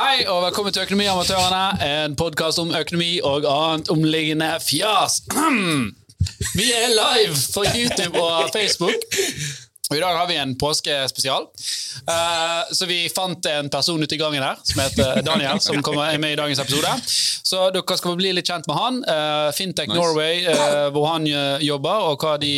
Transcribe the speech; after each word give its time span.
Hei 0.00 0.22
og 0.32 0.38
velkommen 0.46 0.72
til 0.72 0.86
Økonomiamatørene, 0.86 1.64
en 1.84 2.14
podkast 2.16 2.56
om 2.62 2.70
økonomi 2.72 3.18
og 3.20 3.44
annet 3.44 3.90
omliggende 3.92 4.46
fjas. 4.64 5.18
Vi 6.58 6.68
er 6.72 6.94
live 6.94 7.34
for 7.36 7.68
YouTube 7.68 8.16
og 8.16 8.48
Facebook. 8.54 9.04
Og 9.90 9.98
I 9.98 10.00
dag 10.00 10.16
har 10.16 10.28
vi 10.30 10.38
en 10.38 10.54
påskespesial. 10.58 11.44
Uh, 12.06 12.62
så 12.72 12.86
vi 12.86 13.10
fant 13.12 13.46
en 13.50 13.68
person 13.68 14.00
ute 14.00 14.14
i 14.14 14.20
gangen 14.20 14.40
her 14.40 14.56
som 14.62 14.80
heter 14.80 15.20
Daniel, 15.26 15.60
som 15.60 15.82
kommer 15.86 16.06
er 16.06 16.22
med 16.22 16.32
i 16.32 16.38
dagens 16.38 16.62
episode. 16.62 16.94
Så 17.50 17.66
dere 17.74 17.98
skal 17.98 18.16
bli 18.16 18.32
litt 18.38 18.48
kjent 18.48 18.70
med 18.70 18.78
han. 18.78 19.02
Uh, 19.04 19.50
Fintech 19.52 19.90
Nice. 19.90 19.98
Norway, 19.98 20.46
uh, 20.46 20.88
hvor 20.94 21.10
han 21.10 21.28
jobber, 21.60 22.06
og 22.08 22.24
hva, 22.24 22.38
de, 22.40 22.54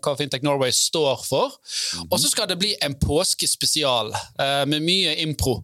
hva 0.00 0.16
Fintech 0.18 0.42
Norway 0.42 0.74
står 0.74 1.22
for. 1.28 1.60
Og 2.08 2.18
så 2.18 2.32
skal 2.32 2.50
det 2.50 2.58
bli 2.58 2.74
en 2.82 2.98
påskespesial 2.98 4.10
med 4.66 4.80
mye 4.80 5.14
impro. 5.28 5.60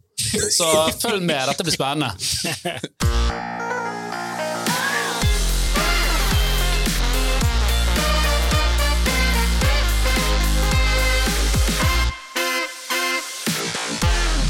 Så 0.52 0.68
følg 1.02 1.22
med, 1.22 1.48
dette 1.50 1.66
blir 1.66 1.74
spennende. 1.74 2.12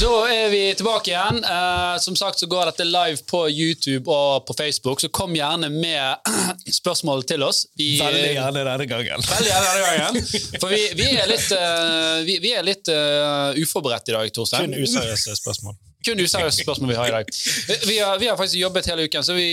Da 0.02 0.11
er 0.27 0.48
vi 0.51 0.61
tilbake 0.74 1.12
igjen. 1.12 1.37
Eh, 1.47 1.97
som 2.02 2.16
sagt 2.19 2.41
så 2.41 2.48
går 2.51 2.73
dette 2.73 2.87
live 2.88 3.20
på 3.30 3.45
YouTube 3.51 4.11
og 4.11 4.47
på 4.48 4.56
Facebook, 4.59 4.98
så 5.01 5.11
kom 5.15 5.37
gjerne 5.37 5.69
med 5.70 6.33
spørsmål 6.80 7.23
til 7.28 7.45
oss. 7.47 7.62
Vi, 7.78 7.92
Veldig 8.01 8.33
gjerne 8.33 8.65
denne 8.66 8.88
gangen. 8.91 9.23
Veldig 9.28 9.52
gjerne 9.52 9.69
denne 9.77 9.92
gangen. 10.01 10.59
For 10.59 10.75
vi, 10.75 10.80
vi 10.98 11.06
er 11.12 11.30
litt, 11.30 11.47
uh, 11.55 12.19
vi, 12.27 12.41
vi 12.42 12.51
er 12.51 12.66
litt 12.66 12.91
uh, 12.91 13.55
uforberedt 13.62 14.11
i 14.11 14.16
dag, 14.16 14.34
Torstein. 14.34 14.75
Kun 14.75 14.88
useriøse 14.88 15.37
spørsmål. 15.38 15.77
Kun 16.03 16.19
useriøse 16.25 16.64
spørsmål 16.64 16.91
vi 16.91 16.97
har 16.98 17.12
i 17.12 17.14
dag. 17.20 17.30
Vi 17.87 17.98
har, 18.03 18.19
vi 18.19 18.27
har 18.27 18.41
faktisk 18.41 18.59
jobbet 18.59 18.89
hele 18.91 19.06
uken, 19.06 19.23
så 19.23 19.37
vi, 19.39 19.47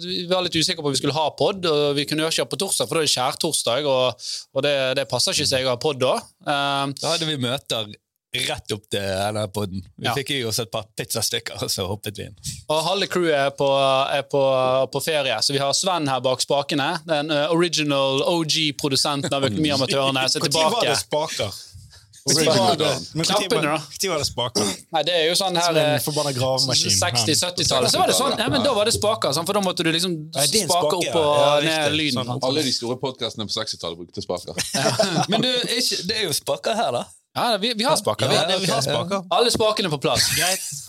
vi 0.00 0.24
var 0.30 0.46
litt 0.46 0.56
usikre 0.56 0.80
på 0.80 0.88
om 0.88 0.96
vi 0.96 1.02
skulle 1.02 1.16
ha 1.18 1.26
pod. 1.36 1.68
og 1.68 1.92
Vi 1.98 2.06
kunne 2.08 2.24
jo 2.24 2.32
ikke 2.32 2.46
ha 2.46 2.52
på 2.54 2.60
torsdag, 2.62 2.88
for 2.88 2.96
da 2.96 3.04
er 3.04 3.10
det 3.10 3.12
skjærtorsdag, 3.18 3.90
og, 3.90 4.32
og 4.56 4.64
det, 4.64 4.74
det 5.02 5.04
passer 5.12 5.36
ikke 5.36 5.50
seg 5.52 5.68
å 5.68 5.74
ha 5.74 5.82
pod 5.84 6.00
da. 6.00 6.14
Um, 6.48 6.96
Da 6.96 7.12
hadde 7.12 7.28
vi 7.28 7.36
møter 7.44 7.92
rett 8.34 8.72
opp 8.74 8.86
til 8.90 9.00
denne 9.00 9.44
podden. 9.54 9.82
Vi 9.96 10.06
Ja. 10.06 10.14
fikk 10.14 10.30
i 10.34 10.44
oss 10.44 10.58
et 10.58 10.70
par 10.70 10.86
pizzastykker, 10.96 11.62
og 11.62 11.70
så 11.70 11.86
hoppet 11.86 12.18
vi 12.18 12.24
inn. 12.28 12.36
Og 12.68 12.82
halve 12.84 13.06
crewet 13.06 13.34
er 13.34 13.50
på, 13.50 13.68
er 14.10 14.22
på, 14.22 14.42
på 14.92 15.02
ferie, 15.04 15.36
så 15.42 15.52
vi 15.52 15.58
har 15.62 15.72
Sven 15.72 16.08
her 16.08 16.20
bak 16.20 16.40
spakene. 16.40 17.00
Den 17.06 17.30
eh, 17.30 17.46
original 17.54 18.22
OG-produsenten 18.22 19.32
av 19.32 19.46
Økonomiamatørene 19.50 20.28
som 20.32 20.42
er 20.42 20.48
tilbake. 20.50 20.96
spaker? 20.96 21.54
Når 22.24 22.44
var 22.46 22.76
det, 22.76 22.86
Dan. 22.88 23.02
Knappene, 23.20 23.62
da? 23.68 23.72
når 23.76 24.08
var 24.08 24.18
det 24.22 24.26
spaker? 24.26 24.68
Nei, 24.96 25.02
det 25.04 25.12
er 25.12 25.26
jo 25.28 25.34
sånn 25.36 25.58
her 25.60 25.66
Som 25.66 25.76
en 25.76 25.90
eh, 25.90 25.98
forbanna 26.00 26.30
gravemaskin. 26.32 26.94
60-70-tallet. 26.96 27.92
Så 27.92 27.98
var 28.00 28.08
det 28.08 28.14
sånn, 28.16 28.36
ja, 28.40 28.46
men 28.48 28.64
Da 28.64 28.72
var 28.72 28.88
det 28.88 28.94
spaker, 28.96 29.34
for 29.44 29.52
da 29.52 29.60
måtte 29.60 29.84
du 29.84 29.90
liksom 29.92 30.14
spake 30.32 30.62
spake, 30.64 31.02
opp 31.02 31.18
og 31.20 31.66
ja. 31.68 31.82
Ned 31.84 31.98
lyden. 31.98 32.24
Sånn. 32.24 32.40
Alle 32.48 32.64
de 32.64 32.72
store 32.72 32.96
podkastene 33.02 33.44
på 33.44 33.52
60-tallet 33.52 34.00
brukte 34.00 34.24
spaker. 34.24 34.56
Men 35.30 35.44
du, 35.44 35.50
ikke, 35.76 36.00
det 36.08 36.16
er 36.16 36.24
jo 36.24 36.32
spaker 36.32 36.80
her, 36.80 36.96
da. 36.96 37.04
Ja, 37.34 37.56
vi, 37.60 37.72
vi 37.74 37.84
har 37.84 37.96
spaker. 37.96 38.32
Ja, 38.32 38.44
vi, 38.48 38.66
vi 38.66 38.70
har 38.70 38.82
spaker. 38.82 39.24
Alle 39.36 39.50
spakene 39.50 39.90
på 39.90 39.98
plass. 39.98 40.28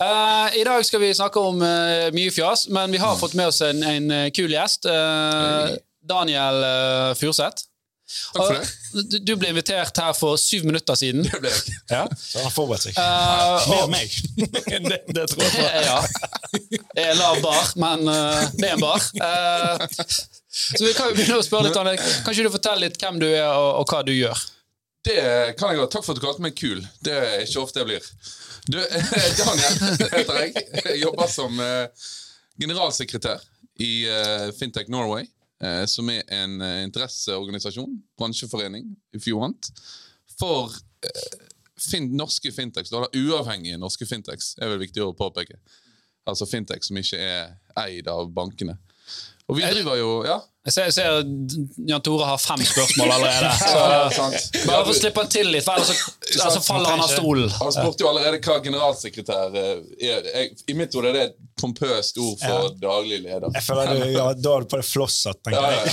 Uh, 0.00 0.56
I 0.56 0.64
dag 0.64 0.84
skal 0.86 1.02
vi 1.02 1.14
snakke 1.14 1.42
om 1.42 1.62
uh, 1.62 2.08
mye 2.14 2.30
fjas, 2.34 2.68
men 2.68 2.94
vi 2.94 3.02
har 3.02 3.16
fått 3.18 3.34
med 3.34 3.50
oss 3.50 3.60
en, 3.66 3.82
en 3.82 4.10
eh, 4.14 4.28
kul 4.30 4.54
gjest. 4.54 4.86
Uh, 4.86 5.74
Daniel 6.06 6.62
uh, 6.62 7.14
Furseth. 7.18 7.66
Takk 8.06 8.46
for 8.46 8.54
det. 8.54 9.10
Du, 9.10 9.18
du 9.18 9.32
ble 9.34 9.50
invitert 9.50 9.98
her 9.98 10.12
for 10.14 10.38
syv 10.38 10.68
minutter 10.68 10.94
siden. 10.98 11.24
Det 11.26 11.40
ble 11.42 11.50
jeg. 11.50 11.78
Ja. 11.90 12.04
Så 12.14 12.38
han 12.38 12.46
har 12.46 12.54
forberedt 12.54 12.86
seg. 12.86 12.94
Uh, 12.94 13.66
Mer 13.72 13.88
meg. 13.90 14.14
det, 14.90 15.00
det 15.10 15.26
tror 15.32 15.42
jeg 15.42 15.54
på. 15.56 15.64
ja. 15.90 15.98
Det 16.94 17.02
er 17.02 17.10
en 17.10 17.18
lav 17.20 17.40
bar, 17.42 17.72
men 17.82 18.06
eh, 18.08 18.44
det 18.56 18.68
er 18.70 18.76
en 18.76 18.84
bar. 18.84 19.02
Eh, 19.26 19.86
så 20.56 20.84
vi 20.84 20.94
kan 20.96 21.10
jo 21.10 21.16
begynne 21.18 21.40
å 21.40 21.44
spørre 21.44 21.68
litt 21.68 21.76
Daniel. 21.76 21.98
Kan 22.24 22.32
ikke 22.32 22.46
du 22.46 22.54
fortelle 22.54 22.86
litt 22.86 23.00
hvem 23.02 23.18
du 23.20 23.26
er, 23.28 23.50
og, 23.50 23.82
og 23.82 23.90
hva 23.90 24.04
du 24.06 24.14
gjør? 24.14 24.46
Det 25.06 25.54
kan 25.58 25.70
jeg 25.70 25.78
godt. 25.78 25.92
Takk 25.94 26.04
for 26.04 26.14
at 26.14 26.18
du 26.18 26.24
kalte 26.24 26.42
meg 26.42 26.56
kul. 26.58 26.80
Det 27.04 27.14
er 27.14 27.44
ikke 27.44 27.62
ofte 27.62 27.78
jeg 27.78 27.86
blir. 27.86 28.06
Du, 28.66 28.78
Daniel 29.38 29.76
heter 30.16 30.40
jeg. 30.40 30.64
Jeg 30.80 31.02
jobber 31.04 31.30
som 31.30 31.60
eh, 31.62 32.08
generalsekretær 32.58 33.44
i 33.86 33.90
eh, 34.10 34.48
Fintech 34.58 34.90
Norway, 34.90 35.28
eh, 35.62 35.84
som 35.86 36.10
er 36.10 36.26
en 36.34 36.58
interesseorganisasjon, 36.88 37.94
bransjeforening, 38.18 38.88
if 39.14 39.28
you 39.30 39.38
want, 39.38 39.70
for 40.40 40.74
fin 41.78 42.10
norske 42.16 42.50
fintechs, 42.52 42.90
Eller 42.90 43.14
uavhengige 43.14 43.78
norske 43.78 44.08
fintechs, 44.08 44.56
er 44.58 44.72
vel 44.72 44.82
viktig 44.82 45.04
å 45.04 45.14
påpeke. 45.14 45.60
Altså 46.26 46.48
fintech 46.50 46.82
som 46.82 46.98
ikke 46.98 47.20
er 47.22 47.54
eid 47.78 48.10
av 48.10 48.32
bankene. 48.34 48.74
Og 49.46 49.54
vi 49.58 49.62
driver 49.62 49.94
jo 50.00 50.24
Ja. 50.26 50.40
Jeg 50.66 50.72
ser, 50.74 50.88
jeg 50.88 50.94
ser 50.96 51.20
Jan 51.86 52.02
Tore 52.02 52.26
har 52.26 52.40
fem 52.42 52.58
spørsmål 52.66 53.12
allerede. 53.14 53.50
Så 53.62 53.68
sant. 54.16 54.34
Bare 54.66 54.80
for 54.80 54.90
å 54.90 54.96
slippe 54.98 55.22
han 55.22 55.28
til 55.30 55.46
litt, 55.54 55.62
for 55.62 55.78
ellers 55.78 55.90
så, 55.92 55.94
ellers 56.40 56.66
faller 56.66 56.90
han 56.90 57.02
av 57.04 57.10
stolen. 57.12 57.46
Han 57.60 57.70
spurte 57.76 58.02
jo 58.02 58.08
allerede 58.10 58.40
hva 58.42 58.56
generalsekretær 58.64 59.54
eh, 59.60 59.78
er. 60.08 60.26
Jeg, 60.26 60.50
I 60.66 60.74
mitt 60.74 60.90
hode 60.98 61.08
er 61.12 61.14
det 61.14 61.22
et 61.28 61.36
pompøst 61.62 62.18
ord 62.18 62.34
for 62.42 62.74
daglig 62.82 63.22
leder. 63.22 63.46
Jeg 63.54 63.62
føler 63.62 63.86
du, 63.92 64.10
ja, 64.16 64.34
Da 64.34 64.50
er 64.56 64.60
du 64.66 64.68
på 64.72 64.78
det 64.80 64.86
flosset, 64.88 65.38
tenker 65.46 65.62
ja. 65.62 65.70
jeg. 65.78 65.86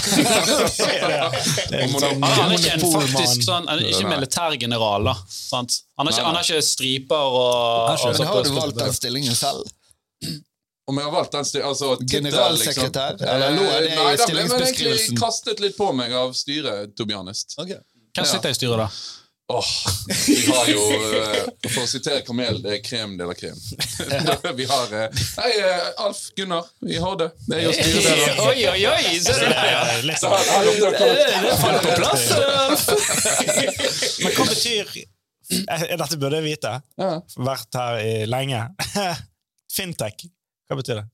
sånn 2.02 2.26
Han, 2.26 2.48
er 2.48 2.58
ikke 2.58 2.74
en 2.74 2.82
faktisk 2.96 3.46
sånn, 3.46 3.70
han 3.70 3.78
er 3.78 3.86
ikke 3.92 4.10
militærgeneral, 4.10 5.06
da. 5.12 5.16
Sant? 5.30 5.86
Han, 6.02 6.10
har 6.10 6.42
ikke, 6.42 6.50
ikke 6.50 6.66
striper 6.66 7.22
og, 7.30 7.94
og 7.94 8.02
sånt 8.08 8.26
har 8.26 8.42
du 8.50 8.58
valgt 8.58 8.82
den 8.82 8.90
stillingen 8.98 9.38
selv? 9.38 9.62
Om 10.86 10.98
jeg 11.00 11.06
har 11.08 11.12
valgt 11.14 11.32
den 11.32 11.46
stil, 11.48 11.62
altså, 11.64 11.96
tittel, 11.96 12.26
Generalsekretær? 12.28 13.12
liksom. 13.16 13.28
Eller 13.28 13.48
eller, 13.48 13.82
det 13.82 13.96
Nei, 13.96 14.16
da 14.20 14.26
ble 14.28 14.46
man 14.52 14.64
egentlig 14.68 15.18
kastet 15.20 15.62
litt 15.64 15.78
på 15.80 15.92
meg 15.96 16.12
av 16.20 16.34
styret, 16.36 16.92
to 16.98 17.08
be 17.08 17.16
honest. 17.16 17.56
Hvem 17.56 18.28
sitter 18.28 18.52
i 18.52 18.58
styret, 18.58 18.82
da? 18.84 18.90
Åh, 19.54 19.66
vi 20.28 20.52
har 20.52 20.68
jo, 20.72 20.84
eh, 21.24 21.48
For 21.68 21.84
å 21.84 21.88
sitere 21.88 22.22
Kamel, 22.24 22.62
det 22.64 22.78
er 22.78 22.84
krem 22.84 23.18
de 23.20 23.26
la 23.28 23.36
krem. 23.36 23.58
vi 24.60 24.68
har 24.70 24.94
Hei, 24.96 25.50
eh, 25.60 25.90
Alf 26.06 26.22
Gunnar 26.38 26.70
i 26.88 27.00
Horde. 27.04 27.28
Det 27.48 27.58
er 27.60 27.66
jo 27.66 27.74
styreleder. 27.76 28.40
Oi, 28.48 28.64
oi, 28.72 28.86
oi! 28.88 29.18
Der, 29.28 29.44
ja. 29.68 29.82
Det 30.00 30.16
er 30.16 30.22
Så 30.22 30.32
sånn. 30.32 30.80
Det 31.44 31.58
faller 31.60 31.84
på 31.84 31.98
plass. 32.00 32.30
Men 34.24 34.38
hva 34.40 34.48
betyr 34.48 34.96
Dette 35.54 36.18
burde 36.18 36.40
jeg 36.40 36.48
vite. 36.48 36.78
Ja. 37.04 37.12
Vært 37.52 37.78
her 37.82 38.00
i 38.00 38.14
lenge. 38.32 38.64
Fintech, 39.74 40.24
hva 40.74 40.82
betyr 40.82 41.00
det? 41.02 41.06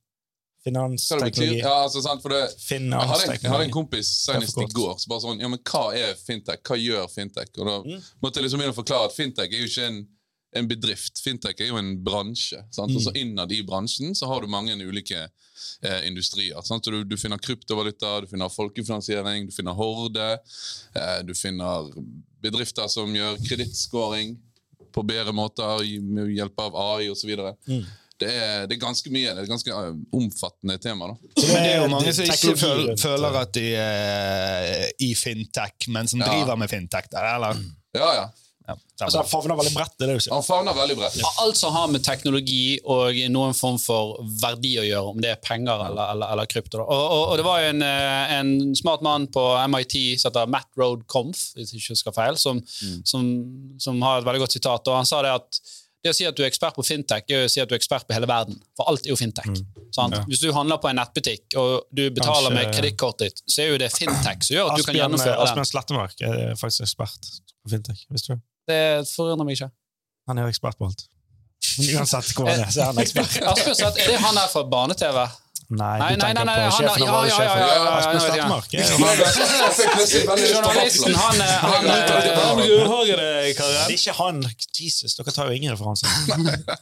Finansteknologi? 0.64 1.59
Ja, 1.62 1.74
altså, 1.86 2.02
sant, 2.03 2.24
det, 2.28 2.40
jeg, 2.68 2.90
hadde 2.92 3.36
jeg 3.38 3.52
hadde 3.52 3.66
en 3.70 3.72
kompis 3.74 4.09
senest 4.25 4.58
i 4.59 4.66
går 4.75 4.97
som 5.00 5.12
bare 5.14 5.24
sånn 5.24 5.40
Ja, 5.40 5.47
men 5.52 5.62
hva 5.64 5.84
er 5.96 6.18
fintech? 6.20 6.59
Hva 6.68 6.75
gjør 6.80 7.06
fintech? 7.14 7.52
Og 7.58 7.66
da 7.69 7.75
Mm. 7.86 8.02
måtte 8.22 8.40
jeg 8.42 8.44
liksom 8.48 8.59
begynne 8.59 8.75
å 8.75 8.80
forklare 8.81 9.08
at 9.08 9.16
fintech 9.16 9.53
er 9.53 9.62
jo 9.64 9.69
ikke 9.69 9.86
en, 9.88 10.00
en 10.59 10.68
bedrift. 10.68 11.22
Fintech 11.24 11.62
er 11.62 11.69
jo 11.72 11.78
en 11.80 11.94
bransje. 12.03 12.59
Sant? 12.75 12.92
Og 12.92 13.02
så 13.02 13.14
Mm. 13.14 13.22
innad 13.22 13.52
i 13.56 13.62
bransjen 13.64 14.12
så 14.16 14.28
har 14.28 14.42
du 14.42 14.48
mange 14.48 14.75
ulike 14.75 15.30
eh, 15.84 16.08
industrier. 16.08 16.59
Sant? 16.66 16.84
Du, 16.84 17.03
du 17.06 17.16
finner 17.18 17.38
kryptovaluta, 17.38 18.19
du 18.22 18.28
finner 18.28 18.50
folkefinansiering, 18.52 19.46
du 19.48 19.52
finner 19.56 19.74
Horde. 19.74 20.40
Eh, 20.96 21.22
du 21.24 21.34
finner 21.34 21.88
bedrifter 22.42 22.88
som 22.90 23.08
gjør 23.16 23.38
kredittscoring 23.48 24.36
på 24.92 25.03
bedre 25.08 25.31
måter 25.31 25.86
med 26.02 26.36
hjelp 26.36 26.59
av 26.59 26.75
AI 26.75 27.08
osv. 27.09 27.30
Mm. 27.68 27.86
Det, 28.19 28.30
er, 28.35 28.66
det 28.68 28.75
er 28.75 28.81
ganske 28.81 29.12
mye. 29.13 29.31
Det 29.31 29.44
er 29.44 29.47
et 29.47 29.53
ganske 29.53 29.72
eh, 29.72 29.94
omfattende 30.19 30.75
tema. 30.84 31.07
da. 31.13 31.16
Men 31.40 31.63
det 31.63 31.72
er 31.72 31.80
jo 31.84 31.88
mange 31.94 32.13
som 32.18 32.25
ikke 32.34 32.57
føl, 32.59 32.84
føler 33.00 33.40
at 33.46 33.53
de 33.56 33.66
er 33.80 34.91
i 35.07 35.13
fintech, 35.16 35.88
men 35.94 36.07
som 36.12 36.19
Ja. 36.24 36.28
driver 36.34 36.59
med 36.59 36.69
fintech. 36.72 37.07
Der, 37.13 37.31
eller? 37.38 37.63
Ja, 37.96 38.12
ja. 38.22 38.28
Ja, 38.69 38.75
Altså, 39.02 39.18
Han 39.24 39.28
favner 39.31 39.56
veldig 39.57 39.72
bredt, 39.74 39.94
det 39.97 40.06
er 40.06 40.12
det. 40.19 40.28
Han 40.30 40.44
favner 40.46 40.75
veldig 40.78 40.96
bredt. 41.00 41.16
Alt 41.41 41.57
som 41.57 41.72
har 41.74 41.88
med 41.90 42.03
teknologi 42.06 42.78
og 42.85 43.16
noen 43.34 43.56
form 43.57 43.80
for 43.81 44.19
verdi 44.44 44.75
å 44.77 44.83
gjøre, 44.86 45.13
om 45.16 45.21
det 45.24 45.31
er 45.31 45.39
penger 45.42 45.81
eller, 45.88 46.12
eller, 46.13 46.33
eller 46.36 46.45
krypto. 46.51 46.83
Og, 46.83 46.92
og, 47.16 47.24
og 47.31 47.39
det 47.39 47.45
var 47.48 47.63
jo 47.63 47.71
en, 47.71 47.81
eh, 47.88 48.33
en 48.36 48.51
smart 48.77 49.01
mann 49.01 49.25
på 49.33 49.42
MIT 49.74 49.95
som 50.21 50.30
heter 50.30 50.51
Matt 50.54 50.69
Road 50.77 51.07
Conf, 51.10 51.48
hvis 51.57 51.71
jeg 51.74 51.81
ikke 51.81 51.95
husker 51.95 52.18
feil, 52.19 52.38
som, 52.38 52.62
som, 53.10 53.25
som 53.81 54.04
har 54.06 54.19
et 54.21 54.27
veldig 54.30 54.44
godt 54.45 54.60
sitat. 54.60 54.86
og 54.92 55.00
Han 55.00 55.10
sa 55.10 55.24
det 55.25 55.33
at 55.39 55.62
det 56.04 56.13
å 56.13 56.16
si 56.16 56.25
at 56.28 56.36
du 56.38 56.44
er 56.46 56.48
ekspert 56.48 56.78
på 56.78 56.84
fintech, 56.88 57.25
er 57.28 57.44
å 57.44 57.50
si 57.51 57.60
at 57.60 57.68
du 57.68 57.74
er 57.75 57.80
ekspert 57.81 58.06
på 58.07 58.16
hele 58.16 58.28
verden. 58.30 58.56
For 58.78 58.88
alt 58.88 59.04
er 59.06 59.12
jo 59.12 59.18
fintech. 59.19 59.50
sant? 59.96 60.16
Ja. 60.16 60.22
Hvis 60.30 60.40
du 60.40 60.48
handler 60.56 60.80
på 60.80 60.88
en 60.90 60.96
nettbutikk 61.01 61.57
og 61.60 61.90
du 61.92 62.06
betaler 62.10 62.48
Kanskje- 62.50 62.56
med 62.56 62.74
kredittkortet 62.75 63.19
ditt, 63.28 63.42
så 63.51 63.63
er 63.66 63.68
jo 63.74 63.78
det 63.81 63.92
fintech 63.92 64.44
som 64.48 64.56
gjør 64.56 64.72
at 64.72 64.78
du 64.80 64.84
kan 64.88 64.96
gjennomføre 64.96 65.36
den. 65.36 65.44
Asbjørn 65.48 65.69
Slettemark 65.74 66.22
er 66.22 66.56
faktisk 66.56 66.86
ekspert 66.88 67.31
på 67.66 67.74
fintech. 67.75 68.06
Visste 68.10 68.38
du? 68.38 68.42
Det 68.69 68.81
forundrer 69.12 69.46
meg 69.50 69.57
ikke. 69.60 69.72
Han 70.30 70.38
er 70.38 70.48
jo 70.48 70.54
ekspert 70.54 70.78
på 70.80 70.88
alt. 70.88 71.07
Uansett 71.80 72.31
hvor 72.36 72.48
han 72.48 72.62
er, 72.63 72.72
så 72.74 72.81
er 72.81 72.86
han 72.94 73.04
ekspert. 73.04 73.36
Asbjørn 73.52 74.00
er 74.00 74.12
det 74.13 74.19
han 74.24 74.40
der 74.40 74.48
fra 74.54 74.63
barne-TV? 74.72 75.19
Nei, 75.69 76.00
Nei, 76.01 76.16
du 76.16 76.21
nei, 76.24 76.33
tenker 76.33 76.45
nei, 76.50 76.54
på 76.57 76.62
han- 76.66 76.71
sjefen 76.74 77.04
ja, 77.06 77.13
ja, 77.30 77.36
ja, 78.33 78.45
han. 78.50 78.62
Journalisten, 80.50 81.13
han, 81.13 81.42
eh, 81.42 81.48
han 81.48 81.86
eh, 81.86 81.92
Det 82.10 82.24
er 83.18 83.94
ikke 83.94 84.16
han. 84.18 84.42
Jesus, 84.80 85.13
dere 85.19 85.31
tar 85.36 85.51
jo 85.51 85.60
ingen 85.60 85.75
referanser. 85.75 86.10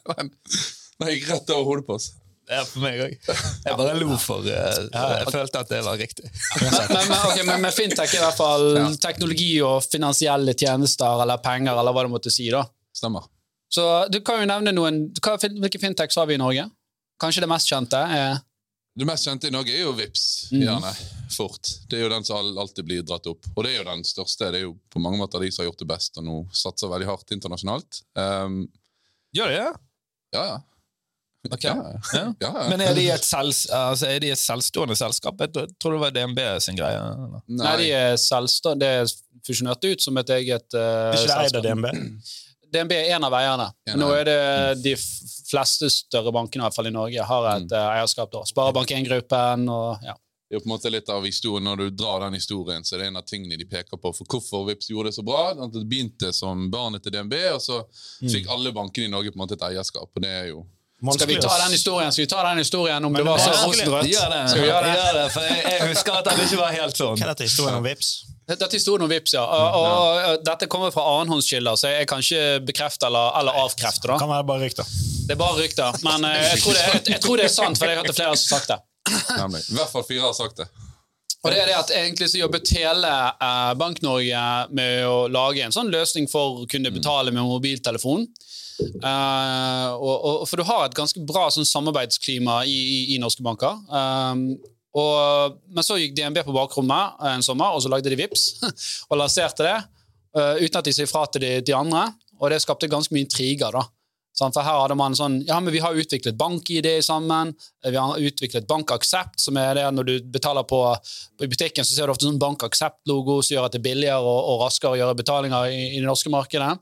Nei, 1.01 1.11
jeg 1.11 1.27
rett 1.29 1.51
over 1.53 1.67
hodet 1.67 1.85
på 1.89 1.97
oss. 1.99 2.07
Ja, 2.47 2.61
for 2.63 2.79
meg 2.79 3.01
òg. 3.03 3.13
Jeg 3.27 3.75
bare 3.75 3.97
lo 3.99 4.15
for 4.23 4.45
eh, 4.47 4.79
Jeg 4.87 5.33
følte 5.35 5.59
at 5.65 5.69
det 5.73 5.81
var 5.83 5.99
riktig. 5.99 6.31
Men, 6.61 6.71
men, 6.95 7.11
ok, 7.27 7.41
men 7.49 7.61
med 7.67 7.75
fintech 7.75 8.15
i 8.15 8.21
hvert 8.23 8.39
fall 8.39 8.69
teknologi 9.03 9.51
og 9.67 9.81
finansielle 9.83 10.55
tjenester 10.55 11.25
eller 11.25 11.43
penger, 11.43 11.75
eller 11.75 11.91
hva 11.91 12.07
du 12.07 12.13
måtte 12.15 12.31
si. 12.31 12.47
da. 12.55 12.63
Stemmer. 12.95 13.27
Så 13.67 13.83
du 14.09 14.21
kan 14.23 14.39
jo 14.39 14.47
nevne 14.47 14.71
noen, 14.71 15.03
Hvilke 15.19 15.79
fintechs 15.83 16.15
har 16.15 16.25
vi 16.31 16.37
i 16.37 16.41
Norge? 16.41 16.69
Kanskje 17.19 17.43
det 17.43 17.49
mest 17.51 17.67
kjente 17.67 17.99
er 17.99 18.37
Det 18.97 19.05
mest 19.05 19.27
kjente 19.27 19.47
i 19.47 19.53
Norge 19.53 19.73
er 19.75 19.83
jo 19.83 19.91
Vips, 19.93 20.23
Mhm. 20.51 20.61
gjerne. 20.63 20.93
Fort. 21.35 21.69
Det 21.89 21.99
er 21.99 22.03
jo 22.07 22.09
den 22.09 22.23
som 22.25 22.57
alltid 22.57 22.85
blir 22.87 23.03
dratt 23.05 23.27
opp. 23.29 23.45
Og 23.55 23.63
det 23.63 23.73
er 23.75 23.83
jo 23.83 23.89
den 23.91 24.01
største. 24.03 24.47
Det 24.51 24.61
er 24.61 24.65
jo 24.65 24.77
på 24.89 24.99
mange 25.03 25.19
måter 25.21 25.39
de 25.43 25.51
som 25.51 25.63
har 25.63 25.69
gjort 25.71 25.79
det 25.83 25.87
best, 25.91 26.17
og 26.17 26.23
nå 26.25 26.37
satser 26.55 26.89
veldig 26.89 27.05
hardt 27.05 27.31
internasjonalt. 27.35 28.01
Um, 28.15 28.67
Gjør 29.35 29.47
det? 29.53 29.59
ja, 30.33 30.43
ja. 30.47 30.57
Ok. 31.51 31.63
Ja, 31.63 31.75
ja. 31.75 31.99
Ja. 32.13 32.23
ja, 32.41 32.49
ja. 32.63 32.69
Men 32.69 32.81
er 32.81 32.93
de 32.97 33.05
et, 33.13 33.23
selv, 33.23 33.53
altså, 33.71 34.07
er 34.09 34.19
de 34.19 34.31
et 34.33 34.39
selvstående 34.41 34.95
selskap? 34.97 35.37
Jeg 35.39 35.53
tror 35.79 35.93
det 35.93 36.01
var 36.01 36.11
DNB 36.11 36.39
sin 36.59 36.75
greie. 36.75 36.97
eller? 36.97 37.41
Nei, 37.47 37.75
de 37.83 37.91
er 37.95 38.17
selvstående. 38.19 38.79
det 38.81 38.89
er 39.03 39.13
fusjonert 39.47 39.85
ut 39.85 40.01
som 40.03 40.17
et 40.17 40.29
eget 40.29 40.73
uh, 40.75 41.13
Er 41.13 41.13
ikke 41.13 41.27
det 41.27 41.45
eid 41.45 41.55
av 41.55 41.63
DNB? 41.63 41.87
DNB 42.73 42.93
er 42.97 43.15
en 43.15 43.25
av 43.27 43.35
eierne. 43.37 43.67
Nå 43.95 44.11
er 44.15 44.27
det 44.27 44.39
de 44.83 44.93
fleste 45.47 45.89
større 45.93 46.33
bankene 46.35 46.63
i 46.63 46.67
hvert 46.67 46.75
fall 46.75 46.89
i 46.89 46.93
Norge 46.93 47.27
har 47.31 47.49
et 47.55 47.67
mm. 47.71 47.75
eierskap. 47.81 48.31
da. 48.33 48.45
Sparebank 48.49 48.93
1-gruppen 48.99 49.67
og 49.71 50.07
ja. 50.07 50.17
Det 50.47 50.55
er 50.55 50.61
jo 50.61 50.63
på 50.63 50.69
en 50.69 50.71
måte 50.77 50.89
litt 50.93 51.09
av 51.11 51.25
historien, 51.27 51.65
Når 51.67 51.75
du 51.75 51.89
drar 51.91 52.21
den 52.23 52.37
historien, 52.37 52.83
så 52.87 52.95
er 52.95 53.01
det 53.01 53.07
en 53.09 53.19
av 53.19 53.25
tingene 53.27 53.57
de 53.59 53.65
peker 53.67 53.99
på 53.99 54.13
for 54.15 54.29
hvorfor 54.31 54.63
Vipps 54.69 54.87
gjorde 54.87 55.11
det 55.11 55.17
så 55.17 55.25
bra. 55.27 55.49
At 55.51 55.73
det 55.73 55.83
begynte 55.83 56.31
som 56.31 56.69
barnet 56.71 57.03
til 57.03 57.11
DNB, 57.11 57.35
og 57.51 57.59
så 57.59 57.81
fikk 58.21 58.47
alle 58.55 58.71
bankene 58.71 59.09
i 59.09 59.11
Norge 59.11 59.33
på 59.33 59.35
en 59.35 59.43
måte 59.43 59.57
et 59.59 59.65
eierskap. 59.73 60.07
og 60.07 60.23
det 60.23 60.31
er 60.31 60.47
jo... 60.53 60.63
Skal 61.13 61.27
vi 61.29 61.35
ta 61.37 61.51
den 61.61 61.75
historien 61.75 62.11
Skal 62.11 62.23
vi 62.23 62.29
ta 62.31 62.43
den 62.47 62.57
historien 62.57 63.05
om 63.05 63.13
det 63.13 63.25
var 63.27 63.37
så 63.37 63.51
rosenrødt? 63.67 64.07
Gjør 64.09 64.31
det. 64.33 64.39
Skal 64.49 64.63
vi 64.63 64.71
gjøre 64.71 64.87
det? 64.87 65.11
Det, 65.19 65.27
for 65.35 65.45
jeg, 65.45 65.59
jeg 65.75 65.89
husker 65.91 66.15
at 66.21 66.31
den 66.31 66.41
ikke 66.47 66.61
var 66.63 66.73
helt 66.79 67.03
sånn. 67.03 67.19
Hva 67.19 67.27
er 67.27 67.33
dette 67.35 67.49
historien 67.51 67.77
om 67.77 67.85
Vips? 67.85 68.13
Dette 68.47 68.79
sto 68.79 68.95
noen 68.95 69.11
vips, 69.11 69.33
ja. 69.35 69.43
Og, 69.43 69.75
og, 69.75 70.19
og 70.31 70.43
Dette 70.47 70.69
kommer 70.71 70.91
fra 70.95 71.03
annenhåndskilder, 71.17 71.75
så 71.75 71.91
jeg 71.91 72.07
kan 72.07 72.23
ikke 72.23 72.43
bekrefte 72.69 73.09
eller, 73.09 73.33
eller 73.41 73.59
avkrefte. 73.65 74.07
da. 74.07 74.15
Kan 74.21 74.31
være 74.31 74.47
bare 74.47 74.63
rykter. 74.63 74.91
Det 75.27 75.35
er 75.35 75.39
bare 75.41 75.59
rykter. 75.59 75.97
Men 76.07 76.27
eh, 76.29 76.43
jeg 76.53 76.61
tror 76.63 76.77
det, 76.77 76.83
jeg, 76.85 77.01
jeg 77.11 77.23
tror 77.25 77.41
det 77.41 77.47
er 77.49 77.55
sant, 77.57 77.79
for 77.79 77.91
jeg 77.91 77.99
har 77.99 78.07
hørt 78.07 78.15
flere 78.15 78.37
som 78.39 78.55
har 78.55 78.61
sagt 78.61 78.71
det. 78.71 78.79
Nemlig. 79.35 79.63
I 79.67 79.79
hvert 79.79 79.91
fall 79.91 80.05
fire 80.07 80.23
har 80.29 80.37
sagt 80.37 80.61
det. 80.63 80.69
Og 81.43 81.53
det 81.53 81.59
er 81.61 81.69
det 81.69 81.75
at 81.77 81.91
egentlig 81.95 82.27
så 82.31 82.39
jobbet 82.41 82.71
hele 82.75 83.11
eh, 83.35 83.73
Bank-Norge 83.79 84.45
med 84.79 85.03
å 85.07 85.17
lage 85.31 85.63
en 85.63 85.75
sånn 85.75 85.91
løsning 85.93 86.31
for 86.31 86.63
å 86.63 86.69
kunne 86.71 86.91
betale 86.95 87.35
med 87.35 87.45
mobiltelefon. 87.47 88.25
Eh, 88.79 89.89
og, 89.91 90.15
og, 90.15 90.41
for 90.47 90.59
du 90.59 90.65
har 90.67 90.87
et 90.87 90.97
ganske 90.97 91.21
bra 91.27 91.47
sånn 91.53 91.67
samarbeidsklima 91.67 92.61
i, 92.65 92.77
i, 92.77 92.99
i 93.15 93.21
norske 93.21 93.45
banker. 93.45 93.79
Um, 93.91 94.49
og, 94.97 95.57
men 95.73 95.85
så 95.85 95.99
gikk 95.99 96.15
DNB 96.17 96.41
på 96.47 96.55
bakrommet 96.55 97.19
en 97.31 97.45
sommer, 97.45 97.75
og 97.75 97.83
så 97.83 97.91
lagde 97.91 98.11
de 98.11 98.19
VIPS 98.19 98.47
og 99.09 99.19
lanserte 99.19 99.67
det. 99.67 99.77
Uh, 100.37 100.57
uten 100.61 100.79
at 100.79 100.87
de 100.87 100.93
sier 100.93 101.09
fra 101.09 101.25
til 101.31 101.45
de, 101.45 101.53
de 101.65 101.75
andre. 101.75 102.09
Og 102.37 102.51
det 102.53 102.61
skapte 102.61 102.89
ganske 102.89 103.13
mye 103.15 103.25
intriger. 103.25 103.73
da. 103.73 103.85
Sånn, 104.37 104.53
For 104.53 104.61
her 104.61 104.83
hadde 104.83 104.97
man 104.97 105.15
sånn 105.17 105.39
Ja, 105.47 105.57
men 105.63 105.73
vi 105.73 105.81
har 105.81 105.97
utviklet 105.97 106.37
bank-ID 106.37 106.89
sammen. 107.05 107.55
Vi 107.85 107.97
har 107.97 108.21
utviklet 108.29 108.67
BankAksept, 108.69 109.39
som 109.41 109.57
er 109.57 109.79
det 109.79 109.85
når 109.97 110.09
du 110.09 110.15
betaler 110.33 110.67
på, 110.69 110.81
på 111.39 111.49
butikken, 111.49 111.85
så 111.85 111.95
ser 111.95 112.05
du 112.05 112.13
ofte 112.13 112.27
sånn 112.27 112.41
BankAksept-logo 112.41 113.39
som 113.41 113.55
gjør 113.55 113.69
at 113.69 113.73
det 113.73 113.81
er 113.81 113.87
billigere 113.89 114.21
og, 114.21 114.51
og 114.51 114.65
raskere 114.67 114.93
å 114.93 114.99
gjøre 114.99 115.17
betalinger 115.17 115.71
i, 115.73 115.79
i 115.95 115.97
det 115.97 116.05
norske 116.05 116.33
markedet. 116.33 116.75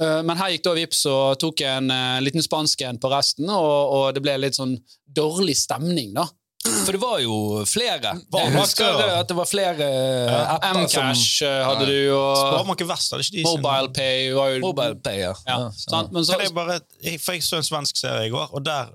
Eh, 0.00 0.22
Men 0.24 0.40
her 0.40 0.54
gikk 0.54 0.64
da 0.64 0.74
Vips 0.78 1.04
og 1.10 1.36
tok 1.42 1.64
en 1.68 1.92
uh, 1.92 2.20
liten 2.24 2.44
spansk 2.44 2.86
en 2.88 3.00
på 3.00 3.12
resten, 3.12 3.50
og, 3.52 3.96
og 3.96 4.04
det 4.16 4.24
ble 4.24 4.38
litt 4.40 4.56
sånn 4.56 4.78
dårlig 5.04 5.58
stemning, 5.60 6.14
da. 6.16 6.24
For 6.84 6.92
det 6.96 7.00
var 7.02 7.18
jo 7.22 7.34
flere. 7.68 8.12
Jeg 8.34 8.52
husker 8.54 8.92
det? 9.00 9.08
at 9.20 9.28
det 9.28 9.36
var 9.36 9.48
flere 9.48 9.88
eh, 9.88 10.54
apper 10.54 10.78
Mcash 10.80 11.42
eh, 11.46 11.58
hadde 11.66 11.86
du, 11.88 12.12
og 12.16 12.36
Sparebanken 12.40 12.88
Vest, 12.90 13.12
hadde 13.14 13.26
ikke 13.26 13.36
de 13.36 13.44
MobilePay 13.48 14.30
var 14.36 14.48
jo 14.54 14.60
Mobile. 14.64 14.96
Ja, 15.06 15.32
Ja, 15.48 15.58
sant? 15.76 16.12
Men 16.12 16.24
så, 16.24 16.32
Kan 16.38 16.46
jeg 16.46 16.54
bare, 16.54 16.80
jeg- 17.04 17.20
for 17.20 17.32
jeg 17.32 17.42
så 17.46 17.56
en 17.60 17.66
svensk 17.66 17.96
serie 18.00 18.26
i 18.26 18.32
går, 18.32 18.48
og 18.54 18.64
der 18.64 18.90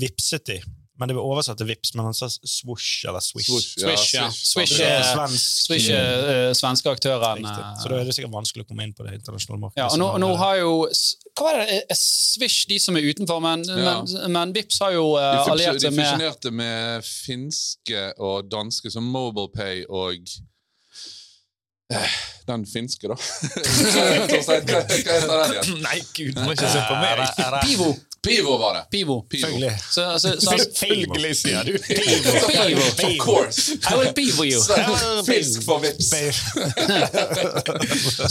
vipset 0.00 0.46
de. 0.46 0.60
Men 0.94 1.10
det 1.10 1.16
var 1.16 1.24
oversatt 1.26 1.58
til 1.58 1.66
vips, 1.66 1.90
men 1.98 2.06
han 2.06 2.14
sa 2.14 2.28
swoosh 2.30 3.02
eller 3.10 3.18
swish. 3.24 3.48
Swoosh, 3.48 3.72
Swish, 3.82 4.12
ja. 4.14 4.28
Swish 4.30 4.76
ja. 4.78 4.92
er- 5.00 5.08
svensk. 5.08 5.46
Swish 5.66 5.88
er 5.90 6.28
eh, 6.30 6.52
svenske 6.54 6.86
aktører. 6.92 7.40
Eh, 7.42 7.72
Så 7.82 7.90
da 7.90 7.98
er 7.98 8.04
det 8.06 8.14
sikkert 8.14 8.30
vanskelig 8.36 8.62
å 8.62 8.68
komme 8.68 8.86
inn 8.86 8.92
på 8.94 9.02
det 9.08 9.16
internasjonale 9.18 9.58
markedet. 9.64 9.82
Ja, 9.82 9.88
og 9.90 9.98
nå, 9.98 10.12
nå 10.22 10.28
har 10.38 10.60
jo 10.60 10.70
Hva 11.34 11.50
er 11.50 11.64
det? 11.66 11.98
Swish 11.98 12.68
de 12.70 12.78
som 12.78 12.94
er 13.00 13.08
utenfor, 13.10 13.42
men, 13.42 13.66
Ja. 13.66 13.74
men, 14.04 14.30
men 14.38 14.54
Vips 14.54 14.78
har 14.84 14.94
jo 14.94 15.08
uh, 15.18 15.20
De, 15.42 15.50
alliert 15.56 15.80
de 15.82 15.88
seg 15.88 15.96
med 15.98 16.06
fusjonerte 16.06 16.54
med 16.62 17.10
finske 17.10 18.04
og 18.22 18.46
danske 18.54 18.94
som 18.94 19.02
MobilePay 19.10 19.82
og 19.90 20.22
eh, 21.90 22.14
Den 22.46 22.66
finske, 22.70 23.08
da. 23.10 23.18
Hva 23.18 24.46
heter 24.46 24.62
den 24.70 25.54
igjen? 25.58 25.78
Nei, 25.84 25.98
gud, 26.14 26.34
du 26.36 26.42
må 26.44 26.54
ikke 26.54 26.70
se 26.70 26.82
på 26.86 26.98
meg. 27.02 27.26
Pivo. 27.66 27.94
Pivo 28.24 28.56
var 28.58 28.74
det. 28.74 28.82
Pivo. 28.90 29.22
Pivo. 29.22 29.46
Selvfølgelig. 29.46 29.78
Så, 29.90 30.04
så, 30.18 30.32
så, 30.40 30.56
Selvfølgelig, 30.58 31.36
sier 31.36 31.62
du. 31.68 31.78
Pivo. 31.88 32.80
Of 32.80 33.18
course! 33.20 33.76
I 33.90 33.96
will 33.98 34.12
pivo 34.16 34.44
you. 34.44 34.60
Fisk 35.26 35.64
for 35.66 35.78
vips. 35.84 36.10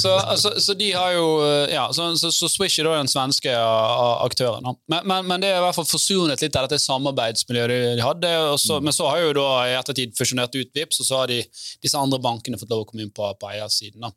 Så, 0.02 0.14
så, 0.38 0.54
så 0.62 0.74
de 0.74 0.92
har 0.92 1.12
jo 1.16 1.28
eh, 1.46 1.74
Ja, 1.74 1.88
så, 1.94 2.16
så, 2.18 2.32
så 2.32 2.50
Swish 2.50 2.80
er 2.82 2.90
da 2.90 2.98
den 2.98 3.12
svenske 3.12 3.54
aktøren. 3.54 4.66
Men, 4.88 5.06
men, 5.08 5.28
men 5.30 5.44
det 5.44 5.52
er 5.54 5.62
i 5.62 5.64
hvert 5.66 5.78
fall 5.78 5.88
forsonet 5.88 6.42
litt 6.44 6.58
av 6.58 6.68
dette 6.68 6.82
samarbeidsmiljøet 6.84 7.72
de, 7.72 7.80
de 8.00 8.06
hadde. 8.06 8.34
Og 8.54 8.60
så, 8.62 8.80
Men 8.84 8.96
så 8.96 9.10
har 9.12 9.24
jo 9.24 9.38
da 9.38 9.48
i 9.70 9.78
ettertid 9.78 10.18
fusjonert 10.18 10.56
ut 10.58 10.74
Vips, 10.74 11.02
og 11.04 11.10
så 11.10 11.22
har 11.22 11.32
de, 11.32 11.42
disse 11.84 12.00
andre 12.00 12.20
bankene 12.24 12.60
fått 12.60 12.72
lov 12.74 12.86
å 12.86 12.90
komme 12.90 13.06
inn 13.06 13.14
på, 13.14 13.30
på 13.40 13.54
eiersiden. 13.54 14.10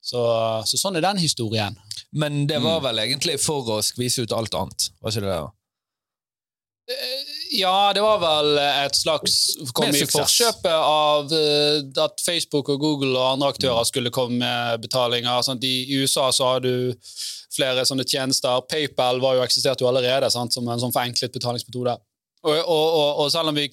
Så, 0.00 0.20
så 0.66 0.78
sånn 0.80 0.96
er 0.98 1.04
den 1.04 1.20
historien. 1.20 1.76
Men 2.16 2.46
det 2.50 2.58
var 2.62 2.80
vel 2.82 2.98
egentlig 3.04 3.38
for 3.42 3.68
å 3.76 3.80
skvise 3.84 4.24
ut 4.26 4.34
alt 4.34 4.54
annet, 4.58 4.90
var 5.00 5.14
ikke 5.14 5.26
det? 5.26 5.38
da? 5.38 5.50
Ja, 7.50 7.92
det 7.94 8.02
var 8.02 8.18
vel 8.22 8.58
et 8.58 8.96
slags 8.98 9.36
Kom 9.74 9.94
i 9.94 10.06
forkjøpet 10.06 10.70
av 10.70 11.32
eh, 11.34 11.82
at 12.02 12.22
Facebook 12.22 12.70
og 12.72 12.82
Google 12.82 13.12
og 13.14 13.34
andre 13.34 13.50
aktører 13.54 13.86
skulle 13.86 14.12
komme 14.14 14.38
med 14.42 14.82
betalinger. 14.82 15.42
Sant? 15.46 15.64
I 15.66 16.00
USA 16.00 16.28
så 16.34 16.52
har 16.52 16.64
du 16.64 16.94
flere 17.54 17.84
sånne 17.86 18.06
tjenester. 18.06 18.62
PayPal 18.70 19.22
var 19.22 19.38
jo 19.38 19.44
eksisterte 19.44 19.84
jo 19.84 19.90
allerede 19.90 20.30
sant? 20.30 20.54
som 20.54 20.66
en 20.66 20.82
sånn 20.82 20.94
forenklet 20.94 21.34
betalingsmetode. 21.34 21.96
Og, 22.46 22.56
og, 22.56 22.86
og, 22.86 23.08
og 23.24 23.30
selv 23.34 23.52
om 23.52 23.58
vi 23.58 23.68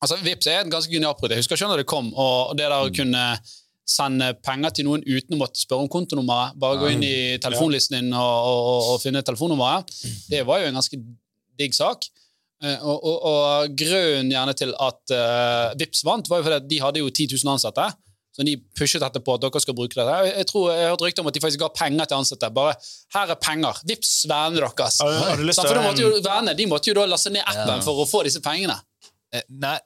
Altså, 0.00 0.16
Vips 0.24 0.46
er 0.48 0.62
et 0.62 0.70
ganske 0.72 0.88
genialt 0.88 1.18
produkt. 1.20 1.34
Jeg 1.36 1.44
husker 1.44 1.58
ikke 1.58 1.66
når 1.74 1.82
det 1.82 1.90
kom. 1.90 2.06
Og 2.16 2.54
det 2.56 2.64
der 2.64 2.72
å 2.72 2.92
kunne 2.96 3.24
sende 3.90 4.30
penger 4.46 4.70
til 4.76 4.86
noen 4.86 5.02
uten 5.06 5.34
å 5.36 5.40
måtte 5.42 5.60
spørre 5.62 5.84
om 5.86 5.90
kontonummeret, 5.90 6.54
bare 6.62 6.78
gå 6.80 6.90
inn 6.94 7.02
i 7.06 7.14
telefonlisten 7.42 7.98
din 7.98 8.12
og, 8.14 8.48
og, 8.50 8.90
og 8.94 9.00
finne 9.02 9.22
telefonnummeret, 9.26 9.90
det 10.30 10.44
var 10.46 10.62
jo 10.62 10.70
en 10.70 10.78
ganske 10.78 11.00
digg 11.58 11.74
sak. 11.76 12.06
Eh, 12.62 12.76
Og, 12.84 12.98
og, 13.08 13.16
og 13.24 13.74
grunnen 13.80 14.30
gjerne 14.30 14.52
til 14.54 14.74
at 14.76 15.14
uh, 15.16 15.72
Vips 15.80 16.02
vant, 16.04 16.28
var 16.28 16.42
jo 16.42 16.44
fordi 16.46 16.68
de 16.74 16.80
hadde 16.84 17.00
jo 17.02 17.08
10 17.10 17.30
000 17.34 17.54
ansatte. 17.54 17.86
Så 18.36 18.44
de 18.46 18.52
pushet 18.78 19.02
dette 19.02 19.18
på 19.26 19.34
at 19.34 19.42
dere 19.42 19.60
skal 19.64 19.74
bruke 19.74 19.96
dette. 19.96 20.12
Jeg, 20.22 20.34
jeg 20.38 20.46
tror 20.46 20.66
jeg 20.70 20.84
har 20.84 20.92
hørt 20.92 21.02
rykter 21.02 21.24
om 21.24 21.30
at 21.32 21.34
de 21.34 21.40
faktisk 21.42 21.60
ga 21.64 21.68
penger 21.74 22.04
til 22.06 22.16
ansatte. 22.20 22.50
Bare 22.54 22.74
'her 23.14 23.32
er 23.34 23.38
penger, 23.42 23.80
vips 23.88 24.12
vennene 24.30 24.60
deres'. 24.62 25.00
Til 25.00 25.52
for 25.66 25.74
da 25.74 25.82
måtte 25.88 26.04
jo 26.04 26.12
Vennene 26.22 26.54
de 26.60 26.66
måtte 26.70 26.92
jo 26.92 26.94
da 27.00 27.06
laste 27.10 27.32
ned 27.34 27.42
appen 27.42 27.80
Ja. 27.80 27.84
for 27.88 28.04
å 28.04 28.06
få 28.06 28.22
disse 28.28 28.40
pengene. 28.44 28.76
Eh, 29.34 29.42
Nei, 29.50 29.78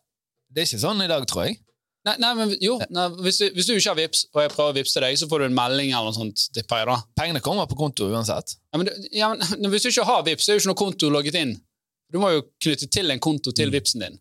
det 0.53 0.63
er 0.63 0.67
ikke 0.69 0.83
sånn 0.85 1.01
i 1.03 1.09
dag, 1.09 1.25
tror 1.31 1.47
jeg. 1.47 1.57
Nei, 2.05 2.15
nei 2.21 2.33
men 2.37 2.51
jo, 2.61 2.75
nei, 2.93 3.07
hvis, 3.25 3.39
du, 3.41 3.47
hvis 3.57 3.69
du 3.69 3.75
ikke 3.75 3.95
har 3.95 4.01
Vips, 4.03 4.27
og 4.35 4.43
jeg 4.45 4.53
prøver 4.53 4.75
å 4.75 4.77
vippse 4.77 5.01
deg, 5.01 5.17
så 5.17 5.29
får 5.31 5.41
du 5.41 5.47
en 5.47 5.57
melding 5.57 5.95
eller 5.95 6.11
noe 6.11 6.17
sånt. 6.17 6.49
tipper 6.53 6.83
jeg 6.83 6.91
da. 6.91 6.99
Pengene 7.17 7.41
kommer 7.45 7.71
på 7.71 7.79
konto 7.79 8.11
uansett. 8.13 8.59
Ja, 8.75 8.81
men, 8.81 8.91
ja, 9.09 9.31
men 9.33 9.71
Hvis 9.73 9.87
du 9.87 9.93
ikke 9.95 10.05
har 10.11 10.27
Vips, 10.27 10.45
så 10.45 10.53
er 10.53 10.59
jo 10.59 10.65
ikke 10.65 10.73
noe 10.75 10.83
konto 10.83 11.11
logget 11.13 11.41
inn. 11.41 11.57
Du 12.13 12.21
må 12.21 12.35
jo 12.35 12.45
knytte 12.63 12.91
til 12.93 13.11
en 13.11 13.23
konto 13.25 13.55
til 13.57 13.73
Vipsen 13.73 14.05
din. 14.05 14.21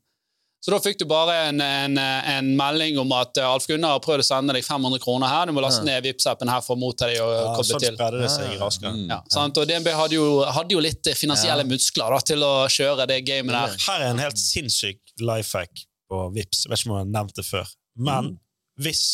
Så 0.63 0.72
da 0.72 0.78
fikk 0.80 1.02
du 1.02 1.04
bare 1.04 1.34
en, 1.50 1.60
en, 1.60 1.98
en 2.00 2.52
melding 2.56 2.96
om 3.02 3.10
at 3.18 3.36
eh, 3.36 3.44
Alf 3.44 3.66
Gunnar 3.68 3.98
har 3.98 4.04
prøvd 4.06 4.24
å 4.24 4.28
sende 4.30 4.56
deg 4.56 4.63
500 4.63 5.02
kroner 5.04 5.28
her. 5.28 5.50
Du 5.52 5.58
må 5.58 5.60
laste 5.60 5.84
ned 5.84 6.06
Vips-appen 6.08 6.48
her 6.48 6.63
for 6.63 6.78
å 6.78 6.80
motta 6.80 7.10
deg 7.12 7.20
og 7.20 7.34
Ja, 7.36 7.50
koble 7.58 7.68
sånn 7.68 7.84
til. 7.84 7.98
det 8.00 8.30
seg 8.32 8.56
raskere. 8.62 8.94
Ja, 9.12 9.20
sant? 9.28 9.60
Og 9.60 9.68
DNB 9.68 9.92
hadde 9.92 10.16
jo, 10.16 10.30
hadde 10.48 10.78
jo 10.78 10.80
litt 10.80 11.04
finansielle 11.04 11.20
finansielle 11.20 11.68
muskler 11.68 12.16
da, 12.16 12.22
til 12.32 12.48
å 12.48 12.54
kjøre 12.72 13.10
det 13.12 13.20
gamet 13.28 13.58
der. 13.58 13.75
Her 13.90 14.06
er 14.06 14.13
en 14.13 14.24
helt 14.24 14.40
sinnssyk 14.40 15.04
life 15.20 15.52
hack 15.60 15.84
på 16.13 16.24
Vips. 16.38 16.63
Jeg 16.65 16.74
vet 16.74 16.84
ikke 16.84 16.91
om 16.91 16.98
jeg 17.00 17.05
har 17.08 17.13
nevnt 17.17 17.39
det 17.39 17.46
før. 17.48 17.74
Men 18.10 18.36
hvis 18.82 19.05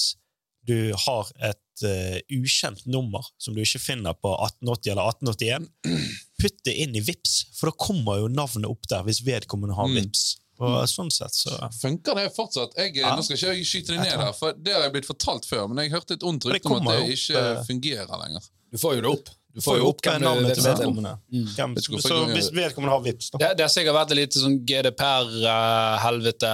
du 0.68 0.92
har 1.06 1.30
et 1.50 1.86
uh, 1.88 2.18
ukjent 2.36 2.84
nummer 2.92 3.26
som 3.42 3.56
du 3.56 3.62
ikke 3.64 3.82
finner 3.82 4.18
på 4.20 4.34
1880 4.36 4.92
eller 4.94 5.08
1881, 5.16 5.70
putt 6.42 6.60
det 6.68 6.76
inn 6.84 7.00
i 7.00 7.04
Vips, 7.04 7.40
for 7.58 7.72
da 7.72 7.80
kommer 7.88 8.22
jo 8.22 8.30
navnet 8.32 8.70
opp 8.70 8.86
der 8.92 9.08
hvis 9.08 9.24
vedkommende 9.26 9.78
har 9.80 9.90
Mm. 9.90 10.04
Vips. 10.04 10.28
Og 10.60 10.82
sånn 10.92 11.08
sett, 11.08 11.32
så 11.32 11.56
Funker 11.80 12.18
det 12.20 12.26
fortsatt? 12.36 12.74
Jeg, 12.76 12.98
Ja. 13.00 13.14
Nå 13.16 13.24
skal 13.24 13.38
ikke 13.38 13.54
jeg 13.56 13.68
skyte 13.70 13.94
det 13.96 14.02
ned 14.02 14.20
her, 14.20 14.34
for 14.36 14.52
det 14.52 14.74
har 14.76 14.82
jeg 14.90 14.96
blitt 14.98 15.08
fortalt 15.08 15.48
før, 15.48 15.70
men 15.72 15.80
jeg 15.86 15.94
hørte 15.94 16.18
et 16.20 16.26
ondt 16.28 16.50
rykte 16.50 16.68
om 16.68 16.82
at 16.82 16.90
det 16.90 17.04
opp, 17.06 17.14
ikke 17.16 17.44
eh, 17.44 17.62
fungerer 17.70 18.24
lenger. 18.26 18.50
Du 18.70 18.78
får 18.82 18.98
jo 18.98 19.06
det 19.06 19.14
opp. 19.14 19.32
Du 19.50 19.64
får 19.66 19.80
jo 19.80 19.88
opp 19.90 20.02
hvem 20.06 20.22
navnet 20.22 20.52
til 20.54 20.62
vipser 20.62 20.78
vedkommende. 20.78 21.14
Mm. 21.34 21.78
Så 21.82 22.18
hvis 22.30 22.50
vedkommende 22.54 22.94
har 22.94 23.02
vips, 23.02 23.32
da. 23.34 23.40
Det, 23.42 23.50
det 23.58 23.66
har 23.66 23.72
sikkert 23.74 23.98
vært 23.98 24.14
litt 24.20 24.38
sånn 24.38 24.60
GDPR-helvete. 24.70 26.52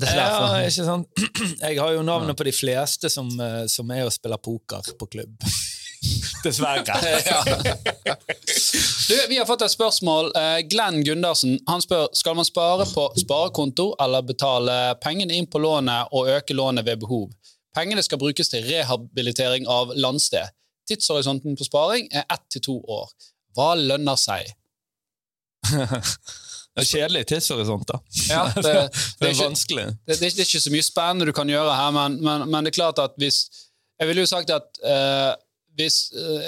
det 0.00 0.08
er 0.10 0.18
Ja, 0.18 0.48
ikke 0.66 0.86
sant? 0.88 1.22
Jeg 1.62 1.78
har 1.78 1.94
jo 1.94 2.02
navnet 2.06 2.38
på 2.38 2.46
de 2.48 2.54
fleste 2.56 3.12
som, 3.12 3.30
eh, 3.38 3.62
som 3.70 3.90
er 3.94 4.08
og 4.08 4.14
spiller 4.14 4.42
poker 4.42 4.90
på 4.98 5.10
klubb. 5.14 5.36
Dessverre. 6.44 6.82
Du, 9.08 9.16
vi 9.28 9.36
har 9.36 9.46
fått 9.46 9.62
et 9.66 9.72
spørsmål. 9.72 10.30
Eh, 10.38 10.60
Glenn 10.70 11.02
Gundersen 11.04 11.58
han 11.66 11.82
spør 11.82 12.06
skal 12.16 12.36
man 12.38 12.46
spare 12.46 12.86
på 12.88 13.04
sparekonto 13.18 13.90
eller 14.00 14.24
betale 14.24 14.76
pengene 15.02 15.36
inn 15.36 15.48
på 15.50 15.60
lånet 15.60 16.14
og 16.14 16.30
øke 16.32 16.54
lånet 16.56 16.86
ved 16.86 17.02
behov. 17.02 17.26
Pengene 17.76 18.02
skal 18.04 18.20
brukes 18.22 18.50
til 18.52 18.64
rehabilitering 18.68 19.68
av 19.70 19.92
landsted. 19.96 20.48
Tidshorisonten 20.92 21.56
på 21.58 21.66
sparing 21.66 22.08
er 22.12 22.26
ett 22.28 22.44
til 22.52 22.64
to 22.68 22.78
år. 22.84 23.12
Hva 23.56 23.72
lønner 23.78 24.18
seg? 24.20 24.52
Det 26.72 26.86
er 26.86 26.88
kjedelig 26.88 27.26
tidshorisont, 27.28 27.84
da. 27.84 27.98
Ja, 28.30 28.46
det, 28.56 28.62
Det 28.64 28.70
det, 28.72 29.26
er 29.26 29.26
er 29.26 29.34
ikke, 29.34 29.44
vanskelig. 29.44 29.82
det, 30.08 30.16
det 30.20 30.28
er 30.30 30.46
ikke 30.46 30.60
så 30.64 30.72
mye 30.72 30.84
spennende 30.86 31.26
du 31.28 31.32
kan 31.36 31.50
gjøre 31.52 31.74
her, 31.76 31.90
men, 31.92 32.16
men, 32.24 32.46
men 32.48 32.64
det 32.64 32.72
er 32.72 32.78
klart 32.78 33.02
at 33.02 33.18
hvis 33.20 33.44
Jeg 34.00 34.08
ville 34.08 34.24
jo 34.24 34.30
sagt 34.30 34.50
at 34.50 34.80
uh, 34.80 35.34
hvis 35.76 35.98
uh, 36.16 36.40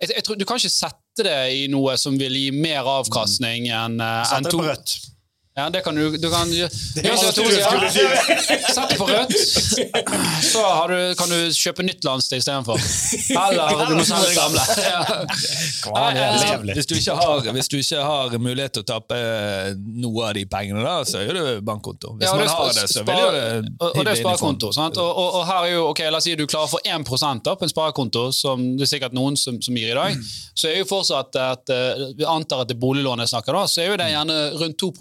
jeg, 0.00 0.10
jeg 0.16 0.24
tror, 0.26 0.34
Du 0.34 0.44
kan 0.44 0.58
ikke 0.58 0.72
sette 0.74 1.22
det 1.22 1.38
i 1.54 1.68
noe 1.70 1.94
som 1.98 2.18
vil 2.18 2.34
gi 2.34 2.50
mer 2.54 2.86
avkastning 2.86 3.70
enn 3.70 4.02
to... 4.02 4.10
Sett 4.26 4.36
enn 4.40 4.48
det 4.48 4.52
på 4.56 4.66
rødt. 4.66 4.96
Ja, 5.58 5.66
det 5.74 5.80
kan 5.82 5.94
du, 5.94 6.16
du 6.16 6.30
kan, 6.30 6.50
du 6.50 6.68
Sett 8.68 8.98
på 8.98 9.06
rødt, 9.06 9.32
så 10.52 10.62
har 10.62 10.88
du, 10.88 11.14
kan 11.18 11.28
du 11.32 11.50
kjøpe 11.50 11.82
nytt 11.82 12.04
landsted 12.06 12.38
istedenfor. 12.38 12.78
Eller 12.78 13.90
du 13.90 13.96
må 13.98 14.04
selge 14.06 14.28
det 14.28 14.36
gamle. 14.38 14.62
Ja. 14.86 15.00
Hvis 16.74 16.86
du, 16.86 16.94
ikke 16.94 17.16
har, 17.18 17.42
hvis 17.56 17.68
du 17.72 17.76
ikke 17.80 18.04
har 18.06 18.36
mulighet 18.38 18.76
til 18.76 18.84
å 18.84 18.88
tape 18.88 19.18
eh, 19.18 19.72
noe 19.98 20.28
av 20.28 20.36
de 20.38 20.44
pengene, 20.50 20.84
da, 20.84 21.00
så 21.08 21.24
er 21.24 21.34
det 21.34 21.56
bankkonto. 21.66 22.14
Hvis 22.20 22.28
Ja, 22.28 22.36
man 22.38 22.52
har 22.52 22.72
det, 22.76 22.86
så 22.92 23.02
vil 23.08 23.18
jo 23.18 23.28
det 23.34 23.44
og, 23.80 23.98
det 23.98 24.12
er 24.12 24.20
sparekonto. 24.20 24.70
Sant? 24.76 25.00
Og, 25.02 25.10
og, 25.10 25.40
og 25.40 25.46
her 25.48 25.66
er 25.66 25.74
jo, 25.74 25.82
ok, 25.90 26.04
La 26.12 26.20
oss 26.20 26.28
si 26.28 26.36
du 26.38 26.46
klarer 26.46 26.70
for 26.70 26.86
1 26.86 27.42
da, 27.46 27.56
på 27.58 27.66
en 27.66 27.74
sparekonto, 27.74 28.28
som 28.36 28.62
det 28.78 28.86
er 28.86 28.92
sikkert 28.94 29.18
noen 29.18 29.34
som, 29.38 29.58
som 29.64 29.76
gir 29.76 29.90
i 29.90 29.98
dag. 29.98 30.22
Så 30.54 30.70
er 30.70 30.78
jo 30.82 30.88
fortsatt 30.90 31.34
at 31.42 31.74
eh, 31.74 32.06
Vi 32.18 32.26
antar 32.28 32.62
at 32.62 32.70
det 32.70 32.78
er 32.78 32.82
boliglånet 32.82 33.26
jeg 33.26 33.34
snakker 33.34 33.58
da, 33.58 33.66
så 33.66 33.82
er 33.82 33.92
jo 33.92 34.00
det 34.00 34.10
gjerne 34.14 34.40
rundt 34.62 34.78
2 34.86 34.92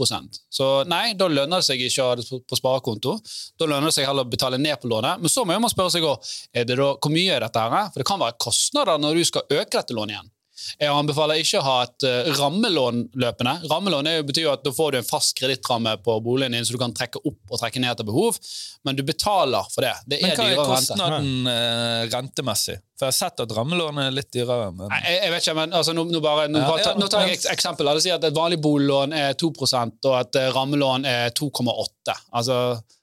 Så 0.49 0.83
nei, 0.87 1.11
da 1.19 1.27
lønner 1.27 1.59
det 1.59 1.67
seg 1.67 1.81
ikke 1.83 2.03
å 2.03 2.07
ha 2.11 2.15
det 2.19 2.23
på, 2.29 2.55
sparekonto. 2.59 3.17
Da 3.59 3.67
lønner 3.67 3.89
det 3.91 3.97
seg 3.97 4.07
heller 4.07 4.23
å 4.27 4.31
betale 4.31 4.57
ned 4.61 4.79
på 4.81 4.87
lånet. 4.91 5.19
Men 5.19 5.31
så 5.33 5.43
må 5.45 5.57
man 5.59 5.71
spørre 5.73 5.91
seg 5.97 6.07
også, 6.07 6.47
er 6.55 6.65
det 6.69 6.77
da, 6.79 6.93
hvor 6.95 7.11
mye 7.13 7.35
er 7.35 7.43
dette 7.43 7.65
her? 7.65 7.91
For 7.91 8.01
det 8.03 8.07
kan 8.07 8.21
være 8.23 8.39
kostnader 8.41 9.01
når 9.03 9.19
du 9.19 9.27
skal 9.27 9.47
øke 9.51 9.75
dette 9.75 9.97
lånet 9.97 10.15
igjen. 10.15 10.33
Jeg 10.81 10.89
anbefaler 10.89 11.37
ikke 11.37 11.59
å 11.59 11.65
ha 11.67 11.75
et 11.85 12.05
uh, 12.09 12.31
rammelån 12.39 13.03
løpende. 13.21 13.51
Rammelån 13.69 14.09
betyr 14.25 14.47
jo 14.47 14.53
at 14.55 14.63
da 14.65 14.71
får 14.73 14.95
du 14.95 14.97
en 15.03 15.05
fast 15.05 15.35
kredittramme 15.37 15.93
på 16.01 16.15
boligen 16.25 16.55
din, 16.57 16.65
så 16.65 16.73
du 16.73 16.79
kan 16.81 16.95
trekke 16.97 17.21
opp 17.21 17.53
og 17.53 17.61
trekke 17.61 17.83
ned 17.83 17.93
etter 17.93 18.07
behov, 18.07 18.39
men 18.87 18.97
du 18.97 19.03
betaler 19.05 19.69
for 19.69 19.85
det. 19.85 19.93
Det 20.09 20.19
Men 20.23 20.33
hva 20.33 20.47
er 20.49 20.61
kostnaden 20.63 21.29
rente. 21.45 21.53
eh, 21.53 22.01
rentemessig? 22.15 22.79
For 22.97 23.05
jeg 23.05 23.13
har 23.13 23.17
sett 23.29 23.41
at 23.43 23.51
rammelån 23.53 23.99
er 24.01 24.13
litt 24.15 24.31
dyrere. 24.33 24.71
Men... 24.73 24.87
Nei, 24.89 24.99
jeg, 25.05 25.17
jeg 25.21 25.33
vet 25.35 25.43
ikke, 25.45 25.53
men 25.59 25.73
altså, 25.77 25.93
nå, 25.93 26.03
nå, 26.09 26.21
bare, 26.23 26.47
nå, 26.49 26.63
Ja, 26.63 26.69
bare 26.71 26.81
ta, 26.81 26.93
ja, 26.95 26.97
nå 26.97 27.09
tar 27.13 27.27
jeg 27.27 27.37
et 27.37 27.45
eksempel. 27.53 27.85
La 27.85 27.93
sier 28.01 28.17
at 28.17 28.25
et 28.25 28.33
vanlig 28.37 28.57
boliglån 28.63 29.13
er 29.13 29.35
2 29.37 29.51
og 29.53 30.13
et 30.17 30.39
eh, 30.41 30.47
rammelån 30.55 31.05
er 31.05 31.29
2,8. 31.37 32.15
Altså, 32.39 32.57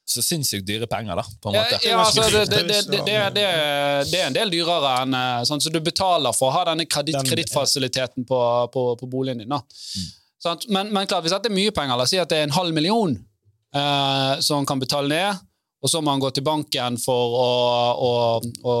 Så 0.05 0.21
sinnssykt 0.21 0.67
dyre 0.67 0.89
penger, 0.91 1.15
da, 1.21 1.23
på 1.41 1.49
en 1.49 1.55
måte. 1.55 1.79
ja, 1.87 1.95
altså, 2.03 2.27
det, 2.27 2.43
det, 2.51 2.59
det, 2.67 2.81
det, 2.91 2.99
det, 3.07 3.15
det, 3.37 3.47
det 4.11 4.19
er 4.19 4.27
en 4.27 4.35
del 4.35 4.51
dyrere 4.51 4.91
enn 5.05 5.15
eh, 5.17 5.39
sånn, 5.47 5.63
Så 5.63 5.71
du 5.71 5.79
betaler 5.79 6.35
for 6.35 6.51
å 6.51 6.57
ha 6.57 6.65
denne 6.73 6.85
kredit- 6.91 7.23
kredittfasiliteten 7.31 8.27
på, 8.27 8.41
på, 8.75 8.85
på 8.99 9.09
boligen 9.15 9.45
din. 9.45 9.55
Da. 9.55 9.61
Sant? 10.43 10.67
Men, 10.67 10.91
men 10.93 11.07
klart, 11.07 11.23
hvis 11.25 11.33
dette 11.33 11.47
er 11.49 11.55
mye 11.55 11.71
penger, 11.73 11.95
la 11.95 12.03
oss 12.03 12.11
si 12.13 12.19
at 12.19 12.29
det 12.35 12.43
er 12.43 12.49
en 12.49 12.57
halv 12.59 12.75
million 12.75 13.15
eh, 13.15 14.33
som 14.43 14.67
kan 14.67 14.83
betale 14.83 15.07
ned, 15.07 15.45
og 15.83 15.91
så 15.91 16.01
må 16.01 16.09
man 16.09 16.21
gå 16.23 16.31
til 16.33 16.45
banken 16.45 16.95
for 16.97 17.35
å, 17.37 17.49
å, 17.93 18.11
å, 18.65 18.75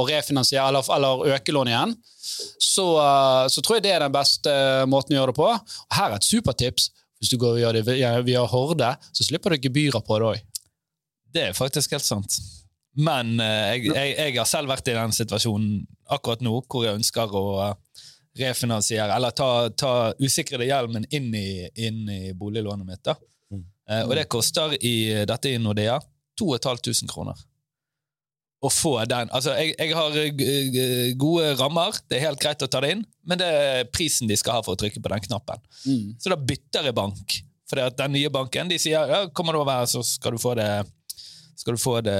å 0.00 0.06
refinansiere 0.08 0.66
eller, 0.72 0.86
eller 0.96 1.36
øke 1.36 1.54
lånet 1.54 1.74
igjen, 1.74 1.92
så, 2.58 2.86
eh, 3.02 3.44
så 3.52 3.62
tror 3.62 3.78
jeg 3.78 3.86
det 3.86 3.94
er 3.94 4.04
den 4.04 4.14
beste 4.14 4.54
måten 4.90 5.14
å 5.14 5.20
gjøre 5.20 5.34
det 5.34 5.38
på. 5.38 5.50
Og 5.52 5.98
her 5.98 6.12
er 6.12 6.18
et 6.18 6.28
supertips. 6.28 6.90
Hvis 7.18 7.32
du 7.32 7.38
går 7.40 7.56
og 7.56 7.62
gjør 7.62 7.78
det 7.80 7.96
via, 8.28 8.44
Horde, 8.46 8.92
så 9.10 9.26
slipper 9.26 9.54
du 9.54 9.64
gebyrer 9.66 10.04
på 10.06 10.18
det 10.20 10.28
òg. 10.28 10.66
Det 11.34 11.48
er 11.48 11.56
faktisk 11.56 11.96
helt 11.96 12.06
sant. 12.06 12.36
Men 12.98 13.36
eh, 13.42 13.78
jeg, 13.78 13.88
jeg, 13.90 14.12
jeg 14.18 14.36
har 14.38 14.50
selv 14.50 14.70
vært 14.70 14.90
i 14.90 14.98
den 14.98 15.14
situasjonen 15.14 15.80
akkurat 16.14 16.42
nå 16.46 16.60
hvor 16.66 16.86
jeg 16.86 16.98
ønsker 16.98 17.34
å 17.38 17.46
eh, 17.64 18.04
refinansiere, 18.38 19.10
eller 19.14 19.34
ta, 19.34 19.50
ta 19.74 19.94
usikrede 20.22 20.68
hjelmen 20.68 21.06
inn 21.14 21.32
i, 21.34 21.48
inn 21.86 22.04
i 22.06 22.20
boliglånet 22.38 22.86
mitt. 22.86 23.02
da. 23.06 23.18
Mm. 23.48 23.64
og 24.04 24.10
det 24.18 24.28
koster 24.28 24.74
i 24.84 25.24
dette 25.26 25.48
i 25.48 25.58
Nordea 25.58 25.96
2500 26.38 27.12
kroner. 27.12 27.44
Å 28.58 28.70
få 28.74 28.96
den 29.06 29.28
Altså, 29.30 29.52
jeg, 29.54 29.76
jeg 29.78 29.94
har 29.94 30.16
eh, 30.18 31.12
gode 31.18 31.52
rammer, 31.60 31.94
det 32.10 32.18
er 32.18 32.26
helt 32.26 32.40
greit 32.42 32.64
å 32.64 32.70
ta 32.70 32.80
det 32.82 32.90
inn, 32.96 33.04
men 33.28 33.38
det 33.38 33.46
er 33.46 33.90
prisen 33.94 34.30
de 34.30 34.38
skal 34.38 34.58
ha 34.58 34.64
for 34.66 34.74
å 34.74 34.80
trykke 34.80 35.02
på 35.02 35.12
den 35.12 35.22
knappen. 35.28 35.62
Mm. 35.84 36.16
Så 36.18 36.32
da 36.32 36.38
bytter 36.40 36.88
jeg 36.90 36.96
bank. 36.98 37.36
For 37.68 37.78
den 38.00 38.14
nye 38.16 38.30
banken 38.32 38.70
de 38.70 38.78
sier 38.80 39.10
ja, 39.12 39.26
kommer 39.36 39.54
du 39.54 39.60
over 39.60 39.82
her, 39.82 39.90
så 39.90 40.02
skal 40.06 40.34
du 40.34 40.42
få 40.42 40.56
det 40.58 40.70
skal 41.58 41.74
du 41.74 41.80
få 41.82 41.96
det 42.06 42.18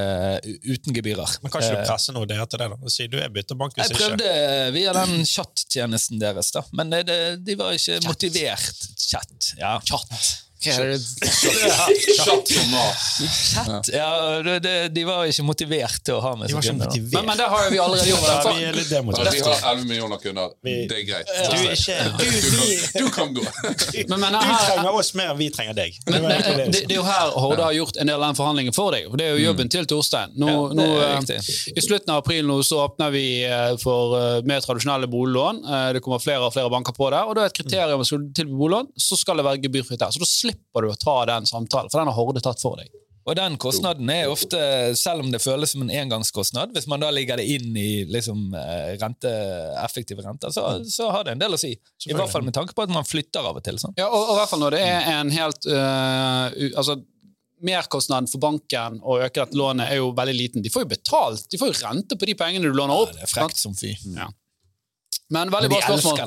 uten 0.66 0.96
gebyrer. 0.96 1.36
Men 1.42 1.52
kan 1.52 1.62
ikke 1.62 1.76
du 1.76 1.82
Eh, 1.84 1.86
presse 1.86 2.14
noe 2.14 2.26
der 2.26 2.42
til 2.50 2.58
det? 2.58 2.66
da? 2.72 2.90
Si 2.90 3.06
du 3.06 3.16
er 3.22 3.30
bytterbank 3.30 3.76
hvis 3.76 3.86
ikke. 3.92 4.00
jeg 4.02 4.10
ikke. 4.10 4.18
prøvde 4.18 4.72
via 4.74 4.94
den 4.96 5.24
chattjenesten 5.30 6.18
deres, 6.22 6.50
da, 6.54 6.64
men 6.74 6.90
det, 6.90 7.04
det, 7.06 7.18
de 7.46 7.54
var 7.58 7.76
ikke 7.76 8.00
motivert. 8.08 8.82
Chat. 8.98 9.52
Ja. 9.60 9.76
Chat. 9.86 10.47
Kjapt 10.60 12.48
som 12.48 12.70
mas. 12.70 13.02
Chat. 13.54 13.88
Ja, 13.92 14.42
det, 14.42 14.58
det, 14.60 14.88
de 14.88 15.04
var 15.06 15.24
ikke 15.30 15.44
motivert 15.46 16.00
til 16.04 16.16
å 16.18 16.20
ha 16.24 16.32
med 16.38 16.50
De 16.50 16.56
ikke 16.56 16.72
kunder. 16.72 16.90
Men, 17.12 17.26
men 17.28 17.38
det 17.38 17.46
har 17.52 17.68
vi 17.70 17.78
allerede 17.82 18.08
gjort. 18.10 18.26
Ja, 18.26 18.54
vi 18.56 18.64
er 18.66 18.74
litt 18.74 18.88
Altså, 18.88 18.96
demotivert. 18.96 19.34
vi 19.34 19.40
har 19.46 19.72
11 19.72 19.84
millioner 19.86 20.18
kunder. 20.22 20.54
Det 20.64 20.96
er 20.96 21.04
greit. 21.06 21.28
Du 21.28 21.56
er 21.62 21.74
ikke 21.76 21.98
du, 22.18 22.24
Du 22.28 22.40
kan, 22.50 22.98
du 22.98 23.08
kan 23.18 23.34
gå. 23.36 23.44
Men, 24.08 24.20
men 24.22 24.32
du 24.32 24.38
trenger 24.40 24.94
oss 24.96 25.10
mer 25.18 25.32
enn 25.32 25.38
vi 25.38 25.48
trenger 25.52 25.74
deg. 25.76 25.96
Det 26.06 26.12
men, 26.14 26.22
men, 26.30 26.70
det, 26.72 26.82
det. 26.88 26.94
er 26.94 26.96
jo 26.96 27.02
her 27.04 27.32
Horde 27.42 27.64
har 27.66 27.74
gjort 27.76 27.98
en 28.00 28.08
del 28.08 28.16
av 28.16 28.24
den 28.30 28.38
forhandlingen 28.38 28.74
for 28.76 28.94
deg. 28.94 29.08
Det 29.18 29.26
er 29.26 29.34
jo 29.36 29.42
jobben 29.48 29.70
til 29.72 29.86
Torstein. 29.90 30.32
Nå, 30.40 30.54
nå, 30.76 30.86
eh. 31.04 31.50
I 31.74 31.84
slutten 31.84 32.12
av 32.14 32.22
april 32.22 32.46
nå 32.48 32.58
så 32.66 32.80
åpner 32.86 33.12
vi 33.14 33.24
eh, 33.46 33.74
for 33.82 34.16
eh, 34.18 34.38
mer 34.48 34.62
tradisjonelle 34.64 35.10
boliglån. 35.10 35.60
Det 35.94 36.02
kommer 36.04 36.22
flere 36.22 36.46
og 36.48 36.54
flere 36.54 36.70
banker 36.72 36.96
på 36.96 37.10
der. 37.12 37.28
og 37.28 37.36
da 37.36 37.44
er 37.44 37.52
et 37.52 37.58
kriterium 37.58 38.04
Skal 38.08 38.24
du 38.24 38.32
tilby 38.36 38.56
boliglån, 38.58 38.90
så 39.08 39.18
skal 39.18 39.40
det 39.40 39.46
være 39.48 39.62
gebyrfritt 39.66 40.00
der. 40.02 40.14
Så 40.14 40.22
da 40.22 40.30
slipper 40.48 40.86
du 40.86 40.92
å 40.92 40.96
ta 40.98 41.20
den 41.28 41.46
samtalen, 41.48 41.92
for 41.92 42.00
den 42.00 42.10
har 42.10 42.18
Horde 42.18 42.42
tatt 42.44 42.62
for 42.62 42.80
deg. 42.80 42.90
Og 43.28 43.36
den 43.36 43.58
kostnaden 43.60 44.08
er 44.08 44.30
ofte, 44.32 44.58
selv 44.96 45.20
om 45.20 45.28
det 45.28 45.42
føles 45.44 45.74
som 45.74 45.82
en 45.84 45.92
engangskostnad, 45.92 46.72
hvis 46.72 46.86
man 46.88 47.02
da 47.02 47.10
ligger 47.12 47.36
det 47.36 47.44
inn 47.44 47.76
i 47.76 48.06
liksom, 48.08 48.54
eh, 48.56 48.94
rente, 48.96 49.32
effektive 49.82 50.24
renter, 50.24 50.48
så, 50.54 50.64
så 50.88 51.10
har 51.12 51.26
det 51.26 51.34
en 51.36 51.42
del 51.42 51.58
å 51.58 51.60
si. 51.60 51.74
I 52.08 52.16
hvert 52.16 52.32
fall 52.32 52.46
med 52.46 52.56
tanke 52.56 52.72
på 52.72 52.86
at 52.86 52.94
man 52.94 53.04
flytter 53.04 53.44
av 53.44 53.60
og 53.60 53.66
til. 53.66 53.76
Sånn. 53.82 53.92
Ja, 54.00 54.08
og, 54.08 54.30
og 54.30 54.32
i 54.32 54.40
hvert 54.40 54.52
fall 54.54 54.64
når 54.64 54.78
det 54.78 54.82
er 54.86 55.12
en 55.18 55.34
helt 55.34 55.68
uh, 55.68 56.48
altså, 56.72 56.96
Merkostnaden 57.68 58.30
for 58.30 58.38
banken 58.38 59.00
å 59.02 59.16
øke 59.18 59.42
dette 59.42 59.58
lånet 59.58 59.90
er 59.90 59.98
jo 59.98 60.12
veldig 60.16 60.34
liten. 60.36 60.62
De 60.64 60.70
får 60.72 60.84
jo 60.84 60.92
betalt, 60.92 61.48
de 61.50 61.58
får 61.60 61.72
jo 61.72 61.78
rente 61.82 62.16
på 62.16 62.28
de 62.30 62.36
pengene 62.38 62.70
du 62.70 62.76
låner 62.76 62.94
opp. 62.94 63.10
Ja, 63.12 63.18
Det 63.18 63.26
er 63.26 63.32
frekt 63.34 63.60
som 63.60 63.74
fy. 63.76 63.96
Ja. 64.14 64.28
Men 65.30 65.50
veldig 65.52 65.68
bra 65.68 65.80
spørsmål. 65.84 66.20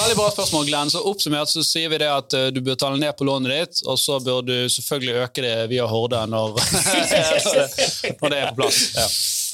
Veldig 0.00 0.16
bra 0.16 0.26
spørsmål, 0.32 0.66
Glenn. 0.70 0.90
Så 0.92 1.02
Oppsummert 1.04 1.52
så 1.52 1.64
sier 1.66 1.90
vi 1.92 1.98
det 2.00 2.08
at 2.08 2.36
uh, 2.36 2.46
du 2.54 2.62
bør 2.64 2.78
ta 2.80 2.88
ned 2.96 3.12
på 3.18 3.26
lånet 3.28 3.52
ditt, 3.52 3.82
og 3.84 3.98
så 4.00 4.16
bør 4.24 4.40
du 4.48 4.54
selvfølgelig 4.72 5.26
øke 5.26 5.44
det 5.44 5.56
via 5.72 5.88
Horde 5.90 6.22
når, 6.32 6.56
når 8.22 8.32
det 8.32 8.38
er 8.40 8.52
på 8.54 8.62
plass. 8.62 8.80
Ja. 8.96 9.08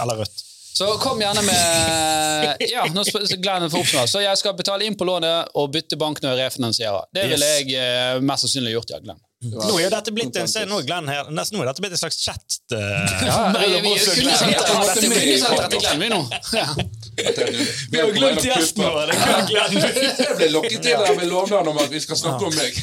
Eller 0.04 0.22
rødt. 0.22 0.44
Så 0.76 0.90
kom 1.00 1.20
gjerne 1.24 1.40
med 1.40 2.62
Ja, 2.68 2.82
nå 2.92 3.02
Glenn 3.40 3.70
får 3.72 3.78
oppsummert. 3.80 4.10
Så 4.12 4.20
jeg 4.22 4.38
skal 4.38 4.54
betale 4.58 4.86
inn 4.86 4.94
på 4.98 5.08
lånet 5.08 5.50
og 5.56 5.70
bytte 5.74 5.98
bank 5.98 6.20
når 6.22 6.36
jeg 6.36 6.50
refinansierer. 6.50 7.08
Det 7.16 7.24
ville 7.32 7.48
jeg 7.56 7.72
uh, 7.80 8.22
mest 8.22 8.46
sannsynlig 8.46 8.76
gjort, 8.76 8.92
ja, 8.94 9.00
Glenn. 9.02 9.22
Nå 9.46 9.74
er 9.76 9.82
jo 9.86 9.88
dette 9.92 10.12
blitt 10.14 10.36
en, 10.40 10.48
nå 10.70 10.78
er 10.80 10.86
Glenn 10.86 11.10
her, 11.10 11.26
nesten, 11.34 11.58
nå 11.58 11.64
er 11.64 11.72
dette 11.72 11.82
blitt 11.84 11.96
en 11.96 12.00
slags 12.04 12.20
chat. 12.22 12.60
Uh, 12.70 12.78
Ja, 13.26 13.40
vi, 13.82 13.96
kunne 13.98 14.38
det- 14.46 15.64
dette 15.64 15.82
Glenn, 15.82 16.00
vi 16.06 16.12
nå. 16.12 16.22
Vi 17.90 18.00
har 18.00 18.10
Glemt 18.12 18.44
gjesten 18.44 18.84
vår! 18.84 19.10
Jeg 19.56 20.34
ble 20.36 20.48
lokket 20.52 20.82
til 20.84 20.98
der 21.00 21.14
med 21.16 21.28
lovnaden 21.30 21.70
om 21.72 21.78
at 21.80 21.90
vi 21.92 22.00
skal 22.04 22.18
snakke 22.20 22.48
om 22.48 22.54
meg. 22.56 22.76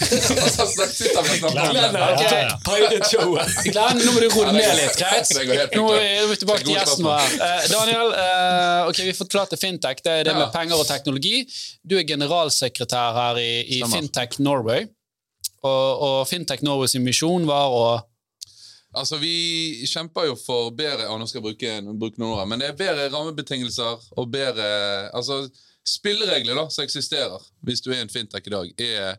Glenn, 3.73 4.01
nå 4.05 4.15
må 4.15 4.23
du 4.23 4.29
roe 4.33 4.53
ned 4.55 4.71
litt, 4.79 4.97
greit? 4.97 5.29
Nå 5.77 5.85
er 5.99 6.25
vi 6.31 6.39
tilbake 6.41 6.65
til 6.65 6.73
gjesten 6.73 7.05
vår. 7.05 7.35
Eh, 7.37 7.67
Daniel, 7.73 8.15
eh, 8.23 8.89
ok, 8.89 9.03
vi 9.11 9.13
forklarte 9.17 9.59
Fintech. 9.59 10.01
Det 10.05 10.17
er 10.21 10.29
det 10.31 10.35
med 10.37 10.49
penger 10.55 10.81
og 10.81 10.87
teknologi. 10.89 11.43
Du 11.85 11.97
er 11.99 12.07
generalsekretær 12.09 13.13
her 13.19 13.41
i, 13.43 13.51
i 13.77 13.83
Fintech 13.93 14.39
Norway. 14.41 14.89
Og, 15.63 16.01
og 16.07 16.17
Fintech 16.27 16.65
Norways 16.65 16.97
misjon 16.99 17.45
var 17.47 17.71
å 17.71 17.85
Altså, 18.93 19.17
Vi 19.17 19.85
kjemper 19.89 20.27
jo 20.29 20.35
for 20.37 20.71
bedre 20.77 21.07
ja, 21.07 21.13
nå 21.17 21.27
skal 21.29 21.41
jeg 21.41 21.47
bruke, 21.47 21.97
bruke 21.99 22.21
noen 22.21 22.35
ord, 22.37 22.47
men 22.49 22.61
det 22.61 22.69
er 22.69 22.77
bedre 22.77 23.09
rammebetingelser 23.13 24.05
og 24.17 24.29
bedre 24.33 24.67
altså, 25.13 25.43
spilleregler 25.87 26.57
da, 26.57 26.67
som 26.71 26.85
eksisterer 26.85 27.49
hvis 27.65 27.81
du 27.83 27.91
er 27.91 28.03
en 28.03 28.13
fintech 28.13 28.47
i 28.47 28.53
dag, 28.53 28.71
er 28.77 29.17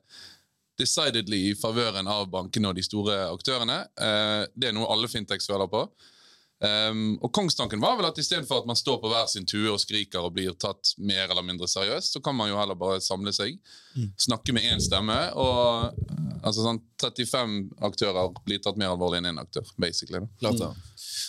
decidedly 0.81 1.41
i 1.51 1.59
favøren 1.59 2.09
av 2.11 2.27
bankene 2.31 2.71
og 2.71 2.79
de 2.79 2.83
store 2.87 3.19
aktørene. 3.31 3.85
Eh, 3.95 4.43
det 4.59 4.71
er 4.71 4.77
noe 4.77 4.91
alle 4.91 5.11
fintechs 5.11 5.47
føler 5.51 5.71
på. 5.71 5.85
Um, 6.65 7.17
og 7.21 7.33
Kongstanken 7.35 7.83
var 7.83 7.99
vel 7.99 8.07
at 8.09 8.19
istedenfor 8.21 8.63
at 8.63 8.69
man 8.69 8.79
står 8.79 9.01
på 9.03 9.09
hver 9.11 9.27
sin 9.29 9.45
tue 9.49 9.69
og 9.69 9.81
skriker 9.83 10.25
og 10.25 10.33
blir 10.37 10.55
tatt 10.57 10.95
mer 10.97 11.27
eller 11.27 11.45
mindre 11.45 11.69
seriøst, 11.69 12.15
så 12.15 12.23
kan 12.25 12.37
man 12.39 12.49
jo 12.49 12.57
heller 12.57 12.79
bare 12.79 13.03
samle 13.05 13.35
seg, 13.37 13.59
snakke 14.17 14.55
med 14.57 14.65
én 14.71 14.81
stemme. 14.83 15.17
Og 15.41 15.99
eh, 16.01 16.39
altså 16.41 16.65
sånn 16.65 16.81
35 17.03 17.57
aktører 17.85 18.33
blir 18.47 18.63
tatt 18.65 18.79
mer 18.81 18.95
alvorlig 18.95 19.21
enn 19.21 19.33
én 19.35 19.43
aktør, 19.43 19.67
basically. 19.77 20.23
Mm. 20.41 20.79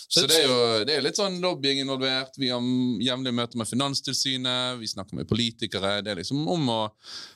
Så 0.08 0.24
det 0.30 0.40
er 0.40 0.46
jo 0.46 0.58
det 0.88 0.94
er 0.96 1.04
litt 1.04 1.18
sånn 1.20 1.40
lobbying 1.42 1.82
involvert. 1.82 2.38
Vi 2.40 2.52
har 2.52 2.62
jevnlige 3.04 3.36
møter 3.36 3.60
med 3.60 3.68
Finanstilsynet, 3.68 4.78
vi 4.80 4.88
snakker 4.88 5.20
med 5.20 5.28
politikere. 5.28 5.98
Det 6.06 6.14
er 6.14 6.22
liksom 6.22 6.46
om 6.48 6.70
å 6.72 6.82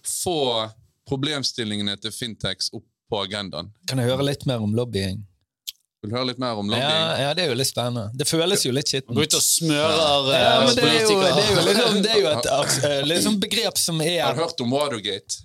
få 0.06 0.40
problemstillingene 1.10 1.98
til 2.00 2.14
Fintex 2.14 2.70
opp 2.72 2.86
på 3.10 3.24
agendaen. 3.24 3.72
Kan 3.90 3.98
jeg 4.00 4.12
høre 4.12 4.24
litt 4.28 4.46
mer 4.46 4.62
om 4.62 4.72
lobbying? 4.78 5.24
Vil 6.00 6.08
du 6.08 6.14
høre 6.16 6.30
litt 6.30 6.38
mer 6.40 6.56
om 6.56 6.70
Ja, 6.72 6.92
ja, 7.20 7.32
det 7.36 7.42
er 7.44 7.50
jo 7.50 7.56
litt 7.60 7.68
spennende. 7.68 8.06
Det 8.16 8.24
føles 8.24 8.62
jo 8.64 8.70
litt 8.72 8.88
skittent. 8.88 9.12
Går 9.12 9.26
ut 9.28 9.34
og 9.36 9.42
smører 9.44 9.98
Ja, 10.32 10.52
eh, 10.56 10.62
men 10.64 10.78
det 10.78 10.84
er 10.88 11.02
jo, 11.04 11.16
det 11.20 11.28
er 11.28 11.50
jo, 11.50 11.64
liksom, 11.66 11.98
det 12.06 12.12
er 12.14 12.20
jo 12.22 12.30
et 12.30 12.46
eh, 12.88 13.00
liksom 13.04 13.36
begrep 13.42 13.80
som 13.80 14.00
Har 14.00 14.08
Jeg 14.08 14.38
du 14.38 14.40
hørt 14.40 14.62
om 14.64 14.72
Watergate? 14.72 15.42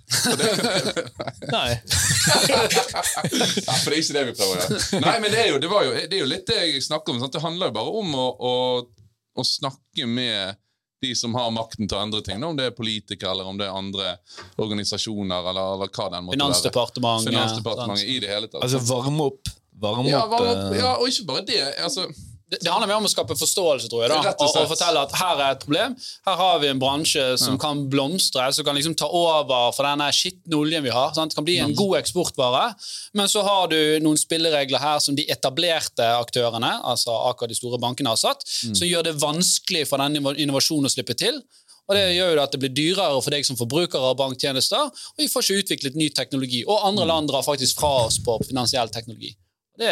Nei. 1.52 1.68
Ja, 1.76 3.74
for 3.82 3.90
det 3.92 3.98
er 3.98 4.00
ikke 4.00 4.16
det 4.16 4.24
vi 4.30 4.36
prøver 4.38 4.54
å 4.54 4.60
gjøre. 4.62 5.02
Nei, 5.04 5.16
men 5.26 5.34
det 5.34 5.42
er 5.42 5.50
jo, 5.52 5.58
det 5.60 5.70
var 5.74 5.84
jo, 5.84 5.92
det 5.98 6.16
er 6.16 6.22
jo 6.22 6.30
litt 6.30 6.48
det 6.48 6.56
jeg 6.62 6.86
snakker 6.88 7.12
om. 7.12 7.20
Sant? 7.20 7.36
Det 7.36 7.44
handler 7.44 7.68
jo 7.68 7.76
bare 7.76 7.92
om 8.00 8.16
å, 8.16 8.26
å, 8.40 8.54
å 9.36 9.46
snakke 9.46 10.08
med 10.08 10.56
de 11.04 11.12
som 11.20 11.36
har 11.36 11.52
makten 11.52 11.84
til 11.84 11.98
å 11.98 12.00
endre 12.06 12.22
ting. 12.24 12.40
Om 12.40 12.56
det 12.56 12.70
er 12.70 12.74
politikere 12.76 13.34
eller 13.36 13.52
om 13.52 13.60
det 13.60 13.68
er 13.68 13.76
andre 13.76 14.14
organisasjoner 14.62 15.50
eller, 15.52 15.76
eller 15.76 15.92
hva 15.92 16.08
den 16.16 16.24
måtte 16.24 16.32
være. 16.32 16.40
Finansdepartementet. 16.40 17.32
Finansdepartementet 17.34 18.08
i 18.08 18.18
det 18.24 18.32
hele 18.32 18.48
tatt. 18.48 18.62
Altså 18.64 18.80
varme 18.88 19.28
opp. 19.28 19.52
Varme 19.80 20.08
ja, 20.08 20.22
opp, 20.24 20.30
varme 20.32 20.54
opp, 20.54 20.72
eh, 20.74 20.80
ja, 20.80 20.94
og 20.96 21.08
ikke 21.10 21.26
bare 21.28 21.44
det. 21.46 21.60
altså... 21.84 22.06
det, 22.48 22.60
det 22.62 22.70
handler 22.70 22.86
mer 22.88 23.00
om 23.00 23.04
å 23.08 23.10
skape 23.10 23.34
forståelse, 23.36 23.88
tror 23.90 24.04
jeg. 24.04 24.10
da, 24.12 24.30
og 24.38 24.54
og, 24.56 24.68
fortelle 24.70 25.00
at 25.02 25.12
her 25.18 25.40
er 25.42 25.50
et 25.56 25.64
problem. 25.64 25.96
Her 26.28 26.36
har 26.38 26.60
vi 26.62 26.68
en 26.70 26.78
bransje 26.80 27.24
som 27.42 27.58
kan 27.58 27.80
blomstre, 27.90 28.44
som 28.54 28.64
kan 28.64 28.76
liksom 28.78 28.94
ta 28.96 29.08
over 29.10 29.72
for 29.74 29.82
denne 29.88 30.06
skitne 30.14 30.54
oljen 30.56 30.84
vi 30.86 30.92
har. 30.94 31.10
Sant? 31.16 31.34
Det 31.34 31.40
kan 31.40 31.44
bli 31.48 31.58
en 31.60 31.74
god 31.76 31.96
eksportvare. 31.98 32.62
Men 33.18 33.28
så 33.28 33.42
har 33.44 33.66
du 33.72 33.76
noen 34.04 34.16
spilleregler 34.16 34.78
her 34.80 34.98
som 35.02 35.18
de 35.18 35.26
etablerte 35.28 36.06
aktørene, 36.22 36.70
altså 36.86 37.12
akkurat 37.32 37.50
de 37.50 37.58
store 37.58 37.80
bankene, 37.82 38.14
har 38.14 38.20
satt, 38.22 38.46
Mm. 38.46 38.74
som 38.78 38.86
gjør 38.88 39.02
det 39.10 39.16
vanskelig 39.20 39.84
for 39.90 39.98
denne 39.98 40.32
innovasjonen 40.38 40.86
å 40.86 40.92
slippe 40.94 41.14
til. 41.18 41.42
Og 41.88 41.94
Det 41.94 42.04
gjør 42.16 42.32
jo 42.34 42.42
at 42.42 42.52
det 42.54 42.60
blir 42.62 42.72
dyrere 42.74 43.22
for 43.22 43.30
deg 43.30 43.44
som 43.46 43.56
forbruker 43.58 43.98
av 44.02 44.16
banktjenester, 44.18 44.86
og 44.86 45.18
vi 45.18 45.28
får 45.30 45.42
ikke 45.44 45.60
utviklet 45.62 45.94
ny 45.98 46.08
teknologi. 46.10 46.64
Og 46.66 46.80
andre 46.82 47.04
Mm. 47.04 47.08
land 47.08 47.28
drar 47.28 47.42
faktisk 47.42 47.78
fra 47.78 48.06
oss 48.06 48.18
på 48.18 48.38
finansiell 48.46 48.88
teknologi. 48.88 49.34
Det, 49.76 49.90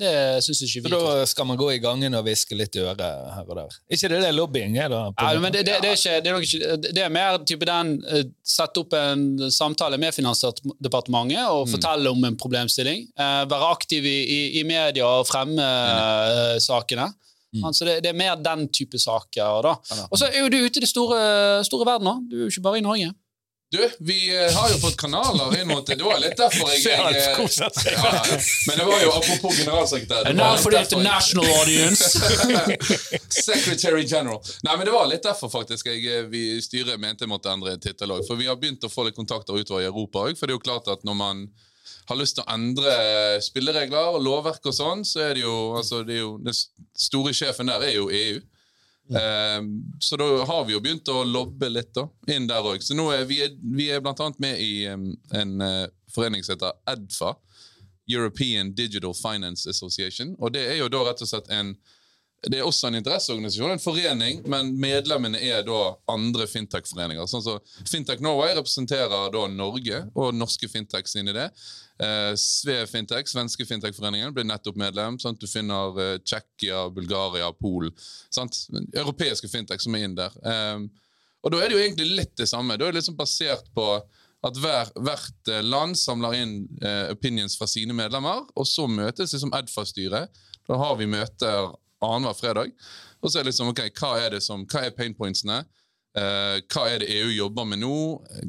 det 0.00 0.12
syns 0.44 0.62
ikke 0.64 0.84
vi. 0.86 0.92
Så 0.92 1.00
da 1.04 1.26
skal 1.28 1.48
man 1.48 1.58
gå 1.60 1.70
i 1.74 1.80
gangen 1.82 2.16
og 2.16 2.24
hviske 2.26 2.56
litt 2.58 2.76
i 2.78 2.82
øret 2.82 3.02
her 3.04 3.46
og 3.46 3.58
der. 3.58 3.78
ikke 3.92 4.10
det 4.12 4.22
det 4.24 4.32
lobbying 4.34 4.78
er, 4.78 4.88
da? 4.92 5.02
Ja, 5.20 5.32
men 5.42 5.52
det, 5.52 5.64
det, 5.68 5.78
det, 5.84 5.92
er 5.92 5.98
ikke, 5.98 6.20
det, 6.24 6.32
er 6.32 6.46
ikke, 6.46 6.76
det 6.88 7.04
er 7.04 7.14
mer 7.14 7.40
type 7.46 7.68
den 7.68 7.94
eh, 8.08 8.26
Sette 8.50 8.82
opp 8.82 8.96
en 8.98 9.24
samtale 9.52 9.98
med 10.00 10.14
Finansdepartementet 10.16 11.44
og 11.52 11.68
fortelle 11.70 12.10
om 12.10 12.24
en 12.26 12.38
problemstilling. 12.40 13.06
Eh, 13.14 13.42
være 13.50 13.72
aktiv 13.76 14.06
i, 14.08 14.18
i, 14.24 14.40
i 14.60 14.64
media 14.66 15.06
og 15.20 15.28
fremme 15.28 15.60
uh, 15.62 16.56
sakene. 16.62 17.10
Altså 17.64 17.86
det, 17.86 17.96
det 18.04 18.12
er 18.12 18.18
mer 18.18 18.38
den 18.38 18.68
type 18.72 18.98
saker. 18.98 19.62
da. 19.66 19.74
Og 20.08 20.18
så 20.18 20.28
er 20.28 20.44
jo 20.44 20.50
du 20.52 20.60
ute 20.62 20.78
i 20.78 20.84
det 20.84 20.90
store, 20.90 21.18
store 21.66 21.86
verden 21.88 22.06
nå. 22.06 22.14
Du 22.30 22.36
er 22.36 22.44
jo 22.46 22.52
ikke 22.52 22.66
bare 22.66 22.78
i 22.78 22.84
Norge. 22.84 23.10
Du, 23.70 23.78
vi 24.02 24.16
eh, 24.34 24.50
har 24.56 24.70
jo 24.72 24.78
fått 24.82 24.96
kanaler 24.98 25.52
inn 25.60 25.68
mot 25.70 25.86
det. 25.86 25.94
Det 26.00 26.02
var 26.02 26.18
litt 26.18 26.34
derfor 26.38 26.72
jeg, 26.74 26.80
jeg, 26.90 27.12
jeg 27.14 27.36
eh, 27.38 27.46
seg. 27.54 27.92
ja. 27.94 28.10
Men 28.66 28.80
det 28.80 28.86
var 28.88 29.04
jo 29.04 29.12
apropos 29.14 29.60
generalsekretær. 29.60 30.32
now 30.34 30.56
for 30.58 30.74
the 30.74 30.80
jeg- 30.80 30.88
international 30.90 31.46
audience. 31.60 32.18
Secretary 33.46 34.02
General. 34.10 34.42
Nei, 34.66 34.76
men 34.76 34.84
Det 34.88 34.92
var 34.96 35.06
litt 35.06 35.22
derfor 35.22 35.52
faktisk 35.54 35.86
jeg, 35.86 36.02
vi 36.32 36.40
vi 36.50 36.60
styret 36.66 36.98
mente 37.00 37.22
jeg 37.26 37.30
måtte 37.30 37.52
endre 37.52 37.76
tittel 37.78 38.10
òg. 38.16 38.24
For 38.26 38.34
vi 38.40 38.48
har 38.50 38.58
begynt 38.58 38.84
å 38.86 38.90
få 38.90 39.06
litt 39.06 39.18
kontakter 39.18 39.54
utover 39.54 39.84
i 39.84 39.88
Europa 39.90 40.26
òg. 40.26 40.34
For 40.38 40.50
det 40.50 40.56
er 40.56 40.58
jo 40.58 40.66
klart 40.66 40.90
at 40.90 41.06
når 41.06 41.18
man 41.22 41.46
har 42.10 42.18
lyst 42.18 42.40
til 42.40 42.42
å 42.46 42.50
endre 42.56 42.94
spilleregler 43.44 44.16
og 44.16 44.24
lovverk 44.26 44.66
og 44.66 44.74
sånn, 44.74 45.04
så 45.06 45.28
er 45.28 45.36
det 45.38 45.44
jo 45.44 45.56
altså 45.78 46.02
det 46.02 46.16
er 46.18 46.24
jo 46.24 46.32
Den 46.42 46.56
store 47.06 47.30
sjefen 47.36 47.70
der 47.70 47.86
er 47.86 47.94
jo 48.00 48.08
EU. 48.10 48.40
Eh, 49.10 49.60
så 50.00 50.16
da 50.16 50.28
har 50.46 50.64
vi 50.64 50.76
jo 50.76 50.80
begynt 50.82 51.08
å 51.10 51.24
lobbe 51.26 51.70
litt 51.70 51.92
da, 51.96 52.06
inn 52.30 52.48
der 52.50 52.66
òg. 52.66 52.82
Så 52.84 52.94
nå 52.94 53.08
er 53.14 53.24
vi, 53.28 53.40
vi 53.74 53.90
er 53.90 54.02
blant 54.04 54.20
annet 54.22 54.42
med 54.42 54.60
i 54.62 54.86
um, 54.92 55.08
en 55.34 55.56
uh, 55.64 55.86
forening 56.14 56.44
som 56.46 56.54
heter 56.56 56.76
EDFA. 56.92 57.34
European 58.10 58.72
Digital 58.74 59.14
Finance 59.14 59.70
Association. 59.70 60.34
Og 60.38 60.54
det 60.54 60.64
er 60.66 60.80
jo 60.80 60.88
da 60.90 61.04
rett 61.06 61.22
og 61.22 61.30
slett 61.30 61.50
en 61.54 61.74
det 62.48 62.56
er 62.56 62.64
også 62.64 62.88
en 62.88 62.96
interesseorganisasjon, 62.96 63.74
en 63.74 63.82
forening, 63.82 64.38
men 64.48 64.70
medlemmene 64.80 65.36
er 65.44 65.60
da 65.66 65.80
andre 66.08 66.46
fintech-foreninger. 66.48 67.26
Sånn 67.28 67.44
så 67.44 67.58
Fintech 67.84 68.22
Norway 68.24 68.54
representerer 68.56 69.28
da 69.34 69.42
Norge 69.52 69.98
og 70.14 70.32
norske 70.32 70.70
fintechs 70.72 71.18
inn 71.20 71.28
i 71.28 71.34
det. 71.36 71.50
Eh, 72.00 72.30
Sve 72.40 72.78
Fintech, 72.88 73.28
svenske 73.28 73.66
fintech-foreningen, 73.68 74.32
ble 74.32 74.46
nettopp 74.48 74.80
medlem. 74.80 75.18
Sant? 75.20 75.42
Du 75.42 75.50
finner 75.50 76.00
eh, 76.00 76.14
Tsjekkia, 76.24 76.86
Bulgaria, 76.96 77.50
Polen. 77.52 77.92
Europeiske 78.96 79.50
fintech 79.52 79.84
som 79.84 79.98
er 79.98 80.08
inn 80.08 80.16
der. 80.16 80.40
Eh, 80.40 80.88
og 81.44 81.52
da 81.52 81.60
er 81.60 81.68
det 81.68 81.76
jo 81.76 81.84
egentlig 81.84 82.08
litt 82.22 82.34
det 82.40 82.48
samme. 82.48 82.78
Da 82.80 82.88
er 82.88 82.94
det 82.94 83.02
liksom 83.02 83.20
basert 83.20 83.68
på 83.76 83.86
at 84.48 84.56
hver, 84.56 84.88
hvert 84.96 85.52
eh, 85.52 85.60
land 85.60 85.98
samler 86.00 86.38
inn 86.40 86.56
eh, 86.80 87.12
opinions 87.12 87.58
fra 87.60 87.68
sine 87.68 87.92
medlemmer, 87.96 88.46
og 88.56 88.68
så 88.68 88.88
møtes 88.88 89.36
liksom 89.36 89.52
EDFA-styret. 89.60 90.42
Da 90.68 90.80
har 90.80 90.96
vi 90.96 91.08
møter 91.10 91.74
annenhver 92.02 92.36
fredag. 92.38 92.72
Og 93.20 93.28
så 93.30 93.38
er 93.38 93.44
det 93.44 93.50
liksom, 93.52 93.68
ok, 93.72 93.82
hva 94.00 94.14
er, 94.24 94.30
det 94.36 94.42
som, 94.44 94.64
hva 94.66 94.86
er 94.86 94.94
pain 94.96 95.14
pointsene? 95.14 95.60
Eh, 96.16 96.56
hva 96.72 96.86
er 96.90 97.02
det 97.04 97.10
EU 97.20 97.28
jobber 97.36 97.68
med 97.70 97.82
nå? 97.84 97.92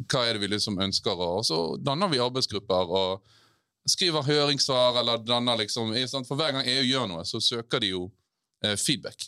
Hva 0.10 0.24
er 0.30 0.34
det 0.38 0.42
vi 0.46 0.52
liksom 0.56 0.80
ønsker? 0.82 1.20
Og 1.22 1.44
så 1.46 1.60
danner 1.84 2.10
vi 2.10 2.22
arbeidsgrupper 2.24 2.96
og 3.02 3.22
skriver 3.90 4.24
høringssvar, 4.26 4.98
eller 5.02 5.22
danner 5.26 5.60
liksom? 5.62 5.92
For 6.28 6.36
hver 6.40 6.56
gang 6.56 6.66
EU 6.70 6.84
gjør 6.88 7.08
noe, 7.12 7.26
så 7.28 7.42
søker 7.44 7.82
de 7.84 7.92
jo 7.96 8.08
eh, 8.66 8.78
feedback. 8.78 9.28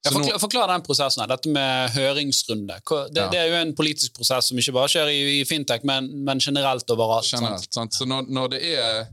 Så 0.00 0.14
nå- 0.16 0.38
forklar, 0.40 0.70
den 0.72 0.80
prosessen. 0.86 1.20
her, 1.20 1.28
Dette 1.28 1.50
med 1.52 1.90
høringsrunde. 1.92 2.78
Det, 3.12 3.20
Ja. 3.20 3.26
det 3.28 3.38
er 3.42 3.48
jo 3.50 3.56
en 3.60 3.74
politisk 3.76 4.14
prosess 4.16 4.48
som 4.48 4.56
ikke 4.58 4.72
bare 4.72 4.88
skjer 4.88 5.10
i, 5.12 5.40
i 5.40 5.44
fintech, 5.44 5.82
men, 5.84 6.06
men 6.24 6.40
generelt 6.40 6.88
overalt. 6.88 7.28
Generelt. 7.28 7.66
Sant? 7.74 7.92
Så 7.98 8.06
når, 8.08 8.22
når 8.32 8.48
det 8.54 8.62
er 8.78 9.10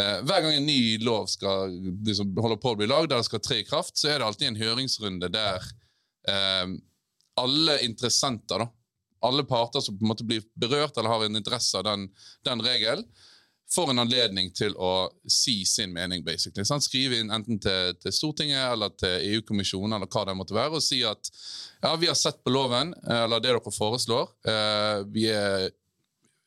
Hver 0.00 0.44
gang 0.44 0.54
en 0.56 0.66
ny 0.66 0.98
lov 1.04 1.26
skal 1.32 1.72
liksom, 2.06 2.34
holder 2.40 2.60
på 2.62 2.74
å 2.74 2.78
bli 2.80 2.88
lagd, 2.90 3.10
der 3.12 3.24
skal 3.26 3.42
tre 3.44 3.60
i 3.62 3.66
kraft, 3.66 3.98
så 3.98 4.10
er 4.10 4.20
det 4.20 4.28
alltid 4.28 4.50
en 4.50 4.60
høringsrunde 4.60 5.30
der 5.32 5.66
eh, 6.28 6.76
alle 7.40 7.80
interessenter, 7.86 8.64
da, 8.64 8.68
alle 9.26 9.44
parter 9.44 9.82
som 9.84 9.98
på 9.98 10.04
en 10.04 10.12
måte 10.12 10.26
blir 10.26 10.44
berørt 10.56 10.96
eller 10.96 11.12
har 11.12 11.26
en 11.26 11.36
interesse 11.36 11.78
av 11.78 11.84
den, 11.84 12.08
den 12.46 12.62
regelen, 12.64 13.04
får 13.70 13.90
en 13.92 14.02
anledning 14.02 14.50
til 14.56 14.74
å 14.74 15.10
si 15.30 15.60
sin 15.68 15.92
mening, 15.94 16.24
basically. 16.26 16.64
Sant? 16.66 16.82
Skrive 16.82 17.20
inn 17.20 17.30
enten 17.30 17.60
til, 17.62 17.94
til 18.02 18.14
Stortinget 18.14 18.64
eller 18.72 18.90
til 18.98 19.28
EU-kommisjonen 19.28 19.94
eller 19.94 20.10
hva 20.10 20.24
det 20.26 20.34
måtte 20.38 20.56
være, 20.56 20.80
og 20.80 20.84
si 20.84 21.04
at 21.06 21.30
ja, 21.84 21.94
vi 22.00 22.10
har 22.10 22.18
sett 22.18 22.42
på 22.42 22.50
loven, 22.50 22.94
eh, 23.04 23.24
eller 23.26 23.42
det 23.42 23.52
dere 23.52 23.74
foreslår. 23.74 24.32
Eh, 24.50 24.96
vi 25.14 25.28
er 25.30 25.68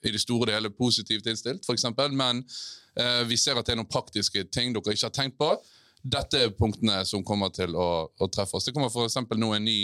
i 0.05 0.13
det 0.13 0.21
store 0.23 0.51
og 0.51 0.57
hele 0.57 0.73
positivt 0.73 1.27
innstilt, 1.29 1.65
for 1.65 1.77
eksempel, 1.77 2.13
men 2.15 2.43
eh, 2.99 3.23
vi 3.29 3.37
ser 3.39 3.59
at 3.59 3.67
det 3.67 3.75
er 3.75 3.81
noen 3.81 3.91
praktiske 3.91 4.45
ting 4.53 4.75
dere 4.75 4.95
ikke 4.95 5.09
har 5.09 5.15
tenkt 5.15 5.39
på. 5.41 5.53
Dette 6.03 6.41
er 6.45 6.55
punktene 6.55 6.97
som 7.07 7.23
kommer 7.23 7.53
til 7.55 7.77
å, 7.79 7.89
å 8.11 8.27
treffe 8.27 8.57
oss. 8.57 8.67
Det 8.67 8.73
kommer 8.75 8.91
for 8.91 9.07
eksempel 9.07 9.39
nå 9.39 9.53
en 9.55 9.63
ny 9.63 9.77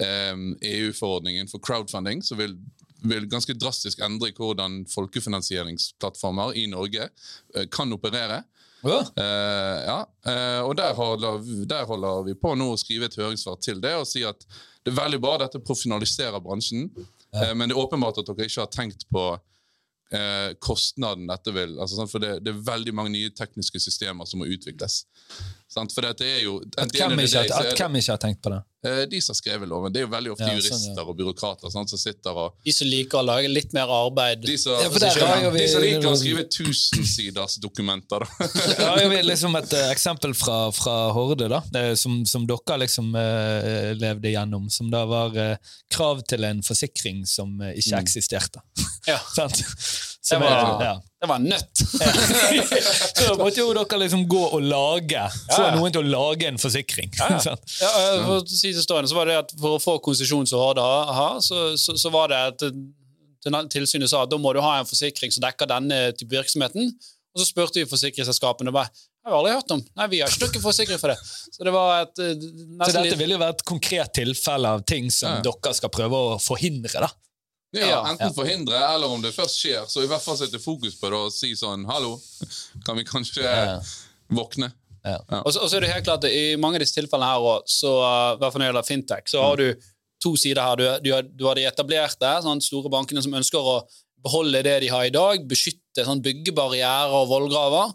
eh, 0.00 0.46
EU-forordning 0.72 1.36
innenfor 1.36 1.60
crowdfunding 1.64 2.24
som 2.24 2.40
vil, 2.40 2.56
vil 3.04 3.28
ganske 3.28 3.56
drastisk 3.60 4.00
endre 4.04 4.32
hvordan 4.38 4.82
folkefinansieringsplattformer 4.94 6.56
i 6.56 6.66
Norge 6.72 7.10
eh, 7.10 7.68
kan 7.72 7.92
operere. 7.92 8.42
Ja. 8.82 8.98
Uh, 9.14 9.78
ja, 9.86 10.00
Uh, 10.22 10.62
og 10.68 10.76
der 10.78 10.92
holder, 10.94 11.40
der 11.66 11.84
holder 11.86 12.20
vi 12.26 12.34
på 12.38 12.52
nå 12.54 12.68
å 12.70 12.78
skrive 12.78 13.08
et 13.08 13.16
høringssvar 13.18 13.56
til 13.58 13.80
det 13.82 13.90
og 13.98 14.04
si 14.06 14.20
at 14.22 14.44
det 14.82 14.92
er 14.92 14.98
veldig 15.00 15.18
bra, 15.22 15.32
dette 15.42 15.58
profesjonaliserer 15.62 16.38
bransjen, 16.42 16.84
eh, 17.36 17.54
men 17.54 17.68
det 17.68 17.76
er 17.76 17.82
åpenbart 17.82 18.20
at 18.22 18.30
dere 18.30 18.48
ikke 18.48 18.64
har 18.64 18.72
tenkt 18.72 19.06
på 19.12 19.24
eh, 20.12 20.52
kostnaden 20.62 21.28
dette 21.30 21.54
vil 21.54 21.78
altså, 21.80 22.06
For 22.10 22.22
det, 22.22 22.38
det 22.44 22.52
er 22.52 22.64
veldig 22.66 22.94
mange 22.94 23.14
nye 23.14 23.32
tekniske 23.34 23.80
systemer 23.82 24.28
som 24.28 24.42
må 24.42 24.50
utvikles. 24.52 25.02
Sant? 25.72 25.92
For 25.96 26.04
det 26.04 26.20
er 26.28 26.42
jo 26.44 26.58
At 26.76 26.84
at 26.90 26.92
hvem 26.98 27.18
ikke, 27.24 27.46
er 27.46 27.56
at 27.72 27.78
hvem 27.80 27.96
ikke 28.02 28.12
har 28.12 28.20
tenkt 28.20 28.42
på 28.44 28.50
det? 28.52 28.60
Eh, 28.84 29.04
De 29.06 29.20
som 29.22 29.30
har 29.32 29.38
skrevet 29.38 29.68
loven. 29.70 29.92
Det 29.94 30.00
er 30.02 30.06
jo 30.06 30.10
veldig 30.12 30.30
ofte 30.34 30.42
Ja, 30.42 30.54
sånn, 30.56 30.58
jurister 30.58 30.98
ja. 30.98 31.04
og 31.06 31.16
byråkrater 31.20 31.70
sant, 31.70 31.90
som 31.92 32.00
sitter 32.02 32.38
og 32.42 32.56
De 32.66 32.72
som 32.74 32.88
liker 32.90 33.20
å 33.20 33.24
lage 33.24 33.48
litt 33.52 33.72
mer 33.76 33.86
arbeid. 33.94 34.42
De 34.42 34.56
som, 34.58 34.72
Ja, 34.74 34.88
der 34.90 35.50
vi- 35.52 35.60
de 35.62 35.68
som 35.70 35.80
liker 35.84 36.08
å 36.10 36.16
skrive 36.18 36.44
tusensiders 36.50 37.56
dokumenter, 37.62 38.24
da. 38.26 38.48
Da 38.78 38.88
har 38.96 39.08
vi 39.08 39.20
liksom 39.22 39.54
et 39.60 39.72
uh, 39.72 39.86
eksempel 39.92 40.34
fra, 40.34 40.70
fra 40.74 40.96
Horde, 41.14 41.48
da, 41.48 41.62
som, 41.96 42.24
som 42.26 42.44
dere 42.46 42.78
liksom 42.82 43.14
uh, 43.14 43.92
levde 43.98 44.32
gjennom. 44.34 44.68
Som 44.70 44.90
da 44.90 45.04
var 45.06 45.36
uh, 45.38 45.56
krav 45.94 46.24
til 46.28 46.44
en 46.44 46.62
forsikring 46.66 47.24
som 47.26 47.54
ikke 47.62 47.92
Mm. 47.92 47.98
eksisterte. 48.02 48.60
Ja. 49.06 49.18
Sant? 49.36 49.62
Det 50.22 50.38
var, 50.38 50.82
ja. 50.84 50.92
det 51.20 51.28
var 51.28 51.38
nøtt. 51.42 51.80
Så 53.18 53.34
måtte 53.40 53.58
jo 53.58 53.72
dere 53.74 53.98
liksom 54.04 54.22
gå 54.30 54.42
og 54.54 54.62
lage 54.62 55.24
Få 55.50 55.64
Ja. 55.64 55.72
noen 55.74 55.92
til 55.94 56.04
å 56.04 56.10
lage 56.12 56.46
en 56.46 56.60
forsikring. 56.62 57.10
Ja, 57.18 57.40
eh, 57.42 58.22
for 58.26 58.36
å 58.38 58.42
si 58.46 58.70
det 58.72 58.84
stående, 58.84 59.10
så 59.10 59.18
var 59.18 59.26
det 59.30 59.38
at 59.40 59.54
For 59.58 59.78
å 59.78 59.82
få 59.82 59.96
konsesjon 60.04 60.46
som 60.46 60.62
Horde 60.62 60.84
har, 60.86 61.40
så, 61.42 61.72
så, 61.80 61.96
så 61.98 62.12
var 62.14 62.30
det 62.30 62.38
at 62.52 62.66
eh, 62.68 63.64
tilsynet 63.74 64.10
sa 64.12 64.22
at 64.22 64.30
da 64.30 64.38
må 64.38 64.52
du 64.54 64.60
ha 64.62 64.76
en 64.78 64.86
forsikring 64.86 65.32
som 65.34 65.42
dekker 65.42 65.66
denne 65.74 66.04
type 66.14 66.30
virksomheten. 66.30 66.92
Og 67.32 67.40
så 67.40 67.48
spurte 67.48 67.80
vi 67.80 67.88
forsikringsselskapene 67.88 68.70
og 68.70 68.76
bare 68.76 68.92
har 69.24 69.32
vi 69.32 69.38
aldri 69.38 69.52
hørt 69.56 69.70
om. 69.74 69.82
Nei, 69.96 70.06
vi 70.12 70.18
har 70.20 70.30
ikke 70.30 70.46
noen 70.50 70.64
forsikring 70.66 70.98
for 71.00 71.12
det. 71.12 71.18
Så 71.54 71.66
det 71.66 71.72
var 71.74 72.04
et 72.04 72.22
eh, 72.22 72.46
Så 72.86 72.94
dette 72.98 73.18
ville 73.18 73.34
jo 73.38 73.42
være 73.42 73.56
et 73.58 73.66
konkret 73.66 74.14
tilfelle 74.18 74.70
av 74.78 74.86
ting 74.86 75.10
som 75.10 75.38
Ja. 75.38 75.42
dere 75.50 75.74
skal 75.78 75.90
prøve 75.94 76.22
å 76.30 76.38
forhindre. 76.42 77.06
da. 77.08 77.10
Ja, 77.72 77.86
Ja. 77.88 77.98
enten 78.10 78.34
forhindre, 78.36 78.76
eller 78.94 79.08
om 79.08 79.22
det 79.22 79.32
først 79.34 79.56
skjer, 79.62 79.86
så 79.88 80.02
i 80.04 80.06
hvert 80.10 80.20
fall 80.20 80.36
sette 80.36 80.58
fokus 80.60 80.94
på 81.00 81.08
det 81.08 81.18
og 81.18 81.32
si 81.32 81.54
sånn 81.56 81.86
Hallo, 81.88 82.18
kan 82.86 82.96
vi 82.98 83.04
kanskje 83.08 83.42
Ja. 83.42 83.80
våkne? 84.30 84.72
Og 85.04 85.48
så, 85.52 85.62
og 85.64 85.68
så 85.70 85.76
er 85.76 85.80
det 85.80 85.90
helt 85.90 86.04
klart 86.06 86.24
at 86.24 86.30
I 86.30 86.54
mange 86.60 86.76
av 86.78 86.84
disse 86.84 86.94
tilfellene 86.94 87.26
her 87.32 87.40
også, 87.42 87.80
så, 87.80 87.92
i 88.34 88.38
hvert 88.38 88.52
fall 88.52 88.60
når 88.60 88.66
det 88.66 88.70
gjelder 88.72 88.88
fintech, 88.90 89.24
så 89.32 89.40
har 89.42 89.56
du 89.56 89.74
to 90.22 90.36
sider 90.38 90.62
her. 90.62 90.76
Du, 90.78 90.84
du, 91.02 91.10
har- 91.16 91.22
du 91.26 91.44
har 91.48 91.56
de 91.58 91.64
etablerte, 91.66 92.28
sånn, 92.44 92.60
store 92.62 92.88
bankene 92.92 93.22
som 93.24 93.32
ønsker 93.34 93.58
å 93.58 93.80
beholde 94.22 94.60
det 94.62 94.76
de 94.84 94.90
har 94.92 95.08
i 95.08 95.10
dag, 95.10 95.42
beskytte 95.50 96.04
sånn, 96.06 96.20
byggebarrierer 96.22 97.10
og 97.18 97.26
vollgraver. 97.32 97.90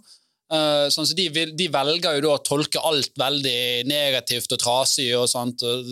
Uh, 0.51 0.87
sånn, 0.91 1.07
så 1.07 1.15
de, 1.15 1.29
vil, 1.31 1.53
de 1.59 1.69
velger 1.71 2.17
jo 2.17 2.25
da 2.25 2.33
å 2.35 2.43
tolke 2.43 2.79
alt 2.83 3.11
veldig 3.19 3.85
negativt 3.87 4.51
og 4.57 4.59
trasig. 4.59 5.07
og 5.15 5.29
sånt, 5.31 5.63
og 5.63 5.87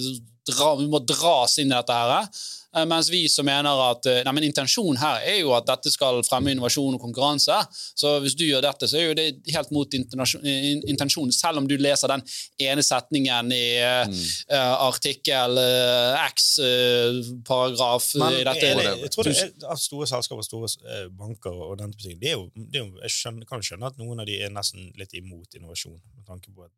dra, 0.48 0.74
Vi 0.80 0.88
må 0.92 1.00
dras 1.06 1.56
inn 1.64 1.72
i 1.72 1.76
dette 1.76 1.96
her. 1.96 2.28
Uh, 2.76 2.84
mens 2.90 3.10
vi 3.14 3.26
som 3.32 3.48
mener 3.48 3.82
at 3.90 4.10
uh, 4.10 4.20
nei, 4.28 4.36
men 4.38 4.48
intensjonen 4.50 5.00
her 5.02 5.24
er 5.24 5.40
jo 5.42 5.54
at 5.58 5.68
dette 5.70 5.94
skal 5.94 6.22
fremme 6.28 6.54
innovasjon 6.54 6.98
og 6.98 7.04
konkurranse. 7.04 7.58
Så 7.96 8.18
hvis 8.24 8.38
du 8.38 8.46
gjør 8.48 8.66
dette, 8.66 8.90
så 8.92 9.00
er 9.00 9.10
jo 9.10 9.18
det 9.18 9.28
helt 9.56 9.72
mot 9.76 9.96
intensjonen, 9.96 11.34
selv 11.36 11.62
om 11.62 11.70
du 11.70 11.78
leser 11.80 12.12
den 12.12 12.26
ene 12.68 12.84
setningen 12.86 13.52
i 13.56 13.66
mm. 13.82 14.16
uh, 14.52 14.76
artikkel 14.90 15.60
uh, 15.60 16.26
X, 16.30 16.50
uh, 16.60 17.22
paragraf 17.48 18.12
i 18.16 18.44
dette. 18.46 18.66
er 18.66 18.82
det, 18.82 18.88
jeg 19.06 19.14
tror 19.14 19.30
det 19.30 19.36
er, 19.40 19.54
av 19.70 19.80
store 19.80 20.08
selskaper, 20.10 20.46
store 20.46 20.70
eh, 20.90 21.06
banker 21.14 21.54
og 21.54 21.78
den 21.80 21.94
type 21.94 22.10
ting, 22.10 22.20
det 22.22 22.32
er 22.32 22.38
jo, 22.38 22.48
det 22.56 22.82
er 22.82 22.86
jo, 22.86 22.92
jeg 23.06 23.16
skjønner, 23.16 23.48
kan 23.50 23.64
skjønne 23.66 23.92
at 23.92 24.02
noen 24.02 24.22
av 24.24 24.30
de 24.30 24.38
er 24.42 24.54
nesten 24.54 24.92
litt 25.00 25.16
imot 25.18 25.58
innovasjon. 25.58 26.00
med 26.16 26.28
tanke 26.28 26.54
på 26.54 26.68
at 26.68 26.74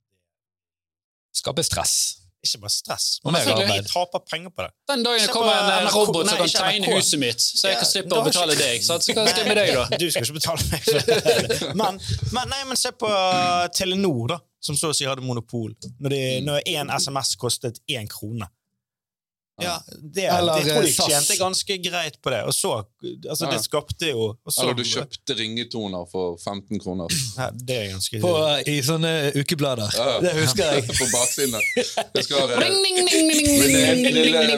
Skape 1.38 1.62
stress. 1.62 2.27
Ikke 2.46 2.60
bare 2.62 2.70
stress, 2.70 3.06
Og 3.26 3.32
men 3.34 3.42
mer 3.48 3.56
arbeid. 3.64 3.88
taper 3.90 4.22
penger 4.30 4.52
på 4.54 4.62
det. 4.62 4.70
Den 4.92 5.04
dagen 5.04 5.24
det 5.26 5.30
kommer 5.34 5.54
en, 5.58 5.72
en 5.82 5.88
eh, 5.88 5.96
robot 5.96 6.30
som 6.30 6.38
kan 6.38 6.52
tegne 6.54 6.92
huset 6.94 7.20
mitt, 7.20 7.42
så 7.42 7.68
jeg 7.68 7.74
Ja, 7.74 7.80
kan 7.82 7.90
slippe 7.90 8.20
å 8.20 8.24
betale 8.28 8.54
ikke- 8.54 8.68
deg. 8.68 8.84
Så 8.86 9.00
skal 9.02 9.28
jeg 9.32 9.48
med 9.48 9.58
deg, 9.58 9.74
da. 9.74 9.86
Du 10.02 10.06
skal 10.12 10.24
ikke 10.28 10.38
betale 10.38 10.68
meg 10.72 10.84
for 10.86 11.00
det. 11.00 11.74
Men, 11.82 12.00
men, 12.32 12.50
nei, 12.54 12.62
men 12.70 12.78
se 12.78 12.92
på 12.94 13.10
uh, 13.10 13.66
Telenor, 13.74 14.28
da, 14.36 14.38
som 14.62 14.78
så 14.78 14.92
å 14.94 14.96
si 14.96 15.06
hadde 15.10 15.26
monopol. 15.26 15.74
Når, 16.00 16.16
én 16.68 16.86
en 16.86 16.94
SMS 17.00 17.34
kostet 17.42 17.82
én 17.90 18.08
krone. 18.12 18.48
Ja, 19.58 19.82
det, 20.04 20.26
Eller, 20.26 20.54
det 20.62 20.70
tror 20.70 20.84
de 20.86 20.90
eh, 20.90 21.08
tjente 21.10 21.36
ganske 21.40 21.78
greit 21.82 22.22
på 22.22 22.30
det. 22.30 22.44
Og 22.46 22.54
så, 22.54 22.86
altså 23.30 23.46
Ja. 23.48 23.52
Det 23.56 23.62
skapte 23.64 24.10
jo 24.12 24.26
og 24.46 24.54
så, 24.54 24.62
Eller 24.62 24.76
du 24.78 24.84
kjøpte 24.86 25.34
ringetoner 25.34 26.04
for 26.12 26.36
15 26.38 26.78
kroner 26.84 27.10
Ja, 27.38 27.48
Det 27.58 27.78
er 27.78 27.88
ganske 27.96 28.20
På, 28.22 28.34
I 28.70 28.76
sånne 28.86 29.14
ukeblader. 29.34 29.90
Ja. 29.98 30.20
Det 30.22 30.34
husker 30.38 30.62
jeg. 30.76 30.86
på 31.02 31.08
baksiden. 31.10 31.58
Jeg 31.74 32.26
eh, 32.38 32.70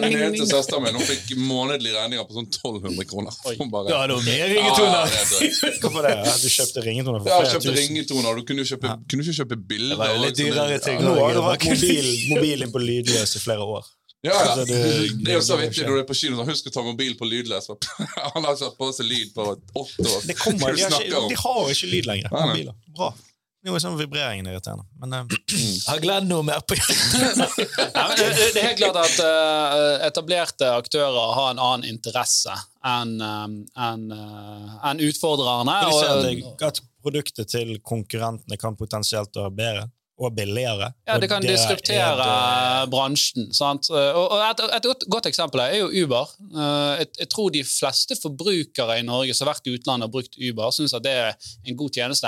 Min 0.04 0.20
eneste 0.20 0.50
søster 0.50 0.84
min 0.84 1.00
hun 1.00 1.06
fikk 1.08 1.32
månedlige 1.48 1.96
regninger 1.96 2.28
på 2.28 2.36
sånn 2.36 2.50
1200 2.52 3.08
kroner. 3.08 3.40
Hun 3.56 3.72
bare, 3.72 3.94
Ja, 3.94 4.02
det 4.04 4.20
var 4.20 4.28
mer 4.28 4.52
ringetoner. 4.52 5.00
er. 5.08 5.16
Hvorfor 5.86 6.10
det? 6.10 6.12
Ja, 6.26 6.36
Du 6.44 6.50
kjøpte 6.58 6.84
ringetoner 6.90 7.24
for 7.24 7.32
Ja, 7.32 7.40
flere 7.40 7.54
kjøpte 7.56 7.78
ringetoner. 7.78 8.36
Du 8.36 8.44
kunne 8.52 8.68
jo 8.68 8.72
kjøpe, 8.74 8.98
kunne 9.08 9.24
ikke 9.24 9.38
kjøpe 9.40 9.62
bilder. 9.72 9.96
Det 9.96 10.02
var 10.04 10.22
litt 10.26 10.44
dyrere 10.44 10.84
ting. 10.84 11.00
Nå 11.08 11.16
har 11.22 11.40
du 11.40 11.42
hatt 11.48 11.68
mobil, 11.72 12.12
mobilen 12.36 12.76
på 12.76 12.84
lydløs 12.84 13.38
i 13.40 13.44
flere 13.48 13.64
år. 13.78 13.88
Ja, 14.22 14.34
ja. 14.34 14.40
Altså, 14.52 14.66
det- 14.68 15.24
Det 15.24 15.32
er 15.32 15.38
jo 15.38 15.46
så 15.48 15.56
vittig 15.62 15.86
når 15.88 15.96
du 15.96 16.00
er 16.02 16.08
på 16.10 16.16
kino. 16.20 16.44
Husk 16.44 16.66
å 16.68 16.74
ta 16.76 16.82
mobil 16.84 17.14
på 17.16 17.26
lydløs. 17.30 17.70
Han 18.36 18.44
har 18.44 18.54
ikke 18.56 18.66
hatt 18.68 18.78
på 18.82 18.90
seg 18.98 19.06
lyd 19.08 19.34
på 19.36 19.46
åtte 19.54 20.06
år. 20.12 20.28
Det 20.28 20.36
kommer, 20.42 20.76
de, 20.76 20.84
har 20.84 21.02
ikke, 21.08 21.22
de 21.32 21.38
har 21.46 21.60
jo 21.64 21.76
ikke 21.78 21.92
lyd 21.94 22.06
lenger. 22.10 22.30
Mobiler. 22.36 22.76
Bra. 22.98 23.14
Nå 23.60 23.74
er 23.76 23.82
sånn 23.84 23.98
vibreringen 24.00 24.48
irriterende. 24.48 24.86
Men 25.02 25.14
uh, 25.14 25.40
Har 25.90 26.00
Glenn 26.00 26.30
noe 26.32 26.44
mer 26.48 26.62
på 26.64 26.76
det, 26.80 26.86
er 28.56 28.68
helt 28.70 28.78
klart 28.80 29.00
at 29.02 29.18
uh, 29.20 30.06
etablerte 30.08 30.70
aktører 30.78 31.34
har 31.36 31.50
en 31.52 31.60
annen 31.60 31.90
interesse 31.90 32.56
enn 32.88 33.18
um, 33.20 33.58
en, 33.76 34.06
uh, 34.16 34.78
en 34.92 35.02
utfordrerne. 35.04 35.76
vil 35.92 36.40
du 36.40 36.48
og- 36.54 36.64
at 36.70 36.80
produktet 37.04 37.52
til 37.52 37.76
konkurrentene 37.84 38.58
kan 38.60 38.76
potensielt 38.80 39.36
være 39.36 39.52
bedre 39.56 39.84
og 40.20 40.36
billigere? 40.36 40.92
Ja, 41.08 41.18
det 41.18 41.30
kan 41.32 41.42
diskutere 41.42 41.78
disruptere 41.80 42.18
det- 42.20 42.90
bransjen. 42.92 43.50
Sant? 43.56 43.90
Og 43.90 44.36
et, 44.50 44.60
et 44.76 45.06
godt- 45.10 45.26
eksempel 45.32 45.60
er 45.64 45.78
jo 45.80 45.88
Uber. 46.04 46.28
Eh, 46.52 46.98
Jeg, 47.00 47.08
jeg 47.20 47.30
tror 47.30 47.50
de 47.52 47.64
fleste 47.64 48.16
forbrukere 48.22 49.00
i 49.00 49.04
Norge 49.08 49.34
som 49.34 49.48
har 49.48 49.54
vært 49.56 49.68
i 49.68 49.76
utlandet 49.78 50.08
og 50.10 50.12
brukt 50.12 50.36
Uber, 50.38 50.72
syns 50.72 50.94
at 50.94 51.04
det 51.04 51.12
er 51.12 51.34
en 51.66 51.78
god 51.78 51.90
tjeneste. 51.96 52.28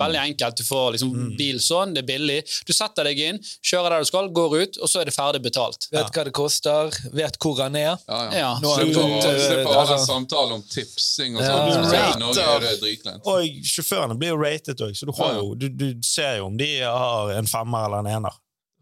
Veldig 0.00 0.20
enkelt. 0.22 0.56
Du 0.56 0.64
får 0.64 0.86
liksom 0.96 1.12
bil 1.38 1.60
sånn, 1.62 1.94
det 1.94 2.02
er 2.04 2.08
billig. 2.08 2.38
Du 2.66 2.72
setter 2.72 3.04
deg 3.10 3.18
inn, 3.20 3.38
kjører 3.62 3.94
der 3.96 4.04
du 4.06 4.08
skal, 4.10 4.28
går 4.40 4.56
ut, 4.62 4.78
og 4.80 4.88
så 4.90 5.00
er 5.02 5.10
det 5.10 5.14
ferdig 5.14 5.42
betalt. 5.44 5.86
Vet 5.92 6.10
hva 6.16 6.24
det 6.24 6.32
koster, 6.36 6.90
vet 7.12 7.38
hvor 7.42 7.60
han 7.62 7.76
er. 7.76 7.96
Ja, 8.08 8.20
ja. 8.24 8.30
Ja. 8.40 8.50
Nå 8.62 8.72
har 8.74 8.84
jeg 8.84 8.94
Slipper 8.94 9.68
å 9.68 9.74
ha 9.74 9.84
den 9.84 9.94
altså- 9.94 10.06
samtalen 10.08 10.52
om 10.58 10.62
tipsing 10.62 11.36
og 11.36 11.42
Ja. 11.42 11.48
sånn. 11.50 11.68
Ja. 11.70 11.82
Spesielt 11.84 12.16
i 12.16 12.20
Norge 12.20 12.44
er 12.56 12.60
det 12.60 12.74
dritkleint. 12.80 13.26
Og 13.26 13.62
sjåførene 13.64 14.18
blir 14.18 14.28
jo 14.34 14.36
rated 14.40 14.76
òg, 14.80 14.96
så 14.96 15.06
du, 15.06 15.12
har 15.12 15.28
Ja, 15.28 15.34
ja. 15.34 15.40
jo, 15.40 15.54
du, 15.54 15.68
du 15.68 16.02
ser 16.02 16.36
jo 16.38 16.46
om 16.46 16.56
de 16.56 16.70
har 16.80 17.30
en 17.36 17.46
femmer 17.46 17.84
eller 17.86 17.98
en 17.98 18.06
ener. 18.18 18.32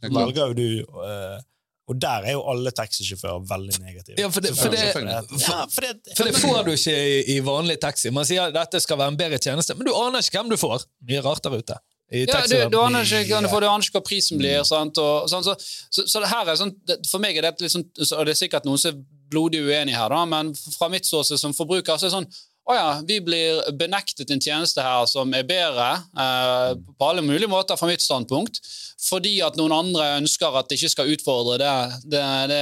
Er. 0.02 0.11
Velger 0.14 0.52
jo 0.52 0.54
du 0.54 0.68
eh, 1.04 1.40
Og 1.88 1.96
der 1.96 2.27
er 2.29 2.35
jo 2.37 2.42
alle 2.53 2.72
taxisjåfører 2.77 3.44
veldig 3.48 3.79
negative. 3.81 4.16
Ja, 4.20 4.29
for 4.33 4.44
det, 4.44 4.53
for 4.59 4.72
det, 4.72 4.88
for 4.92 5.85
for 6.18 6.29
det 6.29 6.35
får 6.37 6.59
du 6.66 6.72
ikke 6.74 6.96
i, 6.96 7.20
i 7.37 7.38
vanlig 7.44 7.79
taxi. 7.81 8.12
Man 8.14 8.29
sier 8.29 8.51
at 8.51 8.57
dette 8.57 8.83
skal 8.85 9.01
være 9.01 9.14
en 9.14 9.20
bedre 9.20 9.38
tjeneste, 9.40 9.77
men 9.79 9.88
du 9.88 9.94
aner 9.96 10.24
ikke 10.24 10.37
hvem 10.37 10.53
du 10.53 10.59
får. 10.61 10.85
Mye 11.09 11.22
rart 11.24 11.44
der 11.46 11.57
ute. 11.57 11.79
I 12.12 12.24
Ja, 12.24 12.40
du, 12.48 12.57
du 12.72 12.79
aner 12.81 13.05
ikke 13.05 13.24
hvem 13.35 13.44
du 13.44 13.51
får, 13.53 13.64
du 13.64 13.68
aner 13.68 13.85
ikke 13.85 13.98
hva 13.98 14.05
prisen 14.05 14.40
blir. 14.40 14.61
Sant? 14.68 15.01
Og, 15.01 15.29
sant? 15.33 15.48
Så, 15.48 15.57
så, 15.92 16.05
så 16.09 16.22
det 16.24 16.31
her 16.33 16.48
er 16.53 16.61
sånn, 16.61 16.74
det, 16.88 17.01
For 17.09 17.24
meg 17.24 17.37
er 17.40 17.48
det 17.48 17.57
litt 17.64 17.74
sånn, 17.74 17.88
og 18.16 18.29
det 18.29 18.37
er 18.37 18.40
sikkert 18.42 18.68
noen 18.68 18.81
som 18.81 18.92
er 18.94 19.01
blodig 19.29 19.61
uenig 19.64 19.96
her, 19.96 20.09
da, 20.09 20.22
men 20.29 20.55
fra 20.57 20.88
mitt 20.92 21.05
ståsted 21.05 21.40
som 21.40 21.53
forbruker 21.57 21.98
så 22.01 22.07
er 22.07 22.09
det 22.09 22.14
sånn 22.16 22.31
å 22.68 22.74
ja, 22.76 22.88
vi 23.09 23.16
blir 23.24 23.62
benektet 23.81 24.28
en 24.35 24.42
tjeneste 24.44 24.83
her 24.85 25.07
som 25.09 25.31
er 25.33 25.46
bedre 25.48 25.87
eh, 26.20 26.74
på 26.98 27.07
alle 27.09 27.22
mulige 27.24 27.48
måter 27.48 27.78
fra 27.81 27.88
mitt 27.88 28.02
standpunkt, 28.04 28.61
fordi 28.98 29.37
at 29.46 29.54
noen 29.57 29.72
andre 29.72 30.09
ønsker 30.18 30.57
at 30.59 30.68
det 30.68 30.76
ikke 30.81 30.90
skal 30.90 31.11
utfordre 31.14 31.54
det, 31.62 31.70
det, 32.12 32.22
det 32.50 32.59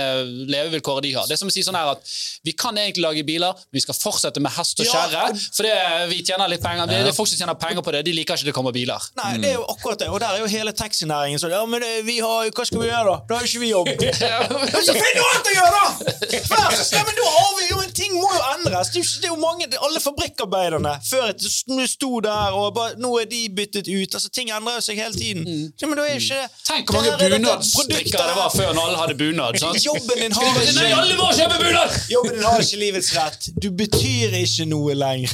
levevilkåret 0.52 1.06
de 1.06 1.12
har. 1.16 1.24
Det 1.26 1.34
er 1.34 1.40
som 1.40 1.48
å 1.50 1.54
si 1.54 1.64
sånn 1.64 1.78
her 1.78 1.88
at 1.94 2.02
vi 2.46 2.52
kan 2.54 2.76
egentlig 2.78 3.02
lage 3.06 3.24
biler, 3.26 3.56
men 3.56 3.78
vi 3.80 3.82
skal 3.82 3.96
fortsette 3.98 4.42
med 4.44 4.52
hest 4.54 4.78
og 4.84 4.86
kjerre, 4.90 5.24
for 5.56 5.66
det, 5.66 5.72
vi 6.12 6.20
tjener 6.28 6.52
litt 6.52 6.62
penger. 6.62 6.86
Det, 6.90 7.00
det 7.08 7.10
er 7.14 7.16
folk 7.16 7.30
som 7.32 7.40
tjener 7.40 7.56
penger 7.58 7.82
på 7.86 7.94
det, 7.96 8.04
de 8.06 8.14
liker 8.14 8.36
ikke 8.38 8.50
det 8.50 8.54
kommer 8.58 8.76
biler. 8.76 9.08
Nei, 9.18 9.32
det 9.42 9.54
er 9.54 9.56
jo 9.58 9.64
akkurat 9.72 10.04
det. 10.04 10.10
Og 10.12 10.20
der 10.22 10.36
er 10.36 10.44
jo 10.44 10.50
hele 10.52 10.74
taxinæringen 10.76 11.40
sånn 11.42 11.54
Ja, 11.56 11.64
men 11.66 11.82
vi 12.06 12.18
har, 12.22 12.46
hva 12.52 12.68
skal 12.68 12.84
vi 12.84 12.90
gjøre, 12.92 13.16
da? 13.16 13.16
Da 13.32 13.40
har 13.40 13.46
jo 13.46 13.50
ikke 13.50 13.64
vi 13.64 13.72
jobb. 13.72 13.90
Ja, 14.26 14.38
så 14.86 14.92
finn 14.94 15.18
noe 15.18 15.32
annet 15.32 15.50
å 15.50 15.56
gjøre, 15.56 15.80
da! 15.80 16.40
Først, 16.46 16.92
ja, 16.94 17.02
men 17.08 17.16
da 17.16 17.26
har 17.32 17.52
vi 17.58 17.66
jo 17.72 17.80
en 17.82 17.92
ting 17.96 18.12
må 18.20 18.28
jo 18.28 18.42
endres. 18.52 18.92
Det 18.92 19.24
er 19.24 19.32
jo, 19.32 19.38
mange, 19.40 19.66
det- 19.72 19.80
Alle 19.96 20.04
fabrikkarbeiderne 20.04 20.90
før 21.09 21.30
nå 21.72 21.87
sto 21.88 22.18
der 22.20 22.56
og 22.56 22.74
bare, 22.76 22.96
Nå 23.00 23.14
er 23.22 23.24
de 23.30 23.38
byttet 23.56 23.88
ut. 23.88 24.14
altså 24.14 24.28
Ting 24.28 24.50
endrer 24.52 24.80
seg 24.85 24.98
hele 25.00 25.16
tiden. 25.16 25.72
Ja, 25.80 25.88
men 25.88 25.96
da 25.96 26.04
er 26.04 26.20
ikke 26.20 26.42
Tenk 26.66 26.90
hvor 26.92 27.00
mange 27.00 27.14
er 27.16 27.32
bunadsstrikkere 27.37 28.26
det 28.28 28.37
var 28.37 28.50
før 28.52 28.74
når 28.76 28.82
alle 28.90 28.98
hadde 29.00 29.16
bunad. 29.22 29.59
sant? 29.62 29.80
Jobben 29.85 30.20
din 30.20 30.37
har 30.37 30.61
ikke 30.61 30.74
Nei, 30.76 30.90
alle 30.92 31.16
må 31.16 31.30
kjøpe 31.38 31.56
bunad! 31.62 31.96
Jobben 32.12 32.37
din 32.37 32.44
har 32.44 32.61
ikke 32.66 32.80
livets 32.82 33.11
rett. 33.16 33.48
Du 33.62 33.70
betyr 33.80 34.37
ikke 34.42 34.66
noe 34.68 34.96
lenger. 34.98 35.32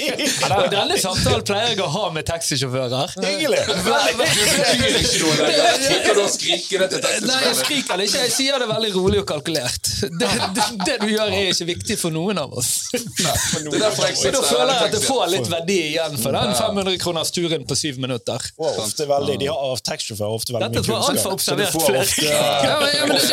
ja, 0.00 0.60
Denne 0.76 0.96
samtalen 1.02 1.44
pleier 1.44 1.74
jeg 1.74 1.84
å 1.84 1.90
ha 1.98 2.06
med 2.14 2.28
taxisjåfører. 2.30 3.16
Hyggelig. 3.20 3.60
Du 3.68 3.74
du 6.80 6.96
Nei, 7.26 7.40
jeg 7.44 7.56
skriker 7.60 8.00
det 8.00 8.08
ikke. 8.08 8.24
Jeg 8.24 8.32
sier 8.34 8.62
det 8.62 8.68
veldig 8.70 8.92
rolig 8.96 9.20
og 9.22 9.28
kalkulert. 9.28 9.92
Det, 10.00 10.30
det, 10.56 10.66
det 10.86 10.96
du 11.02 11.08
gjør, 11.10 11.32
er 11.34 11.52
ikke 11.52 11.68
viktig 11.74 11.98
for 12.00 12.14
noen 12.14 12.40
av 12.40 12.54
oss. 12.60 12.72
Det 13.50 13.74
er 13.76 13.82
derfor 13.82 14.06
jeg 14.08 14.16
Så 14.20 14.30
da 14.34 14.40
føler 14.46 14.70
jeg 14.74 14.88
at 14.90 14.94
jeg 14.96 15.04
får 15.08 15.24
litt 15.34 15.48
verdi 15.50 15.76
igjen 15.90 16.16
for 16.22 16.36
den 16.36 16.52
500 16.58 16.98
kroners 17.02 17.30
turen 17.34 17.64
på 17.66 17.76
syv 17.78 17.98
minutter. 18.02 18.46
Wow, 18.60 18.76
ofte 18.84 19.06
veldig, 19.10 19.36
de 19.42 19.48
har 19.50 19.82
taxisjåfør 19.90 20.36
ofte 20.36 20.54
veldig 20.54 20.68
Dette 20.70 20.80
mye 20.80 20.86
tror 20.86 20.96
jeg 20.96 21.24
kunnskap. 21.24 21.40
Så 21.40 21.56
du 21.56 21.64
observert 21.64 21.74
flere 21.74 22.04
ofte, 22.04 22.24
Ja, 22.30 22.78
men- 22.80 22.94
ja, 22.96 23.06
men 23.06 23.16
det, 23.16 23.28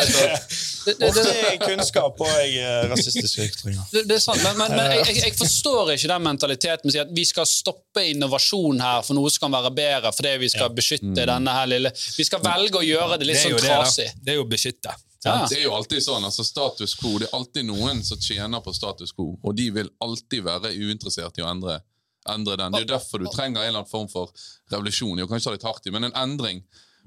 det, 0.88 0.94
det, 0.98 1.08
ofte 1.10 1.24
det, 1.28 1.58
kunnskap 1.66 2.20
og 2.24 2.36
eh, 2.42 2.88
rasistiske 2.90 3.46
ytringer. 3.48 3.82
det, 3.92 4.04
det 4.08 4.16
er 4.16 4.22
sant, 4.24 4.42
men, 4.42 4.56
men, 4.56 4.76
men 4.76 4.92
jeg, 4.96 5.06
jeg, 5.10 5.22
jeg 5.28 5.34
forstår 5.38 5.92
ikke 5.96 6.08
den 6.14 6.22
mentaliteten 6.24 6.88
med 6.88 6.92
å 6.92 6.96
si 6.96 7.02
at 7.02 7.10
vi 7.18 7.24
skal 7.28 7.46
stoppe 7.50 8.06
innovasjon 8.12 8.80
her 8.80 9.02
for 9.04 9.18
noe 9.18 9.30
som 9.34 9.46
kan 9.46 9.56
være 9.58 9.72
bedre, 9.76 10.12
fordi 10.16 10.36
vi 10.44 10.48
skal 10.54 10.72
beskytte 10.74 11.26
denne 11.28 11.52
her 11.58 11.68
lille 11.68 11.92
Vi 12.16 12.24
skal 12.24 12.40
velge 12.44 12.80
å 12.80 12.86
gjøre 12.86 13.18
det 13.18 13.26
Det 13.26 13.30
litt 13.32 13.42
er 13.42 13.50
sånn 13.50 13.60
det, 13.60 13.68
trasig. 13.68 14.08
Det 14.24 14.32
er 14.32 14.40
jo 14.40 14.46
å 14.46 14.50
beskytte. 14.50 14.94
Ja. 15.24 15.46
Det 15.50 15.58
er 15.58 15.64
jo 15.64 15.72
alltid 15.74 16.02
sånn, 16.04 16.22
altså 16.24 16.44
status 16.46 16.94
quo, 16.94 17.18
Det 17.18 17.26
er 17.28 17.36
alltid 17.36 17.64
noen 17.66 18.04
som 18.06 18.18
tjener 18.22 18.60
på 18.62 18.72
status 18.74 19.10
quo, 19.12 19.32
og 19.42 19.56
de 19.58 19.70
vil 19.74 19.88
alltid 20.00 20.44
være 20.46 20.70
uinteressert 20.78 21.38
i 21.38 21.42
å 21.42 21.48
endre, 21.50 21.80
endre 22.28 22.56
den. 22.56 22.72
Det 22.72 22.82
er 22.82 22.86
jo 22.86 22.92
derfor 22.92 23.18
du 23.24 23.26
trenger 23.32 23.60
en 23.62 23.66
eller 23.68 23.80
annen 23.80 23.90
form 23.90 24.06
for 24.08 24.30
revolusjon. 24.70 25.18
kan 25.26 25.36
ikke 25.40 25.44
ta 25.48 25.50
litt 25.56 25.66
hardt 25.66 25.86
i, 25.86 25.90
men 25.90 26.04
en 26.04 26.12
endring 26.14 26.62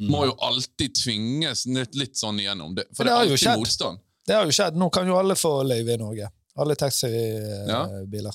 må 0.10 0.26
jo 0.26 0.36
alltid 0.42 0.96
tvinges 0.98 1.66
litt, 1.68 1.96
litt 1.96 2.16
sånn 2.18 2.40
igjennom. 2.42 2.76
Det, 2.76 2.88
for 2.96 3.04
Det 3.06 3.12
det 3.12 3.16
er 3.16 3.32
alltid 3.32 3.60
motstand. 3.60 4.00
Det 4.28 4.36
har 4.36 4.46
jo 4.46 4.52
skjedd. 4.52 4.76
Nå 4.76 4.90
kan 4.94 5.08
jo 5.08 5.16
alle 5.18 5.36
få 5.36 5.64
løyve 5.64 5.94
i 5.94 5.98
Norge. 6.02 6.30
Alle 6.58 6.76
taxibiler. 6.76 8.34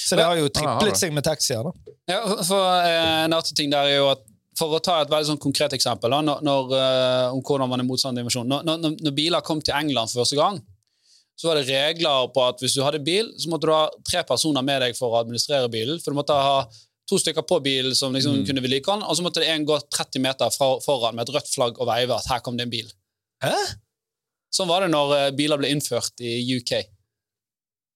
Så 0.00 0.16
det 0.16 0.24
har 0.24 0.36
jo 0.36 0.44
Ja, 0.48 0.50
triplet 0.78 0.96
seg 0.96 1.12
med 1.12 1.24
taxier, 1.24 1.62
da. 1.62 1.72
Ja, 2.08 2.42
for- 2.42 2.80
eh, 2.84 3.24
En 3.24 3.32
annen 3.32 3.54
ting 3.54 3.70
der 3.70 3.84
er 3.86 3.96
jo 3.96 4.08
at 4.10 4.22
for 4.58 4.76
å 4.76 4.82
ta 4.82 4.98
et 5.00 5.10
veldig 5.10 5.32
sånn 5.32 5.40
konkret 5.40 5.74
eksempel 5.76 6.12
da, 6.12 6.20
når, 6.26 6.44
når, 6.46 6.76
eh, 6.76 7.26
om 7.36 7.40
hvordan 7.44 7.70
man 7.70 7.82
er 7.82 7.86
motstander 7.88 8.20
av 8.20 8.26
invasjon. 8.26 8.50
Når, 8.50 8.66
når, 8.66 9.00
når 9.06 9.16
biler 9.16 9.44
kom 9.46 9.62
til 9.62 9.76
England 9.76 10.12
for 10.12 10.24
første 10.24 10.38
gang, 10.38 10.60
så 11.40 11.48
var 11.48 11.56
det 11.56 11.70
regler 11.70 12.28
på 12.34 12.42
at 12.44 12.60
hvis 12.60 12.74
du 12.76 12.82
hadde 12.84 13.00
bil, 13.04 13.30
så 13.40 13.48
måtte 13.48 13.68
du 13.70 13.72
ha 13.72 13.84
tre 14.04 14.22
personer 14.28 14.64
med 14.66 14.82
deg 14.84 14.96
for 14.98 15.14
å 15.14 15.22
administrere 15.22 15.70
bilen. 15.72 16.00
For 16.02 16.12
du 16.12 16.18
måtte 16.18 16.36
ha 16.36 16.66
to 17.08 17.18
stykker 17.18 17.46
på 17.48 17.62
bilen 17.64 17.94
som 17.96 18.12
liksom 18.14 18.42
kunne 18.46 18.62
vedlikeholde 18.62 19.00
den, 19.00 19.08
og 19.08 19.16
så 19.16 19.24
måtte 19.24 19.42
det 19.42 19.48
en 19.54 19.64
gå 19.66 19.78
30 19.88 20.22
meter 20.22 20.52
fra, 20.54 20.74
foran 20.84 21.16
med 21.16 21.24
et 21.24 21.32
rødt 21.38 21.48
flagg 21.50 21.80
og 21.80 21.88
veive 21.88 22.18
at 22.18 22.28
her 22.30 22.42
kom 22.44 22.58
det 22.58 22.68
en 22.68 22.74
bil. 22.74 22.90
Hæ? 23.42 23.54
Sånn 24.52 24.68
var 24.68 24.84
det 24.84 24.90
når 24.92 25.14
eh, 25.16 25.30
biler 25.38 25.60
ble 25.60 25.70
innført 25.72 26.20
i 26.20 26.36
UK. 26.58 26.74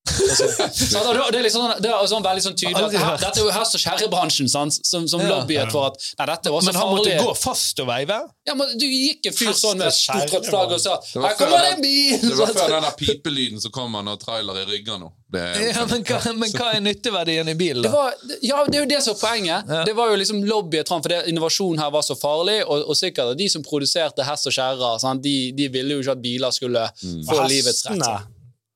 Altså, 0.04 0.44
det, 1.14 1.22
det 1.32 1.38
er 1.38 1.44
liksom 1.46 1.64
det 1.80 1.88
er 1.88 2.08
sånn 2.10 2.24
veldig 2.24 2.42
sånn 2.44 2.56
tydelig 2.60 2.82
at 2.90 2.96
her. 3.00 3.16
Dette 3.22 3.40
er 3.40 3.46
jo 3.46 3.52
hest- 3.54 3.76
og 3.78 3.82
kjerrebransjen 3.84 4.50
som, 4.52 4.70
som 4.76 5.22
Ja. 5.24 5.30
lobbyet 5.30 5.72
for 5.72 5.88
at 5.88 5.96
Nei, 6.18 6.26
dette 6.28 6.50
er 6.50 6.56
også 6.58 6.66
Men 6.72 6.78
han 6.80 6.90
måtte 6.92 7.08
farlig. 7.08 7.24
gå 7.24 7.34
fast 7.40 7.80
og 7.80 7.88
veive? 7.88 8.18
Ja, 8.46 8.54
men 8.58 8.74
Du 8.78 8.84
gikk 8.84 9.30
en 9.30 9.36
fyr 9.38 9.54
sånn 9.56 9.80
med 9.80 9.92
stort 9.96 10.44
flagg 10.50 10.74
og 10.76 10.80
sa 10.84 10.98
Her 11.14 11.36
kommer 11.40 11.64
det 11.64 11.72
en 11.78 11.82
bil! 11.86 12.20
Det 12.20 12.36
var 12.36 12.52
før 12.52 12.74
den 12.76 12.90
pipelyden 13.02 13.64
som 13.64 13.72
kommer 13.72 14.04
når 14.04 14.20
trailer 14.26 14.60
i 14.60 14.66
ryggen 14.74 15.00
nå. 15.06 15.10
Ja, 15.34 15.86
men, 15.90 16.04
hva, 16.06 16.20
men 16.42 16.52
hva 16.54 16.68
er 16.76 16.82
nytteverdien 16.84 17.48
i 17.50 17.54
bilen, 17.58 17.82
Det 17.82 17.90
var, 17.90 18.12
ja, 18.44 18.60
det 18.68 18.76
er 18.78 18.84
jo 18.84 18.90
det 18.92 19.00
som 19.02 19.16
er 19.16 19.18
poenget. 19.18 19.72
Ja. 19.72 19.80
Det 19.88 19.96
var 19.98 20.12
jo 20.12 20.20
liksom 20.20 20.44
lobbyet 20.46 20.86
fram, 20.92 21.02
for 21.02 21.10
det, 21.10 21.24
innovasjon 21.32 21.80
her 21.80 21.90
var 21.90 22.04
så 22.06 22.14
farlig. 22.14 22.60
Og, 22.68 22.84
og 22.92 22.94
sikkert 22.98 23.32
at 23.32 23.40
de 23.40 23.48
som 23.50 23.64
produserte 23.66 24.22
hest 24.28 24.46
og 24.46 24.54
kjerrer, 24.54 25.18
de, 25.24 25.34
de 25.58 25.66
ville 25.74 25.96
jo 25.96 26.04
ikke 26.04 26.14
at 26.14 26.22
biler 26.22 26.54
skulle 26.54 26.84
få 27.26 27.40
livets 27.50 27.82
rett. 27.88 28.04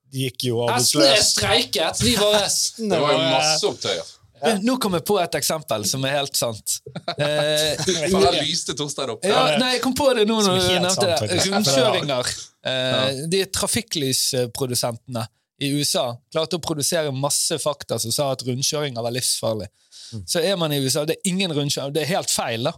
Hestene 0.09 0.13
de 0.13 0.23
gikk 0.29 0.45
jo 0.49 0.61
Hestene 0.67 1.05
er 1.05 1.15
arbeidsløse. 1.15 1.31
streiket! 1.33 1.99
De 2.05 2.15
bare 2.17 2.47
det 2.93 3.01
var 3.03 3.13
jo 3.13 3.19
masse 3.19 3.67
opptøyer. 3.69 4.15
Ja. 4.39 4.53
Nå 4.63 4.77
kom 4.79 4.95
jeg 4.95 5.03
på 5.03 5.17
et 5.19 5.35
eksempel 5.35 5.83
som 5.91 6.05
er 6.07 6.13
helt 6.21 6.37
sant. 6.39 6.77
Eh, 7.19 7.75
For 8.13 8.23
her 8.23 8.37
lyste 8.45 8.75
Torstein 8.79 9.11
opp. 9.11 9.25
ja, 9.27 9.57
nei, 9.59 9.73
jeg 9.75 9.83
kom 9.83 9.95
på 9.99 10.07
det 10.15 10.29
nå 10.29 10.37
når 10.45 10.61
du 10.61 10.67
nevnte 10.69 10.93
sant, 10.95 11.25
det. 11.27 11.41
Rundkjøringer. 11.49 12.31
Eh, 12.69 13.23
de 13.33 13.41
trafikklysprodusentene 13.57 15.25
i 15.59 15.73
USA 15.75 16.13
klarte 16.31 16.55
å 16.59 16.63
produsere 16.63 17.11
masse 17.11 17.59
fakta 17.59 17.99
som 17.99 18.13
sa 18.15 18.29
at 18.37 18.45
rundkjøringer 18.47 19.03
var 19.03 19.11
livsfarlig. 19.17 19.67
Mm. 20.15 20.23
Så 20.31 20.41
er 20.47 20.55
man 20.61 20.73
i 20.73 20.79
USA, 20.85 21.03
det 21.05 21.19
er 21.19 21.33
ingen 21.33 21.53
rundkjøring. 21.53 21.93
Det 21.97 22.05
er 22.05 22.13
helt 22.15 22.31
feil, 22.31 22.69
da. 22.71 22.73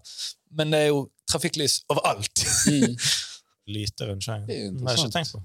Men 0.57 0.73
det 0.73 0.81
er 0.87 0.89
jo 0.95 1.03
trafikklys 1.31 1.83
overalt. 1.93 2.47
Lite 3.71 4.09
rundkjøring. 4.09 4.47
Det 4.49 4.57
har 4.65 4.97
jeg 4.97 5.05
ikke 5.05 5.17
tenkt 5.19 5.35
på. 5.37 5.43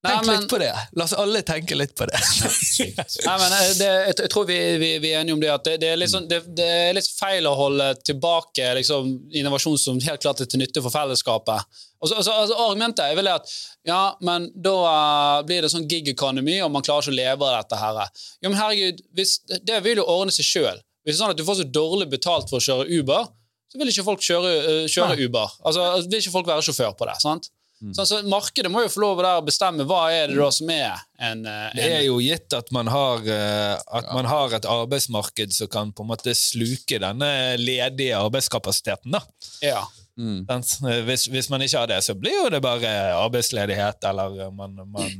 Nei, 0.00 0.14
Tenk 0.14 0.26
men- 0.26 0.40
litt 0.40 0.48
på 0.48 0.58
det. 0.62 0.72
La 0.96 1.04
oss 1.04 1.12
alle 1.12 1.42
tenke 1.44 1.76
litt 1.76 1.90
på 1.96 2.06
det. 2.08 2.16
Nei, 3.26 3.34
men 3.42 3.52
eh, 3.52 3.72
det, 3.76 3.88
jeg, 4.06 4.14
jeg 4.22 4.30
tror 4.32 4.46
vi, 4.48 4.56
vi, 4.80 4.88
vi 5.02 5.10
er 5.12 5.20
enige 5.20 5.34
om 5.36 5.42
det 5.42 5.50
at 5.52 5.66
det, 5.66 5.74
det, 5.82 5.90
er 5.92 6.08
sånn, 6.08 6.28
det, 6.30 6.38
det 6.56 6.68
er 6.86 6.94
litt 6.96 7.10
feil 7.18 7.44
å 7.50 7.52
holde 7.58 7.90
tilbake 8.08 8.70
liksom, 8.78 9.10
innovasjon 9.36 9.76
som 9.82 10.00
helt 10.00 10.24
klart 10.24 10.40
er 10.40 10.48
til 10.48 10.62
nytte 10.62 10.80
for 10.80 10.94
fellesskapet. 10.94 11.76
Og 12.00 12.08
så, 12.08 12.16
altså, 12.16 12.32
altså, 12.32 12.56
argumentet 12.64 13.04
er 13.04 13.18
vel 13.18 13.28
at 13.28 13.52
ja, 13.84 14.00
men 14.24 14.48
da 14.56 14.74
uh, 14.86 15.42
blir 15.44 15.66
det 15.66 15.72
sånn 15.74 15.84
gig 15.90 16.08
economy, 16.14 16.56
og 16.64 16.72
man 16.72 16.86
klarer 16.86 17.04
ikke 17.04 17.12
å 17.12 17.20
leve 17.20 17.50
av 17.50 17.58
dette 17.60 17.82
her. 17.84 18.02
Jo, 18.40 18.48
men 18.48 18.56
herregud, 18.62 19.04
hvis, 19.20 19.36
det 19.68 19.84
vil 19.84 20.00
jo 20.00 20.08
ordne 20.08 20.32
seg 20.32 20.48
sjøl. 20.48 20.80
Hvis 21.04 21.12
det 21.12 21.18
er 21.18 21.22
sånn 21.26 21.36
at 21.36 21.44
du 21.44 21.44
får 21.44 21.60
så 21.60 21.68
dårlig 21.76 22.08
betalt 22.16 22.48
for 22.48 22.56
å 22.56 22.64
kjøre 22.64 22.88
Uber, 22.88 23.28
så 23.68 23.78
vil 23.78 23.92
ikke 23.92 24.08
folk 24.08 24.24
kjøre, 24.24 24.56
uh, 24.64 24.84
kjøre 24.88 25.20
Uber. 25.28 25.58
Altså, 25.60 25.92
vil 26.08 26.24
ikke 26.24 26.38
folk 26.40 26.48
være 26.56 26.64
sjåfør 26.70 26.96
på 26.96 27.12
det. 27.12 27.20
sant? 27.20 27.52
Sånn, 27.80 28.04
så 28.04 28.18
Markedet 28.28 28.68
må 28.68 28.82
jo 28.84 28.90
få 28.92 29.00
lov 29.00 29.22
å 29.24 29.36
bestemme 29.44 29.86
hva 29.88 30.02
er 30.12 30.28
det 30.28 30.36
da 30.36 30.50
som 30.52 30.68
er 30.74 30.98
en, 31.16 31.46
en 31.48 31.76
Det 31.76 31.86
er 31.86 32.02
jo 32.04 32.18
gitt 32.20 32.52
at 32.52 32.68
man 32.76 32.90
har, 32.92 33.24
eh, 33.24 33.76
at 33.80 34.10
man 34.12 34.28
har 34.28 34.52
et 34.56 34.68
arbeidsmarked 34.68 35.54
som 35.56 35.70
kan 35.72 35.94
på 35.96 36.04
en 36.04 36.10
måte 36.12 36.34
sluke 36.36 37.00
denne 37.00 37.30
ledige 37.56 38.18
arbeidskapasiteten. 38.20 39.16
da. 39.16 39.24
ja. 39.64 39.80
Eh, 40.18 41.00
Hvis, 41.06 41.24
hvis 41.32 41.48
man 41.50 41.62
ikke 41.62 41.78
har 41.78 41.86
det, 41.88 42.00
så 42.04 42.14
blir 42.18 42.34
jo 42.44 42.48
det 42.52 42.60
bare 42.62 42.90
arbeidsledighet, 43.16 44.02
eller 44.10 44.40
eh, 44.46 44.50
man, 44.52 44.74
man 44.90 45.12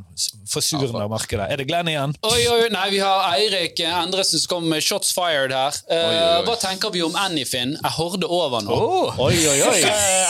forsurner 0.51 1.09
markedet. 1.09 1.47
Er 1.51 1.57
det 1.61 1.67
Glenn 1.71 1.89
igjen? 1.89 2.15
Oi, 2.27 2.41
oi, 2.51 2.69
nei, 2.75 2.87
vi 2.93 2.99
har 3.01 3.23
Eirik 3.37 3.81
Endresen 3.87 4.43
som 4.43 4.51
kommer 4.57 4.75
med 4.77 4.85
shots 4.85 5.13
fired 5.17 5.55
her. 5.55 5.79
Eh, 5.89 5.97
Oi, 6.01 6.17
oi, 6.17 6.27
oi. 6.41 6.43
Hva 6.49 6.57
tenker 6.61 6.93
vi 6.95 7.03
om 7.07 7.17
Anyfin? 7.17 7.77
Jeg 7.79 7.95
Horde 8.01 8.27
over 8.29 8.61
nå? 8.67 8.77
Oh. 8.77 9.21
Oi, 9.27 9.37
oi, 9.49 9.61
oi. 9.69 9.79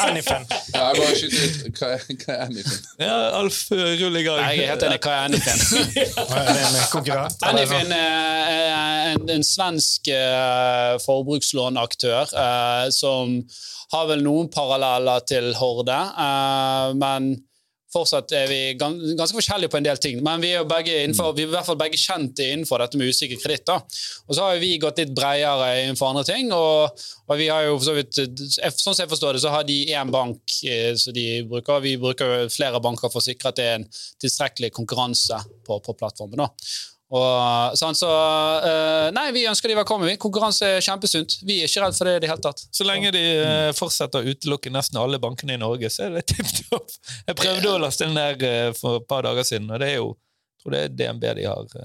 Anyfin. 0.06 0.46
Ja, 0.74 0.90
jeg 0.90 1.00
bare 1.00 1.16
skyter 1.18 1.48
ut. 1.48 1.80
Hva 1.80 1.90
er, 1.96 2.04
hva 2.24 2.36
er 2.36 2.44
Anyfin? 2.46 2.84
Ja, 3.00 3.16
Alf, 3.40 3.60
eh, 3.74 3.96
rull 4.04 4.20
i 4.20 4.24
gang. 4.26 4.42
Nei, 4.44 4.52
jeg 4.60 4.70
heter. 4.74 4.96
Hva 5.00 5.16
er 5.16 5.24
Anyfin? 5.30 5.58
Anyfin 7.50 7.96
er 7.96 9.10
en, 9.14 9.26
en 9.38 9.44
svensk 9.46 10.10
eh, 10.14 10.94
forbrukslånaktør 11.04 12.30
eh, 12.36 12.86
som 12.94 13.40
har 13.90 14.04
vel 14.06 14.20
noen 14.22 14.46
paralleller 14.54 15.22
til 15.28 15.52
Horde, 15.58 16.00
uh, 16.16 16.90
men 16.98 17.32
fortsatt 17.90 18.30
er 18.38 18.46
vi 18.46 18.58
gan- 18.78 18.98
ganske 19.18 19.34
forskjellige 19.34 19.70
på 19.72 19.78
en 19.80 19.86
del 19.86 19.98
ting. 19.98 20.20
Men 20.22 20.40
vi 20.42 20.52
er 20.54 20.62
innenfor, 20.62 21.32
vi 21.34 21.42
er 21.42 21.48
i 21.48 21.54
hvert 21.56 21.66
fall 21.66 21.78
begge 21.80 21.98
kjente 21.98 22.46
innenfor 22.46 22.78
dette 22.78 22.98
med 22.98 23.10
usikker 23.10 23.40
kreditt. 23.42 23.72
Og 24.28 24.36
så 24.36 24.46
har 24.46 24.60
vi 24.62 24.78
gått 24.78 25.00
litt 25.02 25.14
bredere 25.14 25.72
innenfor 25.82 26.12
andre 26.12 26.24
ting. 26.28 26.52
og, 26.52 27.02
og 27.26 27.40
vi 27.40 27.48
har 27.50 27.66
jo 27.66 27.78
så 27.82 27.96
vidt, 27.96 28.14
Sånn 28.14 28.94
som 28.94 29.02
jeg 29.02 29.10
forstår 29.10 29.34
det, 29.34 29.42
så 29.42 29.50
har 29.50 29.66
de 29.66 29.80
én 29.90 30.12
bank 30.14 30.40
eh, 30.64 30.94
som 30.94 31.12
de 31.16 31.42
bruker. 31.50 31.82
Vi 31.82 31.96
bruker 31.98 32.48
flere 32.48 32.80
banker 32.80 33.10
for 33.10 33.18
å 33.18 33.26
sikre 33.26 33.50
at 33.50 33.58
det 33.58 33.66
er 33.66 33.80
en 33.80 33.88
tilstrekkelig 34.22 34.70
konkurranse 34.76 35.42
på, 35.66 35.80
på 35.82 35.98
plattformen. 35.98 36.46
da. 36.46 36.48
Og, 37.10 37.74
sånn, 37.74 37.96
så 37.98 38.08
uh, 38.08 39.08
Nei, 39.14 39.30
vi 39.34 39.42
ønsker 39.50 39.72
de 39.72 39.78
velkommen. 39.80 40.06
vi. 40.06 40.18
Konkurranse 40.20 40.68
er 40.76 40.84
kjempesunt. 40.84 41.40
Vi 41.42 41.58
er 41.58 41.70
ikke 41.70 41.82
redd 41.82 41.96
for 41.98 42.06
det 42.06 42.12
i 42.18 42.22
det 42.22 42.30
hele 42.30 42.44
tatt. 42.44 42.62
Så 42.70 42.86
lenge 42.86 43.10
de 43.14 43.24
uh, 43.42 43.70
fortsetter 43.74 44.22
å 44.22 44.34
utelukke 44.34 44.70
nesten 44.70 45.00
alle 45.00 45.18
bankene 45.22 45.56
i 45.56 45.60
Norge, 45.60 45.90
så 45.90 46.06
er 46.06 46.20
det 46.20 46.28
tipp 46.32 46.46
topp. 46.68 46.94
Jeg 47.26 47.38
prøvde 47.40 47.72
å 47.72 47.80
laste 47.82 48.06
den 48.06 48.18
der 48.18 48.70
uh, 48.70 48.76
for 48.78 49.00
et 49.00 49.10
par 49.10 49.26
dager 49.26 49.48
siden, 49.48 49.66
og 49.72 49.82
det 49.82 49.90
er 49.90 49.98
jo 49.98 50.12
jeg 50.14 50.62
tror 50.62 50.74
det 50.76 50.80
er 50.84 50.96
DNB 51.00 51.22
de 51.38 51.44
har. 51.48 51.76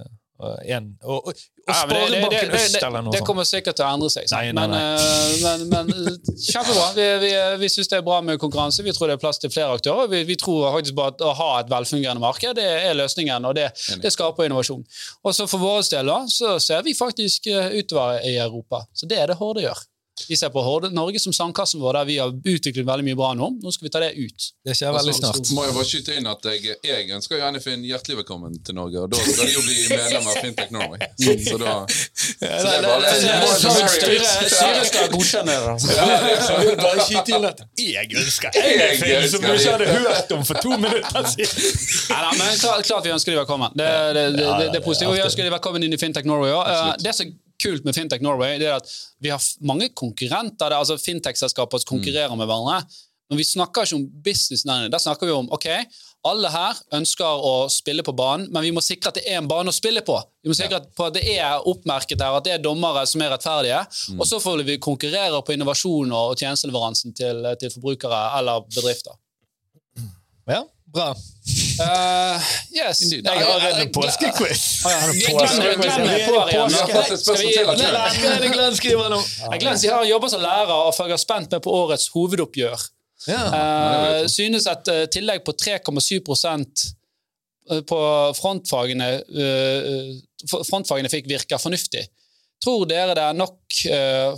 Eh, 0.44 0.82
og, 1.04 1.16
og, 1.16 1.28
og, 1.30 1.44
Ja, 1.66 1.74
Sparebanken 1.80 2.52
Øst 2.54 2.76
eller 2.84 3.02
noe 3.02 3.14
Det 3.16 3.22
kommer 3.26 3.46
sikkert 3.48 3.78
til 3.80 3.86
å 3.88 3.94
endre 3.96 4.10
seg. 4.14 4.28
Nei, 4.30 4.52
nei, 4.54 4.66
Men, 4.68 4.76
eh, 4.78 5.38
men, 5.42 5.64
men 5.72 6.12
eh, 6.12 6.20
kjempebra. 6.36 6.92
Vi, 6.98 7.08
vi, 7.24 7.32
vi 7.64 7.70
syns 7.74 7.90
det 7.90 7.98
er 7.98 8.06
bra 8.06 8.20
med 8.22 8.38
konkurranse. 8.42 8.86
Vi 8.86 8.94
tror 8.94 9.10
det 9.10 9.18
er 9.18 9.24
plass 9.24 9.42
til 9.42 9.54
flere 9.54 9.80
aktører. 9.80 10.12
Vi, 10.12 10.22
vi 10.30 10.38
tror 10.38 10.68
faktisk 10.76 10.98
bare 11.00 11.16
at 11.16 11.26
å 11.26 11.34
ha 11.40 11.50
et 11.64 11.72
velfungerende 11.72 12.22
marked 12.22 12.60
det 12.60 12.68
er 12.68 12.94
løsningen, 13.00 13.48
og 13.50 13.58
det, 13.58 13.72
det 14.04 14.14
skaper 14.14 14.46
innovasjon. 14.50 14.86
Og 15.24 15.36
så 15.36 15.48
For 15.50 15.62
vår 15.62 15.82
del 15.90 16.12
da, 16.12 16.22
så 16.30 16.58
ser 16.62 16.86
vi 16.86 16.94
faktisk 16.98 17.50
eh, 17.50 17.74
utover 17.80 18.22
i 18.22 18.38
Europa. 18.38 18.86
Så 18.94 19.10
det 19.10 19.24
er 19.24 19.32
det 19.32 19.40
Horde 19.42 19.66
gjør. 19.66 19.82
Vi 20.28 20.38
ser 20.38 20.50
på 20.50 20.62
Horde, 20.64 20.90
Norge 20.96 21.20
som 21.20 21.34
sandkassen 21.36 21.82
vår, 21.84 21.94
der 22.00 22.06
vi 22.08 22.14
har 22.22 22.32
utviklet 22.32 22.86
veldig 22.88 23.04
mye 23.04 23.18
bra 23.20 23.34
nå. 23.36 23.50
Nå 23.62 23.72
skal 23.76 23.86
vi 23.86 23.92
ta 23.92 24.00
det 24.00 24.14
ut. 24.16 24.46
Det 24.66 24.76
skjer 24.78 24.94
veldig 24.96 25.14
snart. 25.18 25.50
Må 25.52 25.66
jeg 25.68 25.76
bare 25.76 25.88
skyte 25.90 26.16
inn 26.16 26.30
at 26.32 26.48
jeg, 26.48 26.78
jeg 26.88 27.10
ønsker 27.18 27.42
Janne 27.42 27.60
Finn 27.64 27.84
hjertelig 27.84 28.22
velkommen 28.22 28.56
til 28.64 28.78
Norge. 28.78 29.04
Og 29.04 29.12
da 29.12 29.20
skal 29.20 29.44
de 29.44 29.54
jo 29.58 29.64
bli 29.66 29.76
medlem 29.92 30.30
av 30.32 30.40
Fintech 30.40 30.72
Norway. 30.72 31.04
Så 31.46 31.60
da 31.60 31.76
så 31.86 32.64
det 32.64 32.74
er 32.80 32.88
bare 32.88 33.12
Styret 33.60 34.88
skal 34.88 35.12
godkjenne 35.12 35.52
det. 35.52 35.76
altså. 35.76 35.92
Jeg 36.00 36.64
vil 36.64 36.80
bare 36.80 37.08
skyte 37.12 37.36
inn 37.36 37.48
at 37.52 37.64
jeg 37.84 38.20
ønsker 38.24 38.60
Anifan, 38.64 39.30
som 39.36 39.46
du 39.46 39.52
ikke 39.52 39.72
hadde 39.76 39.94
hørt 40.00 40.36
om 40.40 40.46
for 40.48 40.64
to 40.64 40.78
minutter 40.80 41.32
siden! 41.36 41.74
Nei, 42.16 42.36
men 42.40 42.60
klart, 42.64 42.86
klart 42.88 43.06
vi 43.06 43.14
ønsker 43.20 43.36
de 43.36 43.42
velkommen. 43.44 43.76
Det, 43.76 43.92
det, 44.16 44.30
det, 44.40 44.46
det, 44.48 44.70
det 44.72 44.80
er 44.80 44.86
positivt. 44.86 45.12
Og 45.12 45.20
vi 45.20 45.26
ønsker 45.28 45.44
de 45.44 45.54
velkommen 45.60 45.86
inn 45.86 45.94
i 45.96 46.00
Fintech 46.02 46.28
Norway 46.30 46.56
òg. 46.56 47.36
Kult 47.62 47.86
med 47.88 47.96
Fintech 47.96 48.24
Norway, 48.26 48.58
det 48.60 48.68
er 48.70 48.78
at 48.78 48.90
vi 49.24 49.32
har 49.32 49.44
mange 49.66 49.90
konkurrenter. 49.96 50.68
Det 50.68 50.76
er 50.76 50.82
altså 50.82 50.98
Fintech-selskaper 51.00 51.82
som 51.82 51.96
konkurrerer 51.96 52.36
med 52.36 52.50
hverandre. 52.50 52.82
Men 53.30 53.40
vi 53.40 53.46
snakker 53.48 53.88
ikke 53.88 53.98
om 53.98 54.10
business. 54.26 54.66
Nei, 54.68 54.84
nei. 54.84 54.90
Der 54.94 55.02
snakker 55.02 55.26
vi 55.26 55.34
om 55.34 55.48
ok, 55.54 55.66
alle 56.30 56.50
her 56.54 56.78
ønsker 56.98 57.42
å 57.46 57.54
spille 57.74 58.06
på 58.06 58.14
banen, 58.18 58.48
men 58.54 58.66
vi 58.66 58.72
må 58.74 58.82
sikre 58.86 59.10
at 59.12 59.18
det 59.18 59.26
er 59.30 59.40
en 59.40 59.50
bane 59.50 59.70
å 59.70 59.76
spille 59.76 60.02
på. 60.06 60.18
Vi 60.46 60.52
må 60.52 60.58
sikre 60.58 60.82
at, 60.82 60.90
det 61.16 61.24
er 61.34 61.66
oppmerket 61.70 62.22
her, 62.22 62.38
at 62.38 62.46
det 62.46 62.56
er 62.56 62.64
dommere 62.64 63.06
som 63.10 63.22
er 63.26 63.34
rettferdige. 63.34 63.82
Og 64.18 64.26
så 64.30 64.42
får 64.42 64.66
vi 64.68 64.78
konkurrere 64.82 65.42
på 65.46 65.58
innovasjon 65.58 66.14
og 66.14 66.38
tjenesteleveransen 66.42 67.18
til, 67.18 67.46
til 67.62 67.74
forbrukere 67.74 68.22
eller 68.40 68.66
bedrifter. 68.70 69.18
Ja, 70.50 70.62
bra. 70.94 71.14
Eh, 71.82 72.42
yes. 72.72 73.02
Indeed. 73.02 73.26
Jeg 73.26 73.46
har 73.46 73.80
en 73.82 73.92
påskequiz. 73.92 74.64
Glenn 74.86 75.62
er 77.84 78.68
er 78.70 78.76
skriver 78.78 79.10
nå? 79.12 79.22
Glenn 79.60 79.80
sier 79.80 79.98
han 79.98 80.08
jobber 80.10 80.32
som 80.32 80.44
lærer 80.44 80.74
og 80.76 80.94
følger 80.96 81.20
spent 81.22 81.56
med 81.56 81.64
på 81.66 81.74
årets 81.76 82.08
hovedoppgjør. 82.14 82.86
Ja. 83.28 83.42
Eh, 83.58 84.28
synes 84.32 84.68
et 84.70 84.92
eh, 84.92 85.06
tillegg 85.12 85.44
på 85.46 85.56
3,7 85.58 86.20
eh, 86.20 87.82
på 87.90 88.00
frontfagene, 88.38 89.10
eh, 89.26 90.12
frontfagene 90.52 91.12
fikk 91.12 91.30
virke 91.32 91.60
fornuftig. 91.62 92.06
Tror 92.64 92.86
dere 92.90 93.16
det 93.18 93.24
er 93.24 93.36
nok 93.36 93.82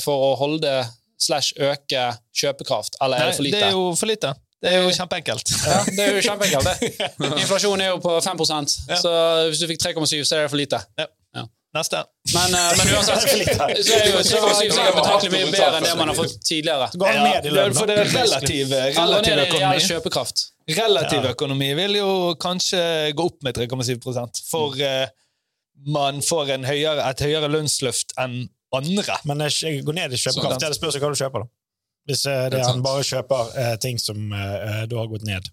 for 0.02 0.24
å 0.32 0.36
holde 0.40 0.72
slash 1.22 1.54
øke 1.62 2.08
kjøpekraft, 2.36 2.98
eller 3.02 3.22
er 3.22 3.30
det 3.30 3.38
for 3.38 3.46
lite? 3.46 3.60
det 3.60 3.68
er 3.70 3.76
jo 3.78 3.84
for 3.96 4.10
lite. 4.10 4.34
Det 4.62 4.72
er 4.74 4.82
jo 4.82 4.94
kjempeenkelt. 4.96 5.52
Ja, 5.54 5.82
det 5.86 6.04
er 6.04 6.16
jo 6.16 6.22
kjempeenkelt, 6.26 6.66
det. 6.66 7.10
Inflasjonen 7.44 7.84
er 7.86 7.92
jo 7.92 8.00
på 8.02 8.16
5% 8.26 8.74
så 9.04 9.12
hvis 9.52 9.62
du 9.62 9.68
fikk 9.70 9.84
3,7, 9.84 10.24
så 10.26 10.40
er 10.40 10.48
det 10.48 10.50
for 10.54 10.58
lite. 10.58 10.82
Neste. 11.76 12.00
Men, 12.34 12.54
eh, 12.56 12.78
men 12.78 12.94
uansett 12.96 13.22
så 13.88 13.98
er 13.98 14.08
jo 14.10 14.22
3,7 14.24 14.72
sikkert 14.72 14.96
betraktelig 14.98 15.32
mye 15.34 15.50
bedre 15.52 15.80
enn 15.80 15.86
det 15.86 15.94
man 16.00 16.12
har 16.12 16.18
fått 16.18 16.38
tidligere. 16.48 16.90
Går 16.96 17.20
ned 17.22 17.50
i 17.50 17.54
lønn, 17.54 17.76
for 17.78 17.90
det 17.90 17.98
er 18.02 18.12
relativ, 18.14 18.74
Eller 18.74 19.22
relativ 19.22 19.44
økonomi. 19.46 19.84
kjøpekraft. 19.90 20.46
Relativ 20.78 21.30
økonomi 21.34 21.70
vil 21.78 22.00
jo 22.00 22.10
kanskje 22.42 22.82
gå 23.16 23.30
opp 23.30 23.46
med 23.46 23.60
3,7 23.60 24.42
for 24.50 24.80
uh, 24.80 25.06
man 25.88 26.24
får 26.26 26.56
en 26.58 26.66
høyere, 26.68 27.04
et 27.06 27.24
høyere 27.28 27.52
lønnsløft 27.52 28.16
enn 28.24 28.48
andre. 28.76 29.20
Men 29.30 29.46
eh, 29.46 29.54
jeg 29.54 29.86
går 29.86 30.00
ned 30.00 30.16
i 30.16 30.22
kjøpekraft. 30.24 30.64
Det 30.64 30.80
spørs 30.80 31.00
hva 31.04 31.12
du 31.14 31.20
kjøper, 31.20 31.46
da. 31.46 31.52
Hvis 32.08 32.26
eh, 32.26 32.48
det 32.52 32.62
er 32.62 32.70
han 32.70 32.84
bare 32.86 33.04
kjøper 33.04 33.54
eh, 33.60 33.76
ting 33.84 34.00
som 34.00 34.32
eh, 34.32 34.84
da 34.88 35.00
har 35.02 35.10
gått 35.12 35.26
ned. 35.28 35.50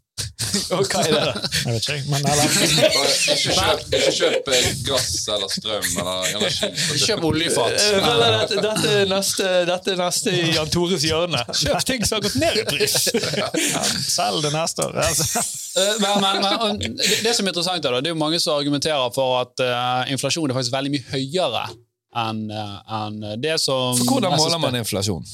Og 0.74 0.86
hva 0.86 1.00
er 1.02 1.14
det. 1.14 1.48
Jeg 1.64 1.74
vet 1.74 1.86
ikke, 1.90 2.10
men 2.12 2.26
eller, 2.30 2.52
Ikke 2.54 3.34
kjøp, 3.56 3.80
ikke 3.98 4.12
kjøp 4.14 4.50
eh, 4.54 4.66
gass 4.86 5.08
eller 5.34 5.50
strøm 5.50 5.88
eller 6.02 6.28
energi. 6.30 6.68
Kjøp 7.02 7.24
oljefat. 7.26 7.74
Eh, 7.74 7.96
vel, 8.04 8.22
Dette, 8.24 8.60
dette, 8.62 8.92
er 9.00 9.10
neste, 9.10 9.48
dette 9.66 9.92
er 9.94 9.98
neste 9.98 10.34
i 10.34 10.44
Jan 10.54 10.70
Tores 10.70 11.06
hjørne. 11.08 11.40
Kjøp 11.50 11.86
ting 11.88 12.06
som 12.06 12.20
har 12.20 12.26
gått 12.28 12.38
ned 12.38 12.60
i 12.62 12.66
pris! 12.68 12.94
Selg 14.16 14.46
det 14.46 14.52
neste 14.54 14.86
år. 14.86 15.00
Altså. 15.02 15.42
Eh, 15.74 15.96
Men, 16.04 16.20
men, 16.22 16.44
men 16.44 17.00
det, 17.00 17.32
som 17.34 17.42
er 17.42 17.50
interessant, 17.50 17.82
er 17.82 17.98
det 17.98 18.12
er 18.12 18.14
jo 18.14 18.20
mange 18.20 18.38
som 18.42 18.54
argumenterer 18.54 19.10
for 19.16 19.40
at 19.40 19.64
uh, 19.66 20.04
inflasjon 20.14 20.46
er 20.46 20.54
faktisk 20.54 20.76
veldig 20.76 20.94
mye 20.94 21.08
høyere 21.10 21.64
enn 22.14 22.44
uh, 22.46 22.78
en 23.00 23.18
det 23.42 23.56
som 23.58 23.98
For 23.98 24.12
hvordan 24.14 24.38
måler 24.38 24.62
man 24.62 24.78
inflasjon? 24.78 25.26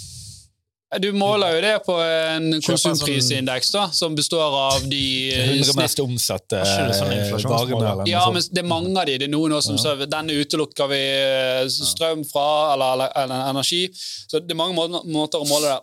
Du 0.99 1.13
måler 1.15 1.53
jo 1.55 1.61
det 1.63 1.75
på 1.87 1.95
en 2.03 2.49
konsumprisindeks 2.67 3.69
da, 3.71 3.85
som 3.95 4.17
består 4.19 4.57
av 4.59 4.89
de 4.91 5.03
eh, 5.37 5.53
100 5.53 5.69
snitt 5.69 5.79
mest 5.79 6.03
omsatte 6.03 6.65
sånn 6.67 7.13
eh, 7.15 7.31
varene? 7.47 8.09
Ja, 8.11 8.25
men 8.35 8.43
det 8.43 8.65
er 8.65 8.67
mange 8.67 8.91
av 8.99 9.07
de. 9.07 9.15
Det 9.23 9.29
er 9.29 9.31
noen 9.31 9.55
også 9.55 9.71
som 9.71 9.79
Ja. 9.79 9.95
sier 9.95 10.11
denne 10.11 10.35
utelukker 10.43 10.91
vi 10.91 10.99
eh, 10.99 11.63
strøm 11.71 12.25
fra, 12.27 12.49
eller, 12.75 12.97
eller, 12.97 13.15
eller 13.23 13.53
energi. 13.53 13.85
Så 13.95 14.43
det 14.43 14.57
er 14.57 14.59
mange 14.59 14.75
måter, 14.75 15.07
måter 15.07 15.45
å 15.45 15.47
måle 15.47 15.77
det. 15.77 15.81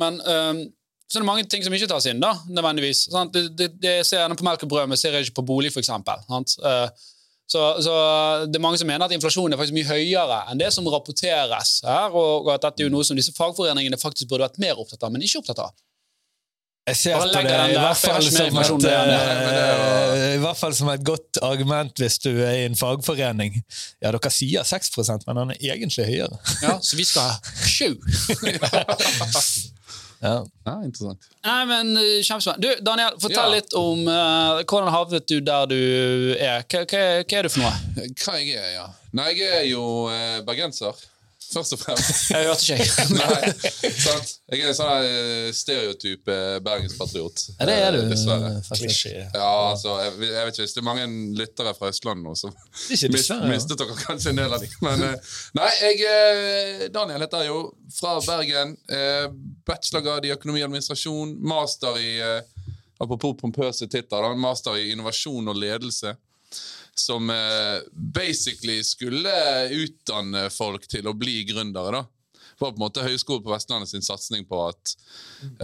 Men 0.00 0.18
um, 0.24 0.60
så 1.10 1.18
er 1.18 1.24
det 1.24 1.26
mange 1.26 1.46
ting 1.50 1.62
som 1.66 1.74
ikke 1.74 1.88
tas 1.90 2.06
inn, 2.10 2.20
da, 2.22 2.32
nødvendigvis. 2.50 3.04
Sant? 3.10 3.34
Det, 3.34 3.48
det, 3.58 3.70
det 3.82 3.94
jeg 4.00 4.06
ser 4.06 4.20
gjerne 4.22 4.38
på 4.38 4.46
melk 4.46 4.62
og 4.66 4.70
brød, 4.70 4.90
men 4.90 4.98
jeg 4.98 5.26
ikke 5.26 5.40
på 5.40 5.46
bolig, 5.48 5.72
for 5.74 5.82
eksempel. 5.82 6.22
Sant? 6.30 6.54
Eh, 6.62 7.08
så, 7.50 7.82
så 7.82 7.92
det 8.46 8.60
er 8.60 8.62
mange 8.62 8.78
som 8.78 8.86
mener 8.86 9.08
at 9.08 9.14
inflasjonen 9.14 9.56
er 9.56 9.58
faktisk 9.58 9.74
mye 9.74 9.88
høyere 9.90 10.40
enn 10.52 10.60
det 10.60 10.70
som 10.74 10.86
rapporteres 10.86 11.80
her, 11.86 12.14
og, 12.14 12.50
at 12.54 12.62
dette 12.62 12.84
er 12.84 12.86
jo 12.86 12.94
noe 12.94 13.06
som 13.06 13.18
disse 13.18 13.34
fagforeningene 13.34 13.98
faktisk 13.98 14.30
burde 14.30 14.46
vært 14.46 14.60
mer 14.62 14.78
opptatt 14.78 15.02
av, 15.02 15.14
men 15.14 15.24
ikke 15.26 15.42
opptatt 15.42 15.64
av. 15.66 15.78
Jeg 16.88 16.96
ser 16.96 17.18
på 17.20 17.26
det 17.28 17.40
i 17.44 17.74
hvert, 17.76 17.98
fall 18.00 18.22
som 18.24 18.56
et, 18.58 18.86
er 18.88 19.10
eh, 19.12 20.22
I 20.34 20.38
hvert 20.42 20.58
fall 20.58 20.72
som 20.74 20.88
et 20.90 21.02
godt 21.06 21.38
argument 21.44 22.02
hvis 22.02 22.16
du 22.24 22.30
er 22.32 22.62
i 22.62 22.64
en 22.66 22.78
fagforening. 22.78 23.60
Ja, 24.00 24.10
dere 24.14 24.32
sier 24.32 24.66
6% 24.66 25.28
men 25.28 25.42
den 25.42 25.52
er 25.54 25.74
egentlig 25.74 26.08
høyere. 26.08 26.40
Ja, 26.64 26.78
så 26.82 26.98
vi 26.98 27.06
skal 27.06 27.34
ha 27.34 27.68
sju. 27.68 27.94
Ja. 30.20 30.44
Ja, 30.66 30.74
interessant. 30.84 31.28
Nei, 31.46 31.60
men 31.70 31.94
eh, 31.96 32.18
kjempespennende. 32.20 32.66
Du, 32.76 32.82
Daniel, 32.84 33.14
fortell 33.22 33.46
Ja. 33.46 33.54
litt 33.56 33.72
om 33.78 34.02
uh, 34.04 34.60
hvordan 34.68 34.90
havnet 34.92 35.28
du 35.30 35.38
der 35.40 35.64
du 35.70 35.78
er. 36.36 36.60
Hva, 36.68 36.82
hva, 36.84 37.04
hva 37.24 37.38
er 37.38 37.48
du 37.48 37.52
for 37.54 37.64
noe? 37.64 38.10
Hva 38.20 38.34
jeg 38.36 38.58
er, 38.60 38.68
ja. 38.74 38.84
Nei, 39.16 39.30
jeg 39.38 39.48
er 39.62 39.64
jo 39.70 39.86
uh, 40.12 40.42
bergenser, 40.46 41.00
først 41.54 41.76
og 41.76 41.82
fremst. 41.82 42.24
Jeg 42.34 42.48
hørte 42.48 42.78
ikke. 42.78 43.06
Nei, 43.20 43.92
sant? 44.00 44.36
Jeg 44.50 44.64
er 44.64 44.72
en 44.72 44.78
sånn 44.78 45.54
stereotype 45.54 45.90
stereotyp 45.90 46.28
eh, 46.28 46.58
bergenspatriot. 46.64 47.42
Ja, 47.58 47.66
det 47.66 47.74
er 47.74 47.92
du, 47.92 47.98
eh, 48.02 48.08
Dessverre. 48.10 48.52
Klisjé. 48.70 49.14
Ja, 49.34 49.70
altså, 49.70 49.96
jeg, 50.00 50.12
jeg 50.30 50.46
vet 50.46 50.54
ikke, 50.54 50.66
Hvis 50.66 50.74
det 50.74 50.82
er 50.82 50.86
mange 50.88 51.06
lyttere 51.38 51.74
fra 51.76 51.90
Østlandet 51.90 52.24
nå, 52.24 52.34
så 52.38 52.50
Ikke 52.94 53.12
mist, 53.14 53.34
mistet 53.50 53.80
dere 53.80 53.98
kanskje 53.98 54.32
en 54.34 54.42
del 54.42 54.56
av 54.56 54.64
dem. 54.64 54.76
Men 54.84 55.06
eh, 55.08 55.34
nei, 55.58 55.70
jeg 55.84 56.90
Daniel 56.94 57.26
heter 57.26 57.44
jeg 57.44 57.52
jo, 57.52 57.60
fra 57.96 58.16
Bergen. 58.24 58.74
Eh, 58.90 59.28
Bachelorgrad 59.66 60.26
i 60.28 60.34
økonomi 60.36 60.62
og 60.64 60.70
administrasjon. 60.70 61.36
Master 61.40 62.00
i 62.00 62.16
Apropos 63.00 63.32
pompøse 63.40 63.86
titler, 63.88 64.34
master 64.36 64.76
i 64.76 64.90
innovasjon 64.92 65.48
og 65.48 65.56
ledelse. 65.56 66.12
Som 67.00 67.30
eh, 67.32 67.80
basically 67.90 68.80
skulle 68.84 69.32
utdanne 69.72 70.48
folk 70.52 70.84
til 70.90 71.08
å 71.08 71.16
bli 71.16 71.42
gründere. 71.48 72.02
da 72.02 72.06
var 72.60 72.72
på 72.72 72.76
en 72.76 72.84
måte 72.84 73.04
Høgskolen 73.04 73.44
på 73.44 73.52
Vestlandet 73.52 73.90
sin 73.90 74.04
satsing 74.04 74.46
på 74.48 74.58
at 74.68 74.94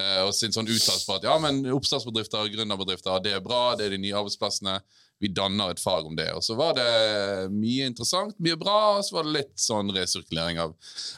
eh, 0.00 0.22
og 0.24 0.32
sin 0.34 0.54
sånn 0.54 0.68
uttalelse 0.68 1.06
på 1.08 1.18
at 1.18 1.26
ja, 1.28 1.34
men 1.42 1.64
oppstartsbedrifter 1.76 2.44
og 2.44 2.54
gründerbedrifter, 2.54 3.18
det 3.24 3.36
er 3.36 3.44
bra, 3.44 3.74
det 3.76 3.86
er 3.88 3.96
de 3.96 4.02
nye 4.06 4.16
arbeidsplassene. 4.16 4.78
Vi 5.16 5.30
danner 5.32 5.70
et 5.72 5.80
fag 5.80 6.04
om 6.04 6.12
det. 6.12 6.26
Og 6.36 6.42
så 6.44 6.52
var 6.58 6.74
det 6.76 7.46
mye 7.48 7.86
interessant, 7.88 8.34
mye 8.36 8.58
bra, 8.60 8.98
og 8.98 9.04
så 9.06 9.16
var 9.16 9.24
det 9.24 9.32
litt 9.38 9.54
sånn 9.56 9.88
resirkulering 9.96 10.60
av, 10.60 10.74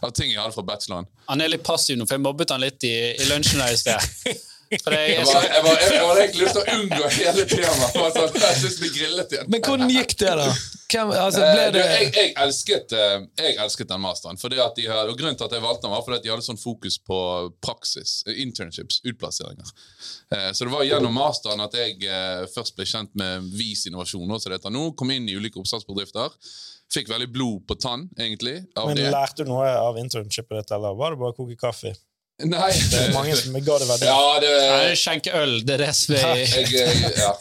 av 0.07 0.12
ting 0.14 0.31
jeg 0.31 0.38
hadde 0.38 0.54
fra 0.54 0.62
bacheloren. 0.68 1.09
Han 1.26 1.42
er 1.42 1.50
litt 1.50 1.66
passiv 1.66 1.98
nå, 1.98 2.07
for 2.07 2.14
jeg 2.14 2.22
mobbet 2.22 2.54
han 2.54 2.62
litt 2.62 2.87
i, 2.87 2.94
i 3.18 3.26
lunsjen 3.26 3.59
der 3.59 3.74
i 3.74 3.81
sted. 3.81 4.38
For 4.68 4.92
det, 4.92 4.98
Jeg 5.00 5.14
jeg, 5.18 5.26
var, 5.26 5.44
jeg 5.48 5.62
var, 5.64 5.76
jeg 5.81 6.02
var 6.04 6.18
egentlig 6.22 6.42
lyst 6.44 6.57
til 6.59 6.62
å 6.62 6.74
unngå 6.78 7.07
hele 7.14 7.44
temaet. 7.48 7.94
Sånn, 8.18 8.35
jeg 8.42 8.59
synes 8.61 8.74
det 8.76 8.83
blir 8.83 8.92
grillet 8.98 9.33
igjen. 9.33 9.48
Men 9.54 9.62
hvordan 9.64 9.92
gikk 9.94 10.12
det, 10.20 10.35
da? 10.42 10.48
Hvem, 10.88 11.11
altså, 11.20 11.40
Eh, 11.44 11.54
ble 11.54 11.64
det 11.76 11.81
jeg, 11.85 12.11
jeg, 12.16 12.31
elsket, 12.44 12.92
eh, 12.96 13.24
jeg 13.42 13.57
elsket 13.64 13.90
den 13.92 14.00
masteren. 14.04 14.38
Fordi 14.40 14.61
at 14.64 14.76
de 14.76 14.87
hadde, 14.88 15.12
og 15.12 15.18
Grunnen 15.20 15.37
til 15.40 15.48
at 15.48 15.57
jeg 15.57 15.64
valgte 15.64 15.85
den, 15.87 15.92
var 15.96 16.04
fordi 16.07 16.16
at 16.20 16.24
de 16.28 16.33
hadde 16.33 16.46
sånn 16.46 16.61
fokus 16.61 16.96
på 17.09 17.18
praksis. 17.64 18.22
eh, 18.28 18.38
Internships, 18.44 19.00
utplasseringer. 19.09 19.72
Eh, 20.33 20.50
Så 20.52 20.64
det 20.68 20.72
var 20.72 20.85
gjennom 20.88 21.12
masteren 21.16 21.61
at 21.64 21.76
jeg 21.76 22.00
eh, 22.04 22.46
først 22.54 22.76
ble 22.76 22.85
kjent 22.88 23.12
med 23.20 23.48
Vis 23.57 23.87
innovasjon. 23.88 24.28
også 24.31 24.48
det 24.52 24.61
heter 24.61 24.72
nå, 24.74 24.90
Kom 24.96 25.11
inn 25.12 25.28
i 25.28 25.37
ulike 25.37 25.61
oppstartsbedrifter. 25.61 26.33
Fikk 26.88 27.09
veldig 27.12 27.28
blod 27.35 27.66
på 27.68 27.76
tann, 27.76 28.07
egentlig. 28.16 28.62
av 28.76 28.87
Men 28.88 28.96
det. 28.96 29.11
lærte 29.12 29.44
du 29.44 29.50
noe 29.52 29.68
av 29.68 29.98
internshipet 30.00 30.62
ditt, 30.62 30.70
eller 30.72 30.96
var 30.96 31.12
det 31.12 31.20
bare 31.20 31.35
å 31.35 31.37
koke 31.37 31.57
kaffe? 31.61 31.92
Nei, 32.38 32.70
Det 32.70 32.98
er 33.03 33.09
mange 33.16 33.35
som 33.35 33.57
ga 33.66 33.77
det 33.83 33.87
verdi. 33.88 34.07
Ja, 34.07 34.27
det 34.38 34.51
Nei, 34.70 34.92
skjenke 34.94 35.33
øl, 35.35 35.57
det 35.66 35.74
er 35.74 35.81
det 35.83 36.18
er 36.22 36.37
jeg, 36.70 37.09
ja. 37.18 37.33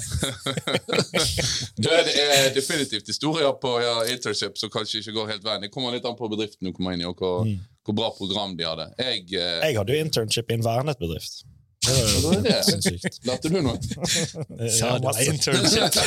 det, 1.86 1.92
er- 2.24 2.50
definitivt 2.56 3.12
historier 3.12 3.54
på 3.62 3.76
ja, 3.84 3.94
internship 4.10 4.58
som 4.58 4.72
kanskje 4.74 5.04
ikke 5.04 5.14
går 5.20 5.30
helt 5.36 5.46
veien. 5.46 5.62
Det 5.68 5.70
kommer 5.74 5.94
litt 5.94 6.08
an 6.10 6.18
på 6.18 6.30
bedriften 6.34 6.66
du 6.66 6.74
kommer 6.74 6.98
inn 6.98 7.06
i, 7.06 7.10
og 7.12 7.22
hvor, 7.22 7.46
hvor 7.86 7.98
bra 8.00 8.10
program 8.18 8.58
de 8.58 8.66
hadde. 8.66 8.90
Jeg, 8.98 9.22
eh, 9.38 9.60
Jeg 9.68 9.78
hadde 9.78 9.94
jo 9.94 10.08
internship 10.08 10.50
i 10.50 10.58
en 10.58 10.66
vernet 10.66 10.98
bedrift. 10.98 11.44
Det 11.88 12.21
jo 12.23 12.32
det? 12.43 12.56
sinnssykt. 12.67 13.19
Lærte 13.28 13.50
du 13.52 13.58
noe? 13.62 13.78
Ja, 14.80 14.93
det 14.97 15.04
var 15.08 15.19
internship? 15.23 15.97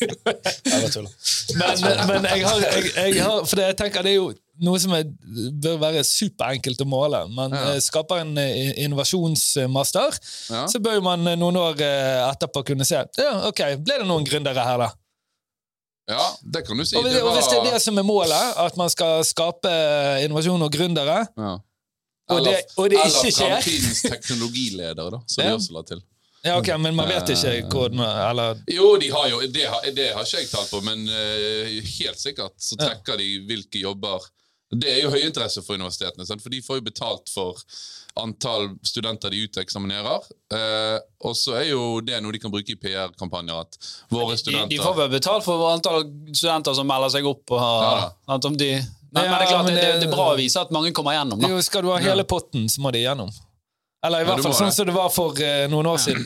Jeg 0.00 0.12
bare 0.24 0.90
tuller. 0.92 1.10
Men, 1.56 1.82
men 2.10 2.28
jeg 2.30 2.46
har, 2.46 2.62
jeg, 2.64 2.92
jeg 3.16 3.24
har 3.24 3.44
For 3.48 3.58
det, 3.60 3.66
jeg 3.72 3.76
tenker 3.80 4.06
det 4.06 4.12
er 4.14 4.18
jo 4.20 4.30
noe 4.60 4.76
som 4.82 4.92
er, 4.92 5.06
bør 5.64 5.78
være 5.80 6.02
superenkelt 6.04 6.82
å 6.84 6.86
måle. 6.88 7.22
Man 7.32 7.54
Ja. 7.56 7.62
eh, 7.74 7.80
skaper 7.84 8.20
en 8.24 8.34
eh, 8.40 8.74
innovasjonsmaster, 8.84 10.18
Ja. 10.52 10.66
så 10.68 10.80
bør 10.84 11.00
man 11.04 11.26
eh, 11.30 11.36
noen 11.40 11.56
år 11.56 11.80
etterpå 11.80 12.64
kunne 12.72 12.84
se 12.88 12.98
ja, 13.00 13.30
ok, 13.48 13.62
ble 13.80 14.00
det 14.02 14.08
noen 14.08 14.26
gründere 14.28 14.64
her, 14.66 14.78
da? 14.84 14.90
Ja, 16.10 16.26
det 16.42 16.64
kan 16.66 16.76
du 16.76 16.84
si. 16.84 16.96
Og 16.98 17.04
hvis, 17.06 17.14
Det 17.14 17.22
og 17.22 17.34
hvis 17.36 17.48
det 17.52 17.58
er 17.60 17.66
det 17.72 17.80
som 17.84 17.98
er 18.00 18.02
målet, 18.04 18.54
at 18.58 18.76
man 18.76 18.90
skal 18.90 19.20
skape 19.24 19.70
innovasjon 20.24 20.62
og 20.66 20.72
gründere 20.74 21.20
ja. 21.38 21.52
Og 22.30 22.44
det- 22.44 22.52
Eller, 22.54 22.62
og 22.76 22.90
det 22.90 22.98
eller 22.98 23.24
ikke 23.24 23.34
skjer. 23.36 23.54
fremtidens 23.60 24.02
teknologileder, 24.02 25.10
da, 25.10 25.20
som 25.26 25.44
Ja. 25.44 25.50
de 25.50 25.56
også 25.56 25.72
la 25.72 25.82
til. 25.82 26.02
Ja, 26.44 26.56
ok, 26.58 26.68
Men 26.80 26.94
man 26.96 27.08
vet 27.08 27.28
ikke 27.28 27.68
hvordan 27.68 28.00
Eller 28.30 28.56
Jo, 28.72 28.96
de 28.96 29.10
har 29.10 29.28
jo, 29.28 29.40
det, 29.40 29.66
har, 29.68 29.80
det 29.92 30.06
har 30.14 30.24
ikke 30.24 30.38
jeg 30.38 30.48
tall 30.48 30.66
på, 30.70 30.80
men 30.82 31.02
uh, 31.08 31.80
helt 32.00 32.18
sikkert 32.18 32.54
så 32.58 32.76
Ja. 32.80 32.86
trekker 32.88 33.18
de 33.18 33.26
hvilke 33.46 33.80
jobber 33.82 34.20
Det 34.72 34.86
er 34.88 35.02
jo 35.02 35.10
høyinteresse 35.10 35.62
for 35.66 35.74
universitetene, 35.74 36.24
sant? 36.26 36.40
for 36.42 36.48
de 36.48 36.62
får 36.62 36.76
jo 36.78 36.80
betalt 36.86 37.28
for 37.34 37.58
antall 38.16 38.68
studenter 38.86 39.28
de 39.30 39.40
uteksaminerer. 39.48 40.20
Uh, 40.52 40.98
og 41.26 41.34
så 41.34 41.56
er 41.58 41.70
jo 41.72 42.00
det 42.00 42.22
noe 42.22 42.32
de 42.32 42.38
kan 42.38 42.52
bruke 42.52 42.70
i 42.70 42.76
PR-kampanjer. 42.76 43.60
At 43.60 43.76
våre 44.12 44.36
studenter 44.38 44.68
de 44.70 44.78
får 44.78 44.94
vel 44.96 45.10
betalt 45.10 45.44
for 45.44 45.72
antall 45.72 46.04
studenter 46.32 46.74
som 46.78 46.86
melder 46.86 47.10
seg 47.10 47.26
opp. 47.26 47.50
Og, 47.50 47.58
Ja 48.28 48.38
om 48.46 48.56
de, 48.56 48.70
men, 49.12 49.24
Ja, 49.24 49.30
men 49.30 49.38
det 49.38 49.46
er 49.46 49.50
klart, 49.52 49.64
men 49.66 49.74
det, 49.74 49.82
det- 49.82 50.00
det 50.00 50.08
er 50.08 50.12
bra 50.14 50.26
å 50.32 50.36
vise 50.38 50.60
at 50.60 50.70
mange 50.74 50.92
kommer 50.96 51.12
gjennom. 51.16 51.40
Da. 51.40 51.48
Jo, 51.50 51.60
skal 51.66 51.82
du 51.82 51.88
ha 51.90 51.98
hele 51.98 52.24
potten, 52.24 52.68
så 52.70 52.80
må 52.84 52.92
de 52.94 52.98
igjennom. 53.04 53.30
Eller 54.06 54.22
i 54.22 54.24
hvert 54.28 54.42
fall 54.44 54.54
sånn 54.56 54.72
som 54.72 54.86
det 54.88 54.94
var 54.94 55.10
for 55.12 55.34
uh, 55.36 55.66
noen 55.68 55.86
år 55.90 55.98
siden. 56.00 56.24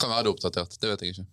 kan 0.00 0.10
være 0.12 0.24
det 0.26 0.30
oppdatert. 0.34 0.76
Det 0.80 0.88
vet 0.90 1.00
jeg 1.04 1.14
ikke. 1.14 1.26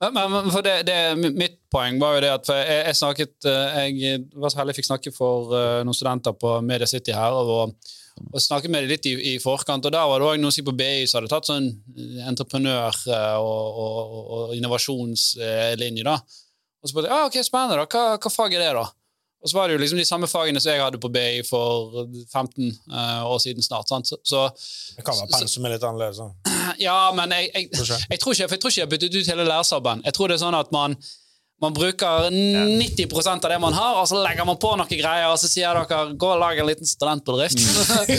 Men, 0.00 0.14
men 0.32 0.50
for 0.54 0.62
det, 0.64 0.86
det, 0.88 0.96
mitt 1.36 1.58
poeng 1.70 1.98
var 2.00 2.14
jo 2.16 2.20
det 2.24 2.30
at 2.32 2.46
jeg, 2.54 2.76
jeg 2.86 2.96
snakket 2.96 3.46
eh, 3.50 3.80
Jeg 3.92 4.20
var 4.40 4.48
så 4.48 4.60
heldig 4.62 4.72
jeg 4.72 4.78
fikk 4.78 4.86
snakke 4.88 5.10
for 5.12 5.50
eh, 5.58 5.80
noen 5.84 5.92
studenter 5.98 6.32
på 6.40 6.54
Media 6.64 6.86
City 6.88 7.12
her. 7.12 7.34
og, 7.36 7.74
og 8.32 8.40
snakket 8.40 8.72
med 8.72 8.86
dem 8.86 8.94
litt 8.94 9.06
i, 9.10 9.12
i 9.34 9.38
forkant, 9.42 9.84
og 9.84 9.92
der 9.92 10.06
var 10.08 10.22
det 10.22 10.26
også 10.30 10.40
noen 10.40 10.54
som 10.56 10.64
på 10.70 10.74
BI 10.78 11.04
som 11.10 11.18
hadde 11.20 11.32
tatt 11.34 11.50
sånn 11.50 11.68
eh, 11.68 12.22
entreprenør- 12.30 13.02
eh, 13.12 13.36
og, 13.44 13.82
og, 13.84 14.16
og 14.38 14.54
innovasjonslinje. 14.56 16.04
da. 16.06 16.16
Og 16.80 16.88
så 16.88 16.94
spurte 16.94 17.10
jeg 17.10 17.16
ah, 17.18 17.26
ok, 17.28 17.36
spennende, 17.44 17.76
da. 17.82 17.86
Hva, 17.90 18.16
hva 18.16 18.32
fag 18.32 18.56
er 18.56 18.64
det, 18.64 18.72
da? 18.80 18.86
Og 19.40 19.48
så 19.48 19.56
var 19.56 19.68
det 19.68 19.76
jo 19.76 19.80
liksom 19.80 19.98
de 19.98 20.04
samme 20.04 20.28
fagene 20.28 20.60
som 20.60 20.74
jeg 20.74 20.82
hadde 20.82 21.00
på 21.00 21.08
BI 21.12 21.40
for 21.48 22.02
15 22.32 22.66
uh, 22.92 23.24
år 23.24 23.38
siden 23.40 23.64
snart. 23.64 23.88
sant? 23.88 24.08
Så, 24.08 24.18
så 24.24 24.42
Det 24.96 25.04
kan 25.06 25.16
være 25.16 25.32
pensum 25.32 25.64
er 25.64 25.74
litt 25.74 25.86
annerledes. 25.86 26.20
ja, 26.86 26.98
men 27.16 27.32
jeg, 27.32 27.48
jeg, 27.54 27.70
jeg, 28.10 28.20
tror 28.20 28.36
ikke, 28.36 28.48
for 28.48 28.56
jeg 28.56 28.60
tror 28.60 28.74
ikke 28.74 28.80
jeg 28.80 28.86
har 28.86 28.92
byttet 28.92 29.16
ut 29.16 29.32
hele 29.32 29.48
lærersabben. 29.48 30.04
Jeg 30.04 30.16
tror 30.16 30.28
det 30.28 30.36
er 30.36 30.42
sånn 30.44 30.58
at 30.58 30.72
man, 30.76 30.98
man 31.60 31.74
bruker 31.76 32.30
90% 32.30 33.44
av 33.44 33.50
det 33.50 33.58
man 33.60 33.74
har, 33.76 33.98
og 34.00 34.08
så 34.08 34.22
legger 34.24 34.46
man 34.48 34.56
på 34.60 34.70
noen 34.80 34.88
greier, 34.88 35.26
og 35.28 35.36
så 35.40 35.48
sier 35.50 35.76
dere 35.76 36.14
gå 36.16 36.30
og 36.32 36.40
lag 36.40 36.58
en 36.62 36.68
liten 36.70 36.88
studentbedrift. 36.88 37.60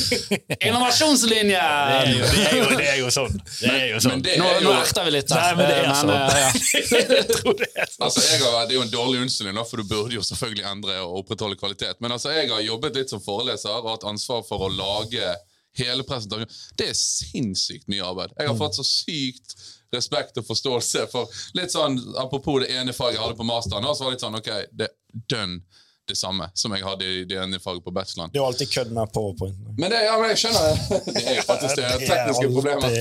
Innovasjonslinje! 0.67 1.61
Det 1.61 1.95
er 1.97 2.11
jo, 2.11 2.21
det 2.21 2.43
er 2.45 2.57
jo, 2.59 2.67
det 2.77 2.87
er 2.91 2.99
jo 2.99 3.09
sånn. 3.15 3.39
Det 3.57 3.71
er 3.73 3.87
jo 3.89 4.01
sånn. 4.03 4.13
Men 4.13 4.25
det 4.27 4.37
Nå, 4.37 4.49
er 4.51 4.65
nå 4.65 4.75
erter 4.77 5.07
vi 5.07 5.15
litt 5.17 5.33
her. 5.33 5.41
Nei, 5.41 5.57
men 5.57 5.71
det 5.71 5.79
er 5.79 5.89
sånn. 5.97 6.13
eh, 6.13 6.39
ja. 6.43 6.51
jeg 6.85 6.99
det 7.01 7.71
er 7.71 7.91
sånn. 7.91 8.05
Altså, 8.07 8.25
jeg 8.27 8.43
har, 8.45 8.59
Det 8.69 8.75
er 8.75 8.77
jo 8.77 8.85
en 8.85 8.93
dårlig 8.93 9.23
unnskyldning, 9.25 9.61
for 9.71 9.81
du 9.81 9.89
burde 9.89 10.19
jo 10.19 10.25
selvfølgelig 10.29 10.67
endre 10.75 11.01
og 11.05 11.19
opprettholde 11.23 11.57
kvalitet. 11.57 11.97
Men 12.03 12.13
altså, 12.17 12.33
jeg 12.37 12.51
har 12.53 12.61
jobbet 12.67 13.01
litt 13.01 13.13
som 13.13 13.23
foreleser 13.25 13.73
og 13.81 13.89
hatt 13.95 14.05
ansvar 14.11 14.45
for 14.45 14.67
å 14.67 14.71
lage 14.71 15.33
hele 15.81 16.05
presentasjonen. 16.05 16.51
Det 16.77 16.91
er 16.91 16.97
sinnssykt 16.99 17.89
mye 17.91 18.05
arbeid. 18.05 18.33
Jeg 18.37 18.51
har 18.51 18.57
fått 18.59 18.77
så 18.77 18.85
sykt 18.85 19.55
respekt 19.93 20.37
og 20.41 20.47
forståelse 20.47 21.07
for 21.11 21.29
litt 21.57 21.71
sånn, 21.73 21.99
Apropos 22.21 22.61
det 22.63 22.71
ene 22.75 22.93
faget 22.95 23.17
jeg 23.19 23.23
hadde 23.25 23.39
på 23.39 23.47
masteren, 23.47 23.83
så 23.95 24.05
var 24.05 24.11
det 24.11 24.17
litt 24.19 24.25
sånn, 24.27 24.39
ok, 24.41 24.51
det 24.71 24.89
er 24.89 25.23
dønn 25.35 25.61
det 26.09 26.15
samme 26.17 26.47
som 26.57 26.73
jeg 26.75 26.83
hadde 26.83 27.05
i 27.05 27.23
det 27.29 27.37
ene 27.39 27.59
faget 27.61 27.83
på 27.85 27.91
bacheloren. 27.93 28.31
Det 28.33 28.39
er 28.39 28.41
jo 28.41 28.47
alltid 28.49 28.71
kødd 28.73 28.89
med 28.97 29.11
powerpoint. 29.13 29.59
Men 29.77 29.93
det, 29.93 29.99
ja, 30.03 30.15
men 30.19 30.31
jeg 30.33 30.39
skjønner 30.41 30.65
det. 30.65 30.99
Det 31.15 31.23
er 31.29 31.35
jo 31.37 31.43
faktisk 31.47 31.75
det. 31.77 31.85
Det 32.01 32.07
Tekniske 32.09 32.47
problemet. 32.55 32.97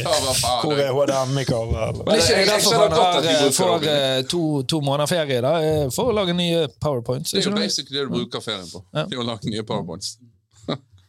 Hvor 0.62 0.82
er 0.84 0.92
HDMI-cover? 0.94 1.80
eller? 1.88 2.04
Men 2.04 2.20
det 2.20 2.36
er 2.36 2.44
derfor 2.52 2.68
skjønner 2.68 2.94
godt 2.94 3.00
har, 3.00 3.18
at 3.18 3.24
de 3.24 3.32
eh, 3.32 3.40
bruker 3.40 3.56
får 3.56 3.72
det. 3.86 3.94
eh, 4.18 4.26
to, 4.34 4.42
to 4.74 4.80
måneder 4.84 5.10
ferie 5.10 5.40
da, 5.46 5.54
eh, 5.64 5.86
for 5.96 6.12
å 6.12 6.16
lage 6.20 6.36
nye 6.38 6.66
powerpoints. 6.76 7.32
Det 7.34 7.40
er 7.42 7.48
jo 7.48 7.56
basic 7.56 7.64
basically 7.64 7.98
det 7.98 8.06
du 8.06 8.14
bruker 8.18 8.44
ferien 8.44 8.68
på. 8.70 8.84
Ja. 8.94 9.06
Det 9.08 9.18
er 9.18 9.24
å 9.24 9.26
lage 9.32 9.50
nye 9.56 9.66
powerpoints. 9.66 10.12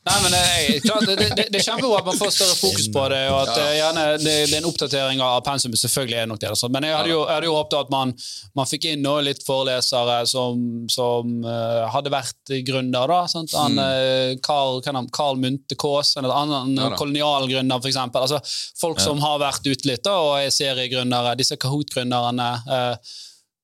Nei, 0.02 0.16
men 0.24 0.34
det, 0.34 0.38
er, 0.42 0.80
klart, 0.82 1.04
det, 1.06 1.16
det, 1.22 1.44
det 1.54 1.60
er 1.60 1.66
kjempebra 1.68 2.00
at 2.02 2.08
man 2.08 2.18
får 2.18 2.32
større 2.34 2.56
fokus 2.58 2.88
på 2.90 3.04
det, 3.14 3.20
og 3.30 3.36
at 3.44 3.52
ja. 3.60 3.68
gjerne 3.78 4.06
det, 4.18 4.34
det 4.50 4.56
er 4.56 4.64
en 4.64 4.70
oppdatering 4.72 5.22
av 5.22 5.44
pensum. 5.46 5.76
Selvfølgelig 5.78 6.18
er 6.18 6.26
det 6.26 6.32
nok 6.32 6.42
det. 6.42 6.50
Altså. 6.56 6.70
Men 6.74 6.88
jeg 6.88 6.96
hadde 6.98 7.12
jo, 7.12 7.20
jeg 7.20 7.36
hadde 7.36 7.50
jo 7.52 7.54
håpet 7.60 7.78
at 7.78 7.94
man, 7.94 8.16
man 8.58 8.70
fikk 8.72 8.88
inn 8.90 9.06
noen 9.06 9.28
litt 9.28 9.46
forelesere 9.46 10.18
som, 10.32 10.66
som 10.90 11.46
uh, 11.46 11.86
hadde 11.94 12.14
vært 12.14 12.56
gründer. 12.66 13.14
da, 13.14 13.22
sant? 13.30 13.54
Han, 13.54 13.78
mm. 13.78 14.42
Carl, 14.42 14.82
han, 14.90 15.12
Carl 15.14 15.38
Munthe 15.42 15.78
Kaas, 15.78 16.16
en 16.18 16.30
annen 16.32 16.74
Ja 16.82 16.90
kolonialgründer, 16.98 17.86
eksempel. 17.92 18.26
Altså, 18.26 18.42
folk 18.82 19.02
som 19.02 19.22
har 19.22 19.38
vært 19.42 19.68
ute 19.70 19.90
litt 19.90 20.06
da, 20.06 20.18
og 20.18 20.40
er 20.40 20.54
seriegründere. 20.54 21.38
Disse 21.40 21.58
Kahoot-gründerne. 21.62 22.50
eh, 22.66 23.20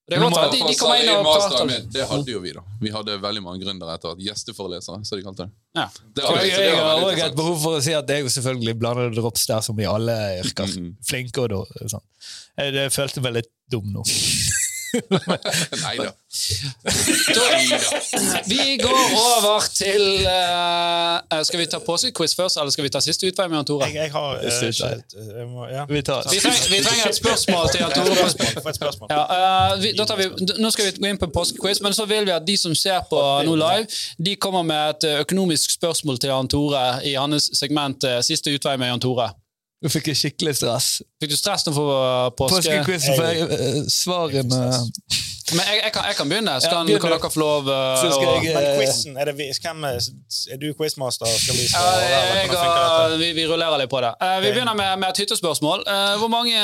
det 0.07 0.15
er 0.15 0.21
godt 0.23 0.31
må- 0.33 0.41
at 0.45 0.51
de, 0.55 0.59
de 0.67 0.75
kommer 0.79 1.01
inn 1.03 1.09
og 1.17 1.25
prater. 1.27 1.65
Med, 1.67 1.87
Det 1.91 2.05
hadde 2.07 2.31
jo 2.31 2.39
vi, 2.39 2.51
da. 2.55 2.61
Vi 2.79 2.91
hadde 2.95 3.17
veldig 3.21 3.41
mange 3.43 3.59
gründere 3.65 3.95
etter 3.97 4.13
at 4.15 4.21
Gjesteforelesere, 4.23 5.01
som 5.05 5.17
de 5.19 5.23
kalte 5.25 5.47
det. 5.47 5.51
Ja. 5.75 5.87
det 6.15 6.23
hadde 6.23 6.43
det 6.45 6.51
jeg 6.53 6.77
har 6.77 7.01
også 7.03 7.25
et 7.25 7.35
behov 7.35 7.57
for 7.61 7.77
å 7.77 7.81
si 7.83 7.93
at 7.97 8.07
det 8.07 8.15
er 8.15 8.21
jo 8.23 8.31
selvfølgelig 8.31 8.77
blandede 8.79 9.15
drops 9.19 9.45
der, 9.51 9.59
som 9.67 9.79
i 9.83 9.89
alle 9.89 10.15
yrker. 10.43 10.67
Mhm. 10.71 10.93
Flinke 11.09 11.43
og. 11.49 11.67
Sånn. 11.91 12.05
Jeg, 12.57 12.73
jeg 12.73 12.91
følte 12.95 13.21
meg 13.27 13.33
litt 13.41 13.51
dum 13.69 13.91
nå. 13.93 14.03
Nei 15.83 15.97
da. 15.97 16.07
Da. 16.07 16.13
Vi 18.51 18.77
går 18.77 19.03
over 19.15 19.63
til 19.73 20.27
uh, 20.27 21.43
Skal 21.43 21.59
vi 21.59 21.65
ta 21.71 21.79
påskequiz 21.79 22.35
først, 22.35 22.57
eller 22.59 22.71
skal 22.71 22.83
vi 22.83 22.89
ta 22.89 22.99
siste 22.99 23.27
utvei 23.27 23.47
med 23.47 23.57
Jan 23.57 23.65
Tore? 23.65 23.85
Jeg, 23.87 23.95
jeg 23.95 24.11
har 24.11 24.35
uh, 24.35 24.43
jeg. 24.43 25.01
må, 25.47 25.67
ja. 25.71 25.85
Vi 25.89 26.01
tar 26.01 26.23
Vi 26.31 26.39
trenger, 26.39 26.69
vi 26.69 26.83
trenger 26.83 27.07
et 27.09 27.15
spørsmål 27.15 27.69
til 27.71 27.79
Jan 27.81 27.91
Tore. 27.95 28.11
Ja, 29.09 29.23
uh, 29.23 29.83
vi, 29.83 29.91
da 29.97 30.05
tar 30.05 30.17
vi, 30.19 30.25
nå 30.59 30.69
skal 30.75 30.85
vi 30.89 30.91
gå 30.99 31.05
inn 31.09 31.17
på 31.21 31.25
en 31.29 31.35
påskequiz, 31.39 31.81
men 31.81 31.93
så 31.95 32.05
vil 32.05 32.25
vi 32.27 32.31
at 32.35 32.47
de 32.47 32.57
som 32.59 32.75
ser 32.75 32.99
på 33.09 33.43
nå 33.47 33.55
live, 33.55 33.85
de 34.19 34.35
kommer 34.35 34.63
med 34.67 34.89
et 34.97 35.03
økonomisk 35.23 35.71
spørsmål 35.79 36.17
til 36.19 36.29
Jan 36.35 36.47
Tore 36.51 36.85
i 37.07 37.15
hans 37.15 37.43
segment 37.55 38.03
Siste 38.27 38.51
utvei 38.53 38.77
med 38.77 38.87
Jan 38.91 38.99
Tore. 39.07 39.27
Nå 39.83 39.89
fikk 39.93 40.07
jeg 40.09 40.17
skikkelig 40.17 40.55
stress. 40.57 40.85
Fikk 41.21 41.29
du 41.29 41.37
stress 41.37 41.65
nå 41.67 41.71
for 41.75 41.91
eh, 41.93 42.29
påske? 42.39 42.63
Påskequizen, 42.63 43.13
for 43.13 43.27
jeg, 43.29 43.41
eh, 43.45 43.75
svarene 43.93 44.61
Men 45.53 45.61
jeg, 45.69 45.77
jeg, 45.83 45.91
kan, 45.95 46.03
jeg 46.09 46.15
kan 46.17 46.27
begynne, 46.31 46.53
så 46.59 46.71
kan, 46.73 46.89
ja, 46.91 46.97
kan 46.99 47.13
dere 47.13 47.29
få 47.31 47.39
lov 47.39 47.69
Uh, 47.71 48.01
skal 48.01 48.23
jeg- 48.43 48.55
Men 48.55 48.65
Eh, 48.65 48.79
quizen, 48.81 49.13
er, 49.21 49.25
det, 49.29 49.35
vi- 49.37 49.53
hvem 49.63 49.83
er, 49.87 49.99
er 50.51 50.57
du 50.59 50.65
quizmaster? 50.75 51.29
Skal 51.29 51.55
vi 51.55 51.61
Ja, 51.61 51.69
svare? 51.69 52.01
eller 52.03 52.41
jeg, 52.41 52.49
hvordan 52.49 53.19
vi, 53.21 53.29
vi 53.37 53.45
rullerer 53.47 53.77
litt 53.79 53.89
på 53.93 54.01
det. 54.03 54.11
Uh, 54.19 54.33
vi 54.43 54.51
begynner 54.51 54.75
med, 54.75 54.99
med 54.99 55.09
et 55.13 55.21
hyttespørsmål. 55.23 55.85
Uh, 55.87 56.17
hvor 56.19 56.27
mange 56.33 56.57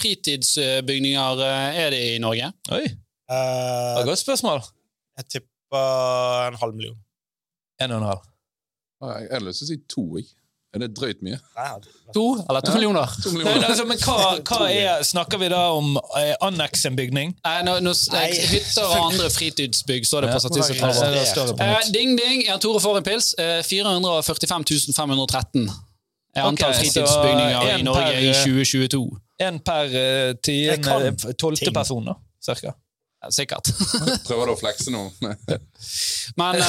fritidsbygninger 0.00 1.44
er 1.84 1.90
det 1.94 2.02
i 2.14 2.18
Norge? 2.22 2.52
Oi, 2.72 2.82
det 2.88 2.98
Eh, 3.32 3.94
var 3.94 4.00
et 4.02 4.06
godt 4.08 4.18
spørsmål. 4.18 4.60
jeg 5.16 5.24
tipper 5.36 6.48
en 6.48 6.54
halv 6.60 6.74
million. 6.74 6.96
En 7.80 7.90
og 7.92 7.98
en 8.02 8.06
halv. 8.08 8.22
Jeg 9.02 9.28
har 9.32 9.40
lyst 9.46 9.58
til 9.62 9.64
å 9.66 9.70
si 9.70 9.76
to. 9.88 10.04
Jeg. 10.18 10.26
Er 10.72 10.80
det 10.80 10.94
drøyt 10.96 11.20
mye? 11.20 11.36
To 12.16 12.22
eller 12.48 12.62
to 12.64 12.72
millioner? 12.72 13.10
To 13.22 13.28
Nei, 13.28 13.42
millioner. 13.42 13.66
altså, 13.68 13.84
men 13.84 13.98
hva, 14.00 14.14
hva 14.40 14.68
er 14.72 15.02
Snakker 15.04 15.40
vi 15.42 15.50
da 15.52 15.60
om 15.76 15.98
eh, 16.16 16.32
anneks 16.40 16.86
en 16.88 16.96
bygning? 16.96 17.34
Nei, 17.44 17.58
nå, 17.66 17.74
nå, 17.84 17.92
Hytter 17.92 18.86
og 18.86 19.10
andre 19.10 19.28
fritidsbygg, 19.34 20.08
står 20.08 20.26
det 20.26 20.32
på 20.32 20.40
Statistisk 20.46 20.80
Eh, 20.82 21.76
ding, 21.92 22.16
ding. 22.16 22.46
Jan 22.46 22.60
Tore 22.62 22.80
får 22.80 23.02
en 23.02 23.06
pils. 23.06 23.32
Eh, 23.40 23.60
445 23.68 24.94
513 24.96 25.68
er 26.32 26.46
antall 26.48 26.72
okay, 26.72 26.86
fritidsbygninger 26.86 27.68
i 27.68 27.84
Norge 27.84 28.06
per, 28.08 28.20
i 28.22 28.30
eh, 28.32 28.40
2022. 28.40 29.02
En 29.44 29.58
per 29.60 29.92
uh, 29.92 30.32
tiende, 30.40 30.96
eh, 31.10 31.34
tolvte 31.36 31.72
person, 31.74 32.08
da. 32.08 32.16
Cirka. 32.42 32.72
Sikkert. 33.30 33.68
Prøver 34.26 34.48
du 34.48 34.52
å 34.54 34.58
flekse 34.58 34.90
nå? 34.90 35.04
Men 36.40 36.58
uh, 36.58 36.64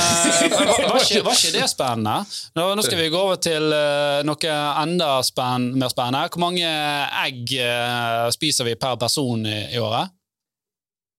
var, 0.54 1.00
ikke, 1.00 1.24
var 1.26 1.34
ikke 1.34 1.54
det 1.56 1.68
spennende? 1.72 2.18
Nå, 2.58 2.68
nå 2.78 2.86
skal 2.86 3.00
vi 3.00 3.10
gå 3.14 3.18
over 3.18 3.40
til 3.42 3.74
uh, 3.74 4.22
noe 4.28 4.58
enda 4.84 5.16
spenn, 5.26 5.72
mer 5.80 5.94
spennende. 5.94 6.28
Hvor 6.30 6.44
mange 6.46 6.70
egg 7.24 7.56
uh, 7.58 8.28
spiser 8.34 8.70
vi 8.70 8.78
per 8.78 9.00
person 9.02 9.48
i, 9.50 9.60
i 9.74 9.82
året? 9.82 10.14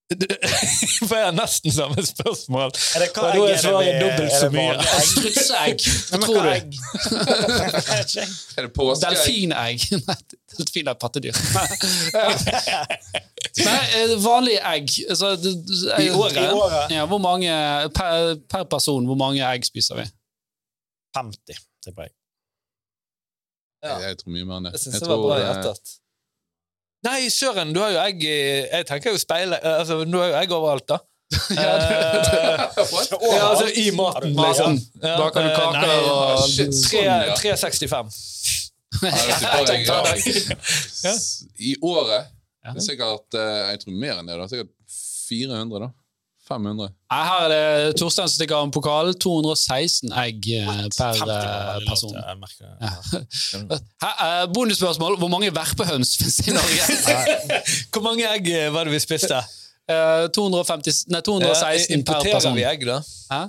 For 1.09 1.17
jeg 1.17 1.25
har 1.25 1.33
nesten 1.35 1.73
samme 1.73 2.03
spørsmål. 2.05 2.71
Er 2.95 2.99
det 3.05 3.09
hva 3.17 3.23
Og 3.25 3.29
da 3.39 3.45
er 3.55 3.59
svaret 3.63 3.95
dobbelt 4.03 4.33
så 4.37 4.49
mye. 4.53 4.65
vanlige 4.69 4.93
egg? 4.93 5.07
Strutseegg. 5.11 5.79
Nei, 6.13 6.19
Tror 6.25 6.43
du? 6.45 6.51
Er 8.59 8.63
det 8.67 8.73
påskeegg? 8.77 9.17
Delfinegg. 9.17 9.79
Nei, 10.09 10.19
delfin 10.59 10.87
er 10.93 10.97
pattedyr. 11.01 11.35
Nei, 13.65 13.83
eh, 13.97 14.13
vanlige 14.23 14.61
egg. 14.75 14.87
Altså, 15.09 15.27
I 15.41 15.43
året? 16.11 16.37
I 16.37 16.39
året 16.53 16.91
Ja, 16.99 17.05
hvor 17.11 17.21
mange 17.25 17.51
per, 17.97 18.35
per 18.51 18.65
person, 18.71 19.07
hvor 19.09 19.17
mange 19.19 19.41
egg 19.47 19.65
spiser 19.67 19.95
vi? 20.03 20.07
50, 21.17 21.59
tipper 21.87 22.03
jeg. 22.09 22.13
Ja. 23.85 23.95
Jeg 24.09 24.15
tror 24.21 24.31
mye 24.37 24.47
mer 24.49 24.57
enn 24.61 24.67
det. 24.69 24.73
Jeg 24.79 24.83
syns 24.87 25.01
det 25.03 25.09
var 25.11 25.19
bra 25.23 25.35
eh, 25.39 25.43
gjettet. 25.49 25.85
Nei, 27.05 27.29
søren, 27.33 27.73
du 27.75 27.81
har 27.83 27.91
jo 27.93 27.99
egg 28.01 28.23
i 28.25 28.37
Jeg 28.71 28.87
tenker 28.89 29.13
jo 29.13 29.19
speile 29.21 29.59
altså, 29.61 29.99
Du 30.09 30.17
har 30.21 30.31
jo 30.33 30.37
egg 30.43 30.55
overalt, 30.57 30.87
da. 30.89 30.99
Eh, 31.35 32.61
What? 32.93 33.11
ja, 33.11 33.49
altså 33.51 33.67
i 33.81 33.89
maten, 33.97 34.37
liksom. 34.39 34.77
Ja, 35.03 35.17
kan 35.35 35.47
du 35.49 35.51
kake 35.51 35.73
kaker 35.73 35.89
nei, 35.89 35.97
og 36.13 36.45
shit, 36.49 36.71
sånn, 36.79 37.35
tre- 37.41 37.57
365. 37.57 38.13
Ja, 39.03 39.11
jeg 39.11 39.67
tipper 39.81 40.09
jeg, 40.15 40.59
ja. 41.05 41.15
I 41.59 41.75
året 41.83 42.31
det 42.65 42.79
er 42.79 42.85
sikkert 42.87 43.35
eh, 43.37 43.65
Jeg 43.75 43.81
tror 43.83 43.97
mer 44.01 44.21
enn 44.23 44.29
det. 44.31 44.37
da 44.41 44.47
Sikkert 44.49 44.71
400, 45.29 45.81
da. 45.83 45.89
500. 46.49 46.93
Nei, 47.11 47.21
Her 47.25 47.45
er 47.45 47.53
det 47.53 47.97
Torstein 48.01 48.29
som 48.29 48.35
stikker 48.37 48.59
av 48.59 48.67
en 48.67 48.73
pokal. 48.75 49.15
216 49.17 50.13
egg 50.25 50.49
eh, 50.59 50.71
per 50.93 51.17
50 51.17 51.25
var 51.25 51.81
eh, 51.81 51.89
person. 51.89 52.15
Ja. 52.15 52.93
Her, 54.05 54.15
eh, 54.27 54.45
bonusspørsmål. 54.53 55.19
Hvor 55.23 55.33
mange 55.33 55.53
verpehøns 55.57 56.17
finnes 56.21 56.41
i 56.45 56.57
Norge? 56.57 56.81
Hvor 57.93 58.05
mange 58.05 58.29
egg 58.29 58.51
var 58.75 58.89
det 58.89 58.97
vi 58.99 59.05
spiste? 59.05 59.43
Eh, 59.85 60.31
250, 60.33 61.11
nei, 61.13 61.19
216 61.21 61.29
per 61.29 61.75
person. 61.77 61.99
importerer 61.99 62.39
person. 62.39 62.55
vi 62.57 62.63
egg, 62.65 62.87
da? 62.89 62.95
Hæ? 63.29 63.41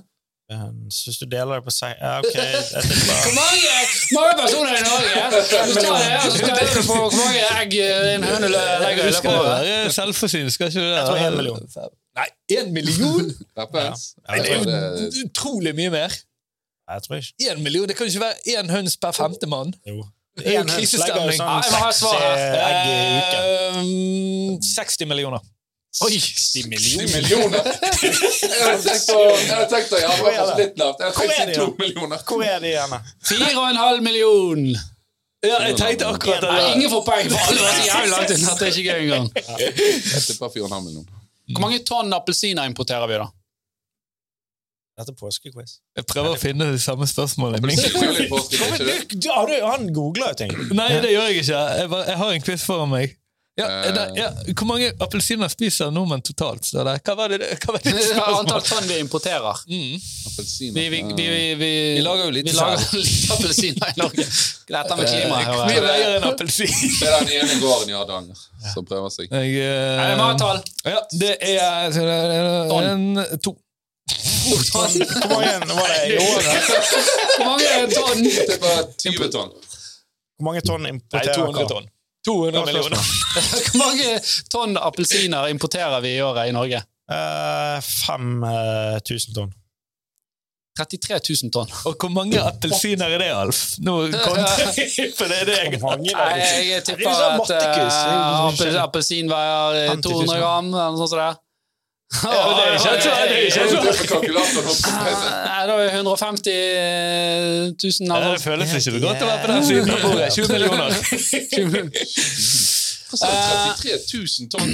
Så 0.91 1.05
Hvis 1.07 1.21
du 1.21 1.25
deler 1.31 1.53
det 1.55 1.63
på 1.63 1.71
seg 1.71 1.93
ja, 1.95 2.17
Ok. 2.19 2.35
Hvor 2.35 3.31
mange, 3.37 3.71
mange 4.17 4.33
personer 4.41 4.75
i 4.75 4.83
Norge? 4.83 5.23
Du 5.31 5.79
tar 5.79 5.95
det, 6.03 6.17
og 6.19 6.35
så 6.35 6.83
på 6.91 6.97
hvor 6.99 7.15
mange 7.21 7.45
egg 7.61 7.77
en 7.79 8.27
høne 8.27 8.51
legger 8.51 9.07
i 9.07 9.13
løpet 9.15 9.31
av 9.31 9.39
året. 9.45 9.95
selvforsynt, 9.95 10.53
skal 10.53 10.73
ikke 10.73 10.83
du 10.83 10.89
det? 10.89 10.97
Jeg 10.97 11.07
tror 11.07 11.23
en 11.23 11.39
million. 11.39 11.95
Nei, 12.16 12.28
én 12.57 12.72
million?! 12.72 13.32
Rappens. 13.59 14.13
Ja. 14.28 14.38
Det 14.39 14.51
er 14.51 14.99
jo 15.03 15.26
utrolig 15.26 15.74
mye 15.76 15.91
mer. 15.93 16.13
Jeg 16.91 17.01
tror 17.07 17.18
ikke. 17.20 17.34
Én 17.49 17.63
million? 17.66 17.88
Det 17.89 17.95
kan 17.97 18.07
jo 18.07 18.13
ikke 18.13 18.26
være 18.26 18.59
én 18.61 18.72
høns 18.72 18.95
per 19.01 19.11
femte 19.18 19.49
mann. 19.51 19.74
Jo. 19.88 20.05
Det 20.38 20.47
er 20.47 20.53
jo 20.57 20.61
En 20.61 20.70
høns 20.70 20.93
legger 20.99 21.16
jo 21.16 21.26
krisestemning. 21.26 21.38
sånn 21.39 21.51
jeg 21.63 21.72
må 21.74 21.82
ha 21.82 21.91
seks 21.95 22.22
eh, 22.22 22.63
egg 22.70 22.80
i 22.88 22.95
uken. 23.20 23.43
Ehm, 23.82 24.63
60 24.76 25.11
millioner. 25.11 25.43
Oi! 26.03 26.11
10 26.20 26.63
10 26.63 26.66
millioner! 26.68 27.07
millioner! 27.16 27.61
Jeg 28.43 28.63
hadde 28.66 29.68
tenkt 29.70 29.93
å 29.95 29.99
ja, 30.01 30.09
det 30.20 30.57
litt 30.59 30.82
lavt. 30.82 31.03
Hvor 31.16 31.32
er 31.32 31.51
de, 31.53 31.68
millioner. 31.80 32.26
Hvor 32.28 32.43
er 32.43 32.59
de 32.59 32.74
igjen? 32.74 32.91
da? 32.91 32.99
Fire 33.30 33.53
og 33.55 33.70
en 33.70 33.80
halv 33.80 34.03
million. 34.03 34.66
Ja, 35.45 35.59
jeg 35.70 35.78
tenkte 35.78 36.07
akkurat 36.09 36.43
Nei, 36.43 36.55
det. 36.57 36.70
ingen 36.76 36.91
får 36.91 37.03
poeng, 37.05 37.30
for 37.32 37.51
alle 37.51 37.63
var 37.68 37.78
så 37.78 37.86
jævlig 37.86 38.11
langt 38.11 38.34
inn 38.36 38.45
at 38.49 38.59
det 38.59 38.68
er 38.68 38.74
ikke 38.74 38.86
gøy 38.89 39.03
engang. 39.05 39.28
Jeg 39.61 40.24
tipper 40.26 40.51
4,5 40.57 40.84
millioner. 40.88 41.14
Hvor 41.53 41.61
mange 41.61 41.79
tonn 41.85 42.13
appelsiner 42.13 42.65
importerer 42.69 43.07
vi, 43.07 43.17
da? 43.21 43.27
Dette 44.97 45.11
er 45.11 45.17
påskequiz. 45.19 45.79
Jeg 45.99 46.05
prøver 46.07 46.35
å 46.37 46.39
finne 46.39 46.69
det 46.71 46.79
samme 46.81 47.03
spørsmålet. 47.05 47.59
Har 49.27 49.47
du- 49.47 49.65
han 49.65 49.89
googler 49.93 50.27
jo 50.31 50.33
ting. 50.39 50.51
Nei, 50.73 50.87
det 51.03 51.11
gjør 51.11 51.27
jeg 51.29 51.35
ikke. 51.43 51.59
Jeg, 51.79 51.89
bare, 51.91 52.05
jeg 52.07 52.17
har 52.17 52.31
en 52.31 52.41
quiz 52.41 52.63
foran 52.65 52.89
meg. 52.89 53.17
Ja, 53.58 53.68
det, 53.91 54.12
ja. 54.16 54.32
Hvor 54.51 54.68
mange 54.68 54.89
appelsiner 54.99 55.47
spiser 55.47 55.91
nordmenn 55.91 56.20
totalt? 56.28 56.66
Så 56.68 56.84
det, 56.84 56.97
hva 57.08 57.14
var 57.16 57.32
det, 57.32 57.47
hva 57.64 57.76
var 57.78 57.86
det 57.86 57.93
Antall 58.20 58.66
tonn 58.68 58.84
vi 58.89 58.97
importerer. 58.99 59.62
Mm. 59.72 59.93
Appelsiner. 60.28 60.76
Vi, 60.76 60.89
vi, 60.89 60.99
vi, 61.16 61.28
vi, 61.30 61.45
vi, 61.62 61.70
Vi 61.95 62.03
lager 62.03 62.28
jo 62.28 62.34
litt 62.36 62.49
vi 62.49 62.56
lager 62.58 62.84
litt 62.99 63.32
appelsiner 63.38 63.93
i 63.93 64.01
Norge. 64.01 64.26
Dette 64.74 64.97
med 64.99 65.08
klima, 65.08 65.39
Hvor 65.47 65.64
mye 65.70 65.86
veier 65.88 66.18
en 66.18 66.28
appelsin? 66.34 66.76
Det 66.99 67.08
er 67.08 67.16
den 67.16 67.32
ene 67.38 67.58
gården 67.64 67.93
i 67.93 67.95
Hardanger 67.95 68.43
som 68.74 68.89
prøver 68.91 69.16
seg. 69.16 69.32
Jeg, 69.32 69.56
uh, 69.56 70.03
er 70.03 70.12
det 70.12 70.20
må 70.20 70.28
ha 70.28 70.36
tall. 70.41 70.62
Ja, 70.84 70.99
det 71.16 71.34
er 71.56 71.99
en, 72.91 73.08
to. 73.39 73.56
Hvor 74.51 75.32
mange 75.32 75.56
var 75.72 75.95
det 75.95 76.03
i 76.12 76.20
året? 76.20 76.72
Hvor 77.38 77.47
mange 77.53 77.72
tonn? 77.95 78.28
Jeg 78.28 78.47
tipper 78.51 79.28
20 79.32 79.34
tonn. 79.39 79.60
Hvor 80.36 80.51
mange 80.51 80.62
tonn 80.68 80.91
importerer 80.91 81.38
200 81.39 81.62
dere? 81.62 81.70
tonn. 81.72 81.91
200 82.26 82.65
millioner. 82.65 83.11
Hvor 83.69 83.78
mange 83.82 84.15
tonn 84.51 84.78
appelsiner 84.82 85.51
importerer 85.53 86.01
vi 86.05 86.15
i 86.17 86.23
året 86.26 86.49
i 86.49 86.55
Norge? 86.55 86.82
Uh, 87.05 87.78
5000 87.86 89.36
tonn. 89.38 89.53
33 90.76 91.19
000 91.43 91.51
tonn. 91.55 91.69
Og 91.88 91.95
hvor 91.95 92.11
mange 92.11 92.41
appelsiner 92.41 93.13
er 93.15 93.21
det, 93.21 93.30
Alf? 93.32 93.59
Nå 93.80 93.93
kom 94.11 94.36
det. 94.41 94.88
for 95.17 95.32
det 95.32 95.38
er 95.43 95.47
det 95.47 95.55
jeg 95.55 95.69
er 95.71 96.36
jeg 96.36 96.73
er 96.76 96.84
tipper 96.84 97.13
at 97.13 97.53
skjønner. 98.57 98.82
appelsin 98.84 99.32
veier 99.32 99.80
eh, 99.86 99.93
50 99.93 100.09
000. 100.11 100.26
200 100.26 100.41
gram, 100.41 100.73
eller 100.73 100.97
noe 100.97 101.07
sånt. 101.07 101.44
Det. 102.06 102.22
Ja, 102.24 102.30
det 102.56 102.64
er 102.66 102.74
ikke 102.76 102.91
det 102.95 103.12
er 103.16 103.30
ikke 103.36 103.45
et 103.45 103.56
Jeg 103.56 103.70
svar. 103.70 103.82
tipper 103.86 104.08
kalkulatoren 104.14 104.68
opp 104.72 104.80
på 104.86 104.89
PC. 105.06 105.24
Nei, 105.45 105.64
da 105.68 105.74
er 105.76 105.89
150 105.95 106.51
000 107.76 108.08
Ja, 108.08 108.16
det 108.16 108.16
eller 108.16 108.30
noe. 108.30 108.39
føles 108.45 108.68
ikke 108.72 108.86
så 108.86 108.99
godt 109.06 109.22
å 109.22 109.30
være 109.30 109.41
på 109.41 109.47
den 109.51 109.64
siden 109.66 109.89
av 109.89 109.99
bordet. 110.06 110.30
20 110.34 110.47
millioner. 110.53 110.89
Hva 113.10 113.16
sa 113.20 113.26
du? 113.26 113.36
33 113.84 113.97
000 114.14 114.49
tonn? 114.56 114.72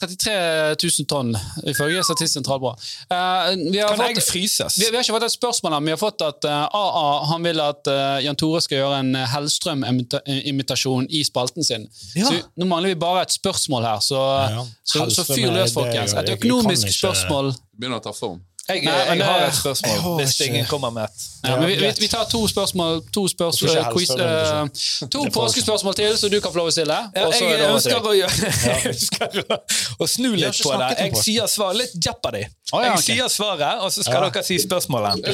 33 0.00 0.76
000 0.78 1.06
tonn, 1.10 1.32
ifølge 1.66 2.02
Statistisk 2.06 2.38
sentralbyrå. 2.38 2.70
Eh, 3.10 3.48
vi, 3.72 3.78
har 3.82 3.96
Kan 3.96 4.04
egg 4.06 4.20
fått- 4.20 4.28
fryses? 4.30 4.76
vi, 4.78 4.86
vi 4.90 4.96
har 4.96 5.02
ikke 5.02 5.16
fått 5.16 5.26
et 5.26 5.34
spørsmål, 5.34 5.72
men 5.78 5.84
vi 5.90 5.94
har 5.96 6.00
fått 6.02 6.22
at 6.22 6.46
uh, 6.46 6.68
AA 6.70 7.24
han 7.32 7.42
vil 7.48 7.60
at 7.64 7.90
uh, 7.90 8.18
Jan 8.22 8.38
Tore 8.38 8.60
skal 8.62 8.78
gjøre 8.82 9.00
en 9.02 9.10
eh, 9.18 9.26
Hellstrøm-imitasjon 9.34 11.08
i 11.10 11.24
spalten 11.26 11.64
sin. 11.66 11.88
Ja. 12.14 12.26
Så 12.30 12.38
Nå 12.58 12.68
mangler 12.70 12.92
vi 12.94 12.98
bare 13.00 13.22
et 13.26 13.34
spørsmål 13.34 13.84
her, 13.88 14.00
så, 14.04 14.20
Ja. 14.54 14.64
så, 14.84 15.08
så 15.10 15.24
fyr 15.28 15.50
løs, 15.54 15.74
folkens. 15.74 16.14
Et 16.14 16.30
økonomisk 16.36 16.86
ikke- 16.86 16.98
spørsmål. 17.00 17.52
Begynner 17.78 17.98
å 18.00 18.04
ta 18.08 18.12
form. 18.12 18.40
Jeg, 18.68 18.82
Nei, 18.84 18.92
jeg 19.16 19.24
har 19.24 19.46
et 19.46 19.54
spørsmål, 19.56 20.00
har 20.00 20.16
hvis 20.20 20.32
ikke- 20.40 20.46
ingen 20.52 20.66
kommer 20.68 20.90
med 20.92 21.04
et. 21.04 21.22
Ja, 21.44 21.56
men 21.56 21.68
vi, 21.68 21.74
vi, 21.80 21.92
vi 22.00 22.08
tar 22.12 22.24
to 22.28 22.40
spørsmål 22.48 22.98
To, 23.14 23.22
spørsmål, 23.28 23.70
Jeg 23.74 23.84
quiz, 23.94 24.08
Hellstrøm 24.10 24.68
eh, 24.68 25.08
to 25.14 25.22
påskespørsmål 25.32 25.94
til, 25.94 26.18
så 26.18 26.28
du 26.28 26.40
kan 26.40 26.52
få 26.52 26.58
lov 26.60 26.68
å 26.68 26.74
stille. 26.74 26.98
Ja, 27.16 27.28
jeg, 27.32 27.48
jeg 27.60 27.70
ønsker 27.70 27.96
å, 28.04 28.12
jeg 28.18 28.90
ønsker 28.92 29.38
å, 29.48 29.58
å 30.04 30.06
snu 30.06 30.34
litt 30.36 30.60
på 30.62 30.74
det. 30.82 30.90
Jeg 30.98 31.16
sier 31.22 31.46
svar, 31.48 31.72
litt 31.80 31.94
Jeopardy. 32.04 32.44
Oh, 32.72 32.82
ja, 32.84 32.92
Jeg 32.92 33.06
sier 33.06 33.28
svaret, 33.32 33.80
og 33.80 33.92
så 33.92 34.04
skal 34.04 34.22
Ja. 34.22 34.28
dere 34.28 34.44
si 34.44 34.58
spørsmålet. 34.60 35.24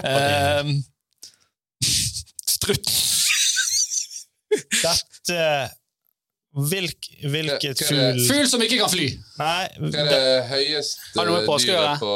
Um, 0.00 0.72
strutt. 2.56 2.88
Dette 4.80 5.70
Hvilk, 6.50 7.06
Hvilket 7.30 7.82
fugl 7.86 8.22
Fugl 8.26 8.46
som 8.50 8.62
ikke 8.64 8.80
kan 8.80 8.90
fly. 8.90 9.06
Nei, 9.38 9.66
Hva 9.78 9.90
er 10.02 10.08
det 10.10 10.22
høyeste 10.50 11.26
dyret 11.62 12.00
på 12.02 12.14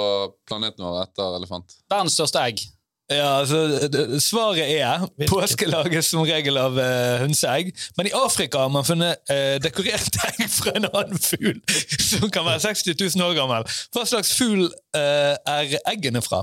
planeten 0.48 0.82
vår 0.82 1.04
etter 1.04 1.36
elefant? 1.38 1.76
Verdens 1.92 2.16
største 2.18 2.42
egg. 2.42 2.64
Ja, 3.12 3.40
altså, 3.42 4.18
Svaret 4.18 4.64
er 4.64 5.02
påske 5.28 5.66
lages 5.68 6.08
som 6.08 6.22
regel 6.24 6.56
av 6.56 6.78
uh, 6.78 7.20
hønseegg. 7.20 7.74
Men 7.98 8.08
i 8.08 8.14
Afrika 8.16 8.62
har 8.64 8.72
man 8.72 8.86
funnet 8.86 9.20
uh, 9.28 9.56
dekorert 9.62 10.16
egg 10.30 10.46
fra 10.48 10.72
en 10.78 10.88
annen 10.88 11.20
fugl 11.20 11.60
som 12.00 12.30
kan 12.32 12.48
være 12.48 12.62
60 12.64 12.96
000 12.96 13.26
år 13.26 13.36
gammel. 13.36 13.68
Hva 13.92 14.06
slags 14.08 14.32
fugl 14.38 14.64
eh, 14.64 14.72
er 14.94 15.78
eggene 15.92 16.22
fra? 16.22 16.42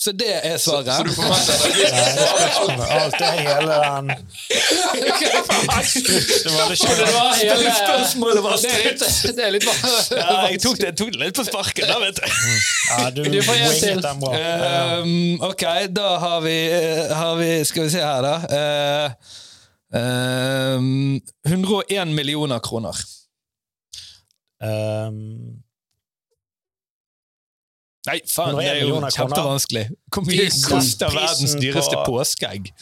Så 0.00 0.12
det 0.12 0.46
er 0.46 0.56
svaret. 0.62 0.86
Så 0.86 1.02
du 1.02 1.10
forventer 1.10 1.54
at 1.54 1.60
det 1.74 1.86
er 1.90 2.16
spørsmålet. 2.22 2.86
Alt 2.90 3.14
er 3.20 3.32
hele 3.42 3.72
den 3.82 4.10
Det 6.44 6.50
var 6.54 6.68
det 6.70 6.78
Det 6.78 7.08
var 7.14 7.34
hele 7.34 7.72
Spørsmålet 7.78 8.42
var 8.44 8.56
Det 8.62 8.70
er 8.74 8.78
litt, 8.84 9.00
det 9.36 9.44
er 9.46 9.50
litt 9.56 9.66
ja, 9.66 9.70
jeg 10.52 10.60
tok 10.62 10.76
det, 10.78 10.92
tok 11.00 11.10
det 11.16 11.20
litt 11.24 11.34
på 11.34 11.42
sparket, 11.48 11.84
da, 11.90 11.96
vet 12.04 12.14
du. 12.14 12.22
ja, 12.92 13.10
Du 13.10 13.22
Du 13.34 13.38
får 13.42 13.54
en 13.58 13.74
til. 13.82 13.98
Ja. 14.38 15.02
Um, 15.02 15.34
ok, 15.50 15.64
da 15.90 16.08
har 16.22 16.40
vi, 16.46 16.56
eh, 16.78 17.10
har 17.18 17.34
vi 17.42 17.50
Skal 17.66 17.82
vi 17.88 17.90
se 17.96 18.02
her, 18.04 18.22
da. 18.22 18.34
Uh, 18.54 19.10
um, 20.78 21.18
101 21.46 22.08
millioner 22.14 22.58
kroner. 22.62 22.94
Um, 24.62 25.58
Nei, 28.08 28.18
faen, 28.30 28.56
det 28.58 28.66
er 28.72 28.80
jo 28.86 29.00
kjempevanskelig. 29.12 29.84
Hvor 30.14 30.24
mye 30.28 30.48
koster 30.68 31.12
verdens 31.12 31.54
dyreste 31.60 31.96
på- 32.00 32.06
påskeegg? 32.16 32.72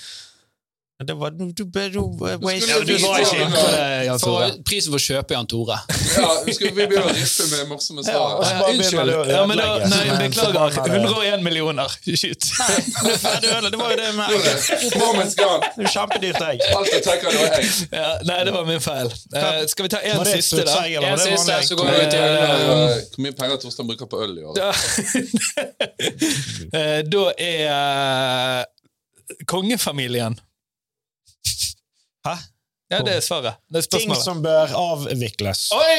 Det 1.05 1.13
var 1.15 1.31
du, 1.31 1.53
du, 1.53 1.65
du, 1.65 1.89
du 1.91 2.01
waste- 2.41 2.69
Ja, 2.71 2.79
du 2.81 2.97
var 3.05 3.19
ikke 3.21 3.37
inne 3.37 3.53
på 3.53 3.65
det, 3.69 4.05
Jan 4.07 4.19
Tore. 4.23 4.47
prisen 4.65 4.93
for 4.95 4.97
å 4.97 5.05
kjøpe 5.05 5.35
Jan 5.37 5.47
Tore. 5.51 5.77
Ja, 6.17 6.29
vi 6.47 6.55
begynner 6.73 7.05
å 7.05 7.11
riffe 7.13 7.45
med 7.51 7.69
morsomme 7.69 8.01
svar. 8.07 8.41
Ja, 8.41 8.71
unnskyld. 8.71 9.13
Ja, 9.29 9.43
men 9.51 9.61
da, 9.61 9.67
nei, 9.93 10.07
beklager. 10.23 10.79
101 10.89 11.43
millioner. 11.45 11.93
Skyt. 12.07 12.49
Er 12.57 13.45
ødelagt. 13.45 13.73
Det 13.75 13.81
var 13.83 13.93
jo 13.93 13.99
det 14.01 14.09
med 14.17 14.25
egg. 14.33 15.91
Kjempedyrt 15.93 16.41
egg. 16.49 16.65
Alt 16.79 16.89
jeg 16.95 17.05
tenker, 17.05 17.29
det 17.29 17.45
var 17.45 17.59
egg. 17.61 17.69
Ja, 17.93 18.09
nei, 18.31 18.39
det 18.49 18.57
var 18.57 18.65
min 18.73 18.81
feil. 18.87 19.13
Uh, 19.37 19.61
skal 19.69 19.89
vi 19.91 19.93
ta 19.93 20.01
en 20.01 20.25
siste, 20.33 20.65
da? 20.65 20.79
En 21.13 21.21
siste, 21.27 21.61
så 21.69 21.77
går 21.83 21.93
vi 21.93 22.09
til 22.17 22.25
Eh, 22.27 23.05
Hvor 23.13 23.21
mye 23.27 23.37
penger 23.37 23.61
Torstein 23.61 23.87
bruker 23.93 24.09
på 24.09 24.25
øl 24.25 24.33
i 24.41 24.49
år? 24.49 24.57
Eh, 26.77 27.01
da 27.09 27.23
er 27.37 27.69
eh, 27.69 28.65
kongefamilien. 29.49 30.37
Hæ? 32.27 32.37
Ja, 32.91 33.01
det 33.03 33.17
er 33.19 33.23
svaret. 33.25 33.57
Det 33.73 33.81
er 33.83 33.99
Ting 33.99 34.13
som 34.15 34.43
bør 34.45 34.71
avvikles. 34.79 35.65
Oi! 35.75 35.97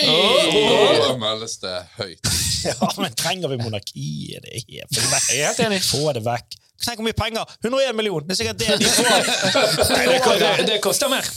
Da 1.04 1.16
meldes 1.20 1.58
det 1.64 1.78
høyt. 2.00 2.30
Ja, 2.68 2.74
men 2.98 3.14
trenger 3.14 3.52
vi 3.52 3.58
monarkiet? 3.62 4.42
Det 4.44 4.80
er 4.82 5.28
helt 5.30 5.60
enig. 5.62 5.78
Få 5.86 6.10
det 6.16 6.24
vekk. 6.26 6.56
Tenk 6.82 7.00
hvor 7.00 7.06
mye 7.06 7.16
penger! 7.18 7.44
101 7.64 7.94
millioner! 7.96 8.26
Det 8.28 8.34
er 8.34 8.40
sikkert 8.40 8.60
det 8.60 8.80
de 8.82 8.90
får! 8.92 9.06
Nei, 9.94 10.08
Det, 10.10 10.42
det 10.42 10.66
det, 10.72 10.80
koster 10.84 11.12
mer. 11.12 11.30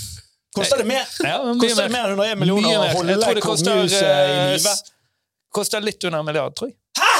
Koster 0.57 0.81
det 0.81 0.87
mer? 0.89 1.05
Ja, 1.21 1.37
mye 1.45 1.61
Koster 1.61 1.87
det 1.87 1.93
mer 1.95 2.09
enn 2.15 2.17
101 2.25 2.41
millioner 2.41 2.87
å 2.87 2.89
holde 2.97 3.19
tror 3.21 3.39
det 3.39 3.45
koster, 3.45 3.71
kongehuset 3.77 4.01
i 4.01 4.09
eh, 4.09 4.55
live? 4.57 4.75
Koster 5.61 5.85
litt 5.85 6.09
under 6.09 6.25
en 6.25 6.29
milliard, 6.31 6.57
tror 6.59 6.73
jeg. 6.73 6.77
Hæ? 7.01 7.13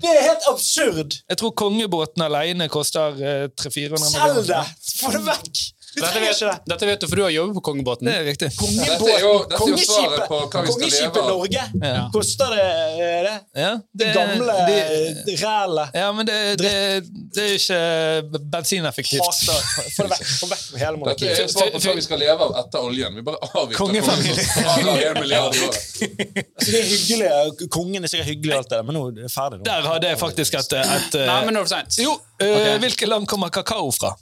Det 0.00 0.10
er 0.14 0.22
helt 0.30 0.48
absurd! 0.54 1.18
Jeg 1.28 1.40
tror 1.42 1.54
kongebåten 1.58 2.24
alene 2.26 2.70
koster 2.72 3.18
eh, 3.18 3.46
300-400 3.50 4.04
Selg 4.14 4.38
millioner. 4.38 4.50
det! 4.54 4.94
Få 5.02 5.12
det 5.18 5.24
vekk! 5.26 5.64
Dette 5.94 6.20
vet, 6.20 6.40
dette 6.66 6.86
vet 6.88 7.00
du, 7.00 7.06
for 7.06 7.16
du 7.16 7.22
har 7.22 7.30
jobbet 7.30 7.54
på 7.58 7.62
kongebåten. 7.68 8.08
Det 8.08 8.14
er 8.18 8.24
riktig. 8.26 8.48
Dette 8.50 9.10
er 9.14 9.20
jo, 9.22 9.32
dette 9.44 9.58
Kongeskipet 9.60 11.20
av. 11.20 11.28
Norge! 11.28 11.62
Ja. 11.82 12.02
Koster 12.14 12.54
det 12.54 12.64
eh, 12.64 13.20
det? 13.26 13.34
Ja, 13.62 13.70
Det 13.94 14.08
gamle 14.16 14.56
de- 14.68 15.36
rælet. 15.44 15.94
Ja, 15.94 16.08
men 16.16 16.26
det, 16.26 16.38
det, 16.58 16.72
det 17.36 17.44
er 17.44 17.54
ikke 17.60 18.40
bensineffektivt. 18.54 19.22
Få 19.94 20.06
det 20.08 20.10
vekk. 20.16 20.26
Få 20.40 20.50
vekk 20.50 20.64
hele 20.80 20.80
Dette 20.80 20.98
monarkiet. 20.98 21.38
er 21.44 21.52
svaret 21.52 21.76
på 21.78 21.82
hva 21.86 21.94
vi 22.00 22.04
skal 22.08 22.22
leve 22.24 22.48
av 22.48 22.58
etter 22.64 22.88
oljen. 22.90 23.14
Vi 23.20 23.26
bare 23.30 23.50
avvikler 23.52 23.78
kongefamilien. 23.78 24.42
Altså, 25.44 25.66
det 26.64 26.78
er 26.78 26.86
hyggelig. 26.88 27.30
Kongen 27.72 28.04
er 28.06 28.10
sikkert 28.10 28.28
hyggelig, 28.32 28.54
alt 28.56 28.70
det 28.70 28.78
der, 28.78 28.84
men 28.88 28.96
nå 28.96 29.02
er 29.08 29.16
det 29.18 29.30
ferdig. 29.32 29.58
nå. 29.60 29.64
Der 29.68 29.86
hadde 29.88 30.10
jeg 30.12 30.18
faktisk 30.20 30.54
et, 30.58 30.72
et 30.80 31.16
Nei, 31.20 31.40
men 31.46 31.56
nå 31.56 31.62
er 31.64 31.68
det 31.68 31.72
sent. 31.74 31.98
Jo, 32.04 32.14
okay. 32.38 32.52
Ok. 32.54 32.80
hvilket 32.84 33.10
land 33.10 33.28
kommer 33.30 33.52
kakao 33.54 33.90
fra? 33.94 34.14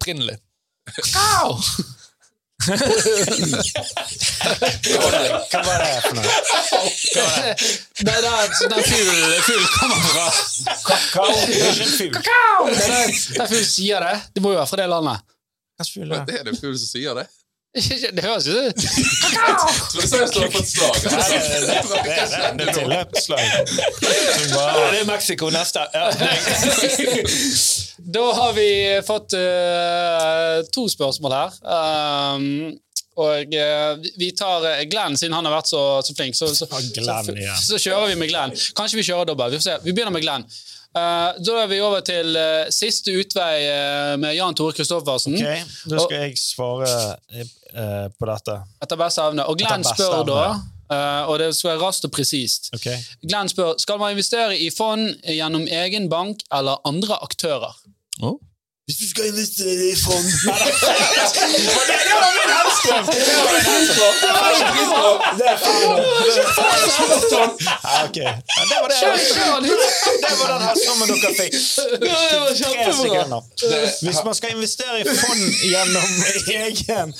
Opprinnelig. 0.00 0.36
Au! 1.16 1.58
Hva 2.64 2.76
var 5.66 5.78
det 5.82 5.88
for 6.04 6.14
noe? 6.16 6.24
Det 8.00 8.12
er 8.14 8.20
den 8.70 8.82
fuglen 8.88 9.68
kommer 9.74 10.00
fra. 10.08 10.26
Kakao? 10.88 11.28
Det 11.44 11.56
er 11.60 11.68
ikke 11.72 11.84
en 11.84 11.96
fugl. 11.98 12.14
Der 13.38 13.46
fuglen 13.50 13.68
sier 13.68 13.98
det. 14.06 14.14
Det 14.34 14.40
må 14.44 14.48
jo 14.54 14.58
være 14.60 14.70
fra 14.70 14.78
det 14.80 14.88
landet. 14.92 15.18
Hva 15.74 15.82
er 15.84 15.88
det? 16.28 16.36
Er 16.44 16.54
fuglen 16.60 16.80
som 16.80 16.88
sier 16.90 17.12
det. 17.18 17.26
Det 17.74 18.22
høres 18.22 18.46
jo 18.46 18.54
ut 18.54 18.78
som 18.78 20.20
du 20.30 20.42
har 20.44 20.62
slag. 20.62 20.94
Det- 22.58 22.68
er 22.68 22.72
tilløpsslag. 22.76 23.40
Som 23.64 24.52
det 24.92 25.00
er 25.00 25.08
Mexico 25.08 25.50
neste. 25.50 25.82
Ja. 25.94 26.04
Da 28.14 28.24
har 28.38 28.52
vi 28.54 28.68
fått 29.06 29.34
uh, 29.34 30.62
to 30.74 30.86
spørsmål 30.92 31.34
her. 31.34 31.58
Um, 31.66 32.46
og 33.16 33.54
uh, 33.58 33.92
vi 34.18 34.30
tar 34.38 34.64
eh, 34.70 34.84
Glenn, 34.90 35.14
siden 35.18 35.34
han 35.36 35.46
har 35.46 35.54
vært 35.54 35.70
så, 35.70 35.82
så 36.02 36.14
flink. 36.18 36.34
Så, 36.34 36.48
så, 36.54 36.66
så 36.66 37.78
kjører 37.78 38.10
vi 38.10 38.16
med 38.22 38.30
Glenn. 38.30 38.54
Kanskje 38.78 38.98
vi 39.00 39.06
kjører 39.06 39.30
dobbel. 39.30 39.54
Vi. 39.54 39.58
Vi 39.86 39.94
begynner 39.94 40.14
med 40.14 40.22
Glenn. 40.26 40.46
Eh, 40.94 41.30
da 41.42 41.54
er 41.64 41.66
vi 41.66 41.80
over 41.82 42.04
til 42.06 42.36
eh, 42.38 42.68
siste 42.70 43.10
utvei 43.18 43.64
eh, 43.66 44.12
med 44.22 44.36
Jan 44.36 44.54
Tore 44.54 44.76
Kristoffersen. 44.76 45.34
Ok, 45.34 45.72
Da 45.90 46.04
skal 46.04 46.20
jeg 46.28 46.38
svare 46.38 46.90
eh, 47.34 48.06
på 48.14 48.28
dette. 48.30 48.60
Etter 48.84 49.00
beste 49.00 49.24
evne. 49.26 49.46
Og 49.50 49.58
Glenn 49.58 49.82
spør 49.88 50.22
da, 50.28 50.44
eh, 50.94 51.22
og 51.26 51.40
det 51.42 51.50
skal 51.58 51.72
være 51.72 51.82
raskt 51.82 52.06
og 52.06 52.14
presist 52.14 52.70
Okay. 52.78 53.00
Glenn 53.26 53.50
spør 53.50 53.74
skal 53.82 53.98
man 53.98 54.14
investere 54.14 54.54
i 54.54 54.70
fond 54.70 55.08
gjennom 55.26 55.66
egen 55.82 56.06
bank 56.12 56.46
eller 56.54 56.78
andre 56.86 57.18
aktører. 57.26 57.74
Oh. 58.22 58.38
Hvis 58.84 58.96
du 59.00 59.06
skal 59.08 59.24
investere 59.32 59.84
i 59.92 59.96
fond 59.96 60.26
Nei, 60.48 60.58
det 60.60 61.96
det 62.08 62.16
var 62.20 62.32
min 62.38 62.50
Hellstrøm! 62.56 63.04
Det 65.38 65.46
er. 65.46 65.56
Ja, 68.54 68.62
Det 68.70 68.76
var 68.82 68.88
det. 68.88 68.98
Det 70.24 70.32
var 70.40 70.48
den 70.52 70.62
Hellstrømmen 70.66 71.06
dere 71.08 71.32
fikk. 71.40 71.54
Tre 72.60 72.92
sekunder. 73.00 73.40
Hvis 74.04 74.20
man 74.24 74.34
skal 74.34 74.50
investere 74.56 75.00
i 75.00 75.04
fond 75.22 75.42
gjennom 75.72 76.10
egen, 76.66 77.14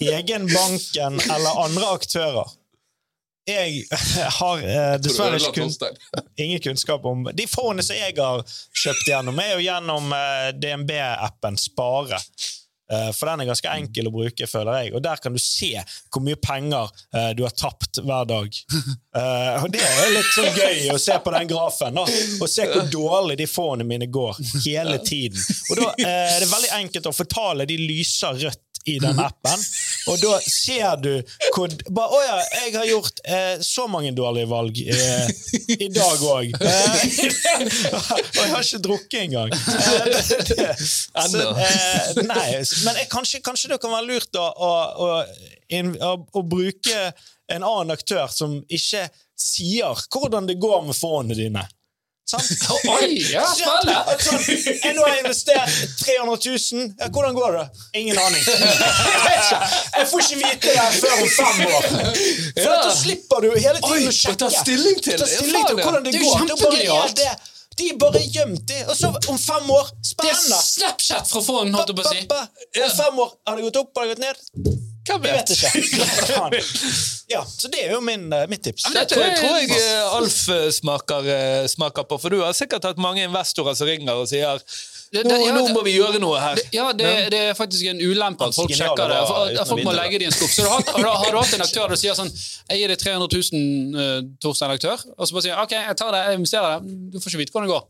egen 0.00 0.42
banken 0.54 1.20
eller 1.34 1.50
andre 1.64 1.86
aktører 1.98 2.46
Jeg 3.50 3.84
har 4.40 4.62
eh, 4.64 4.94
dessverre 5.02 5.40
ikke 5.40 5.52
kun, 5.58 5.74
ingen 6.44 6.62
kunnskap 6.64 7.04
om 7.10 7.26
De 7.34 7.46
fondene 7.50 7.84
som 7.86 7.98
jeg 7.98 8.16
har 8.18 8.44
kjøpt 8.84 9.10
gjennom, 9.10 9.42
er 9.42 9.54
jo 9.56 9.66
gjennom 9.66 10.14
eh, 10.16 10.48
DNB-appen 10.60 11.58
Spare. 11.60 12.20
Eh, 12.90 13.10
For 13.14 13.30
den 13.30 13.44
er 13.44 13.50
ganske 13.52 13.70
enkel 13.70 14.08
å 14.10 14.14
bruke, 14.14 14.46
føler 14.50 14.80
jeg. 14.82 14.94
Og 14.98 15.02
der 15.04 15.20
kan 15.22 15.34
du 15.34 15.38
se 15.42 15.68
hvor 16.10 16.24
mye 16.26 16.38
penger 16.42 16.88
eh, 17.14 17.28
du 17.38 17.44
har 17.46 17.54
tapt 17.54 18.02
hver 18.02 18.26
dag. 18.30 18.60
Eh, 19.10 19.64
og 19.64 19.72
det 19.74 19.80
er 19.82 20.12
litt 20.14 20.28
sånn 20.30 20.52
gøy 20.54 20.92
å 20.94 20.98
se 21.02 21.16
på 21.18 21.32
den 21.34 21.48
grafen, 21.50 21.96
da. 21.98 22.04
Og 22.38 22.46
se 22.46 22.62
hvor 22.70 22.84
dårlig 22.92 23.34
de 23.40 23.46
fondene 23.50 23.88
mine 23.88 24.06
går 24.06 24.38
hele 24.62 25.00
tiden. 25.02 25.34
Og 25.66 25.80
da 25.80 25.88
eh, 25.98 26.36
er 26.36 26.44
det 26.44 26.46
veldig 26.46 26.70
enkelt 26.76 27.08
å 27.10 27.12
fortale. 27.16 27.66
De 27.66 27.74
lyser 27.80 28.38
rødt 28.44 28.69
i 28.88 28.98
den 29.02 29.18
appen, 29.20 29.64
og 30.08 30.20
da 30.22 30.38
ser 30.44 30.96
du 31.02 31.10
hvor 31.54 31.68
Å 32.00 32.20
ja, 32.24 32.36
jeg 32.64 32.74
har 32.76 32.86
gjort 32.88 33.20
eh, 33.28 33.60
så 33.64 33.84
mange 33.90 34.12
dårlige 34.16 34.48
valg 34.50 34.78
eh, 34.80 35.32
i 35.76 35.90
dag 35.92 36.24
òg. 36.24 36.54
Eh, 36.70 37.66
og 37.96 38.38
jeg 38.40 38.50
har 38.52 38.62
ikke 38.64 38.80
drukket 38.84 39.18
engang. 39.24 39.52
Eh, 39.52 40.84
Ennå. 41.24 41.48
eh, 41.60 42.20
nei, 42.24 42.46
men 42.84 43.00
jeg, 43.00 43.08
kanskje, 43.12 43.40
kanskje 43.44 43.72
det 43.72 43.80
kan 43.82 43.92
være 43.92 44.08
lurt 44.08 44.38
å, 44.40 44.46
å, 44.46 44.70
å, 45.06 46.14
å 46.40 46.42
bruke 46.46 47.02
en 47.50 47.66
annen 47.66 47.94
aktør 47.94 48.30
som 48.32 48.56
ikke 48.68 49.06
sier 49.40 50.04
hvordan 50.12 50.48
det 50.48 50.58
går 50.62 50.86
med 50.88 50.96
fondene 50.96 51.38
dine. 51.38 51.66
Sant? 52.30 52.50
Oi, 52.94 53.08
ja, 53.32 53.44
spennende! 53.50 53.96
Jeg 54.84 54.94
nå 54.96 55.02
har 55.04 55.14
jeg 55.16 55.22
investert 55.24 55.68
300 56.02 56.36
000. 56.46 56.88
Ja, 57.00 57.08
hvordan 57.14 57.34
går 57.38 57.56
det? 57.58 57.64
Ingen 58.00 58.18
aning. 58.22 58.42
Jeg, 58.50 59.42
vet 59.98 60.06
får 60.10 60.24
ikke 60.24 60.38
vite 60.40 60.74
det 60.74 60.88
før 61.00 61.14
om 61.18 61.30
fem 61.36 61.62
år. 61.66 61.88
For 62.62 62.70
da 62.70 62.90
slipper 62.94 63.44
du 63.44 63.48
hele 63.56 63.80
tiden 63.82 64.08
å 64.10 64.14
sjekke. 64.14 64.36
ta 64.44 64.50
stilling 64.54 65.00
til. 65.04 65.16
Ta 65.20 65.26
stilling 65.30 65.64
til 65.70 65.80
hvordan 65.82 66.04
det, 66.06 66.12
Det 66.14 66.20
er 66.20 66.24
jo 66.24 66.30
går. 66.30 66.38
Bare 66.40 66.44
er 66.44 66.56
kjempegenialt. 66.56 67.16
det- 67.24 67.38
De 67.80 67.84
er 67.88 67.96
bare 68.02 68.20
gjemt, 68.34 68.64
de. 68.68 68.78
Og 68.92 68.96
så 68.98 69.08
om 69.32 69.38
fem 69.40 69.70
år 69.72 69.86
Det 70.20 70.28
er 70.28 70.36
Snapchat 70.60 71.28
fra 71.30 71.40
fond, 71.46 71.74
holdt 71.74 71.88
jeg 71.88 71.96
på 71.96 72.02
å 72.04 72.10
si. 72.12 72.18
Om 72.84 72.90
fem 72.98 73.20
år 73.24 73.30
har 73.48 73.56
det 73.56 73.64
gått 73.70 73.78
opp, 73.80 73.90
har 73.96 74.04
det 74.04 74.16
gått 74.16 74.24
ned? 74.26 74.36
Hvem 75.08 75.24
Jeg 75.24 75.32
vet 75.38 75.48
ikke. 75.56 75.70
Ja, 77.30 77.44
så 77.46 77.68
det 77.70 77.84
er 77.86 77.92
jo 77.94 78.00
min, 78.02 78.24
eh, 78.32 78.46
mitt 78.50 78.62
tips. 78.64 78.88
det 78.92 79.06
tror 79.08 79.22
jeg- 79.22 79.36
tror 79.38 79.56
jeg 79.60 79.70
eh, 79.70 80.14
Alf 80.16 80.48
eh, 80.48 80.70
smaker, 80.74 81.28
smaker 81.70 82.02
på, 82.10 82.18
for 82.20 82.28
du 82.34 82.40
har 82.42 82.52
sikkert 82.58 82.82
hatt 82.88 82.98
mange 82.98 83.22
investorer 83.22 83.76
som 83.78 83.86
ringer 83.86 84.12
og 84.18 84.26
sier 84.28 84.58
Det- 85.12 85.24
nå, 85.24 85.30
det- 85.30 85.46
ja, 85.46 85.52
nå 85.54 85.62
må 85.74 85.82
vi 85.84 85.92
gjøre 85.98 86.18
noe 86.22 86.38
her. 86.38 86.58
Ja, 86.72 86.92
det, 86.92 87.30
det 87.30 87.38
er 87.50 87.54
faktisk 87.58 87.86
en 87.90 87.98
ulempe 88.02 88.46
at 88.46 88.54
folk 88.54 88.70
sjekker 88.70 89.08
det. 89.10 89.58
at 89.60 89.66
folk 89.68 89.82
må 89.84 89.92
legge 89.94 90.18
det 90.18 90.22
i 90.22 90.30
en 90.30 90.32
skuff. 90.32 90.52
Så 90.54 90.62
du 90.62 90.68
har, 90.70 90.82
har, 90.82 91.02
du- 91.02 91.08
har 91.08 91.42
hatt 91.42 91.54
en 91.54 91.60
aktør 91.66 91.86
som 91.88 91.96
sier 92.02 92.14
sånn 92.14 92.30
Jeg 92.70 92.78
gir 92.78 92.88
deg 92.88 92.98
300 92.98 93.28
000, 93.30 93.94
uh, 93.94 94.20
Torstein 94.42 94.70
aktør, 94.70 94.98
og 95.18 95.26
så 95.26 95.32
bare 95.34 95.42
sier 95.42 95.58
ok, 95.62 95.70
jeg 95.74 95.96
tar 95.98 96.12
det, 96.14 96.20
jeg 96.26 96.38
investerer 96.38 96.78
det. 96.78 97.10
Du 97.14 97.18
får 97.18 97.30
ikke 97.34 97.42
vite 97.42 97.52
hvordan 97.54 97.66
det 97.66 97.74
går. 97.74 97.84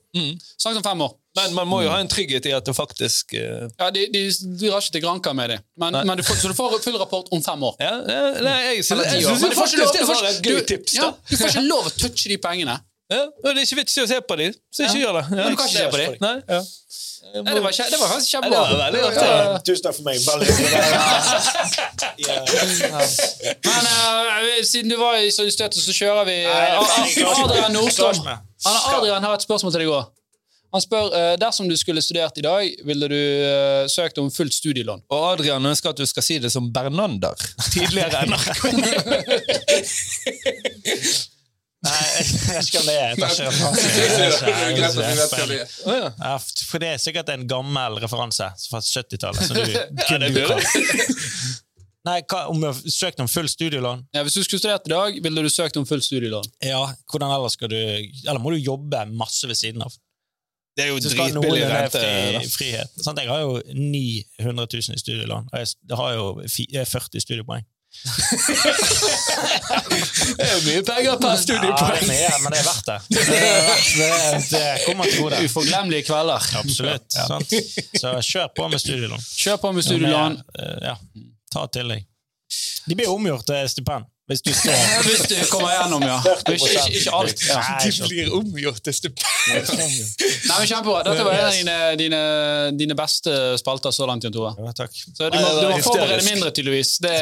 Snakk 0.60 0.76
om 0.76 0.82
fem 0.82 1.00
år. 1.08 1.12
Men 1.38 1.52
man 1.54 1.68
må 1.70 1.78
jo 1.84 1.90
ha 1.92 2.00
en 2.02 2.08
trygghet 2.10 2.46
i 2.50 2.52
at 2.56 2.66
det 2.66 2.72
faktisk 2.74 3.34
uh... 3.38 3.68
Ja, 3.78 3.90
De, 3.94 4.06
de 4.10 4.22
drar 4.58 4.80
ikke 4.82 4.94
til 4.96 5.02
Granka 5.04 5.30
med 5.36 5.52
det. 5.54 5.58
Men, 5.78 5.94
men 6.08 6.18
du 6.18 6.24
får, 6.26 6.40
så 6.42 6.50
du 6.50 6.56
får 6.58 6.78
full 6.82 6.98
rapport 6.98 7.28
om 7.30 7.42
fem 7.44 7.62
år. 7.68 7.76
ja, 7.78 7.92
ja, 8.02 8.22
nei, 8.42 8.56
jeg 8.80 8.84
syns 8.88 9.06
du 9.06 9.54
får 9.54 9.70
ikke 9.70 9.78
lov- 9.84 9.92
faktisk 9.94 9.98
det 10.00 10.06
var 10.10 10.26
et 10.32 10.40
gøy 10.48 10.60
tips. 10.72 10.96
Da. 10.98 11.12
du 11.30 11.36
får 11.38 11.52
ikke 11.54 11.66
lov 11.68 11.86
å 11.86 11.92
touche 12.02 12.32
de 12.34 12.38
pengene. 12.42 12.76
Ja, 13.10 13.24
og 13.26 13.46
det 13.50 13.58
er 13.58 13.66
ikke 13.66 13.78
vits 13.80 13.96
i 13.98 14.02
å 14.04 14.08
se 14.10 14.18
på 14.22 14.36
dem, 14.38 14.52
så 14.74 14.84
ikke 14.86 15.00
gjør 15.04 15.16
det. 15.20 15.24
Ja. 15.30 15.36
Men 15.38 15.54
du 15.54 15.56
kan 15.58 15.66
ikke 15.70 15.78
se 15.78 15.88
på 15.94 15.98
dem. 16.02 16.18
Nei. 16.22 16.36
Ja. 16.50 16.60
Nei, 17.30 17.52
det, 17.54 17.60
var, 17.62 17.70
det 17.76 17.98
var 18.00 18.08
faktisk 18.10 18.30
kjempebra. 18.34 18.60
Ja, 18.60 18.76
veldig 18.80 19.00
artig. 19.06 19.26
Ja. 19.30 19.58
Tusen 19.66 19.82
takk 19.86 19.94
for 19.98 20.04
meg. 20.06 20.16
Men 23.64 23.84
uh, 23.86 24.64
siden 24.64 24.90
du 24.90 24.96
var 25.00 25.18
i 25.20 25.30
støtet, 25.30 25.78
så 25.82 25.94
kjører 25.94 26.24
vi. 26.28 26.38
Adrian 26.46 27.72
Nordstrøm. 27.76 28.22
Adrian 28.66 29.22
har 29.24 29.34
et 29.38 29.44
spørsmål 29.46 29.74
til 29.74 29.84
deg 29.84 29.92
òg. 29.94 30.08
Han 30.70 30.82
spør 30.84 31.10
eh, 31.16 31.32
dersom 31.40 31.68
du 31.70 31.76
skulle 31.78 32.02
studert 32.04 32.38
i 32.38 32.42
dag, 32.46 32.62
ville 32.86 33.06
du 33.10 33.16
eh, 33.18 33.86
søkt 33.90 34.18
om 34.22 34.30
fullt 34.30 34.54
studielån. 34.54 35.00
Og 35.10 35.24
Adrian 35.32 35.66
ønsker 35.66 35.90
at 35.90 35.98
du 35.98 36.06
skal 36.06 36.22
si 36.26 36.38
det 36.42 36.50
som 36.54 36.72
Bernander. 36.74 37.34
Tidligere 37.72 38.26
NRK. 38.30 38.60
Nei, 41.80 42.00
jeg 42.12 42.24
vet 42.44 42.66
ikke 42.68 42.80
om 42.82 42.88
det 42.90 42.94
er. 43.00 43.14
Jeg 43.16 43.20
tar 45.30 45.48
ikke. 45.54 45.68
Ja, 46.20 46.34
for 46.36 46.76
det 46.82 46.88
er 46.90 46.98
sikkert 47.00 47.28
en 47.32 47.46
gammel 47.48 47.96
referanse 48.02 48.44
fra 48.68 48.78
70-tallet. 48.84 49.40
som 49.48 49.56
du 49.56 49.64
kun 50.04 50.20
du 50.26 50.40
kan. 50.44 50.60
Nei, 52.10 52.18
hva, 52.28 52.40
om 52.52 52.56
du 52.60 52.66
har 52.68 52.76
søkt 52.92 53.20
om 53.20 53.28
fullt 53.28 53.50
studielån? 53.52 54.04
Ja, 54.16 54.20
hvis 54.24 54.36
du 54.36 54.42
skulle 54.44 54.60
studert 54.60 54.86
i 54.88 54.92
dag, 54.92 55.16
ville 55.24 55.42
du 55.44 55.48
søkt 55.52 55.76
om 55.80 55.86
fullt 55.88 56.04
studielån. 56.04 56.44
Ja, 56.64 56.82
hvordan 57.12 57.32
ellers 57.34 57.52
skal 57.58 57.68
du 57.72 57.76
Eller 57.80 58.40
må 58.40 58.50
du 58.54 58.58
jobbe 58.60 58.98
masse 59.16 59.48
ved 59.48 59.56
siden 59.60 59.82
av? 59.84 59.92
Det 60.80 60.86
er 60.86 60.92
jo 60.94 61.00
dritbillig 61.04 61.66
rente. 61.68 62.00
fri, 62.00 62.48
frihet. 62.54 62.94
Sant? 63.04 63.20
Jeg 63.20 63.28
har 63.28 63.42
jo 63.44 63.58
900 63.74 64.66
000 64.72 64.96
i 64.96 65.02
studielån, 65.04 65.50
og 65.52 65.60
jeg 65.60 66.00
har 66.00 66.14
jo 66.16 66.24
eh, 66.40 66.86
40 66.88 67.20
studiepoeng. 67.26 67.66
Det 70.36 70.44
er 70.46 70.52
jo 70.54 70.60
mye 70.66 70.82
penger 70.86 71.16
per 71.20 71.40
studiepoeng. 71.42 72.04
Ja, 72.14 72.36
men 72.42 72.54
det 72.54 72.60
er 72.60 72.68
verdt 72.68 72.86
det. 72.90 72.98
Det, 74.00 74.06
er 74.06 74.38
det, 74.50 74.62
kommer 74.86 75.04
til 75.10 75.24
gode. 75.24 75.40
Uforglemmelige 75.44 76.06
kvelder. 76.06 76.46
Absolutt. 76.62 77.08
Sant? 77.12 77.50
Så 78.00 78.14
kjør 78.30 78.46
på 78.56 78.68
med 78.70 78.78
studielån. 78.82 79.26
Kjør 79.42 79.58
på 79.64 79.72
med 79.76 79.82
studielån. 79.86 80.38
Med, 80.38 80.64
eh, 80.64 80.78
Ja, 80.88 80.94
ta 81.52 81.66
til 81.74 81.90
deg. 81.92 82.06
De 82.86 82.96
blir 82.98 83.10
omgjort 83.12 83.44
til 83.46 83.68
stipend 83.70 84.06
Hvis 84.30 84.42
du 84.46 84.50
står 84.54 84.76
Hvis 85.08 85.24
du 85.26 85.36
kommer 85.50 85.72
gjennom, 85.74 86.04
ja. 86.06 86.18
Ikke, 86.22 86.54
ikke, 86.54 86.84
ikke 87.00 87.14
alt. 87.18 87.40
Ja. 87.48 87.62
De 87.82 87.90
blir 88.06 88.34
omgjort 88.38 88.82
til 88.86 88.94
stipend. 88.94 89.24
Nei, 89.50 90.58
men 90.60 90.68
Kjempebra. 90.70 91.00
Dette 91.08 91.24
var 91.26 91.34
en 91.34 91.46
av 91.48 91.56
dine, 91.56 91.78
dine, 91.98 92.20
dine 92.78 92.96
beste 92.98 93.34
spalter 93.58 93.94
så 93.94 94.06
langt, 94.06 94.26
Jan 94.26 94.34
Tore. 94.36 94.52
Ja, 94.62 94.74
takk. 94.76 94.94
Så 94.94 95.30
du 95.32 95.38
må, 95.38 95.48
du 95.58 95.66
må 95.72 95.80
forberede 95.82 96.22
mindre, 96.28 96.52
tydeligvis. 96.54 96.98
Det, 97.02 97.16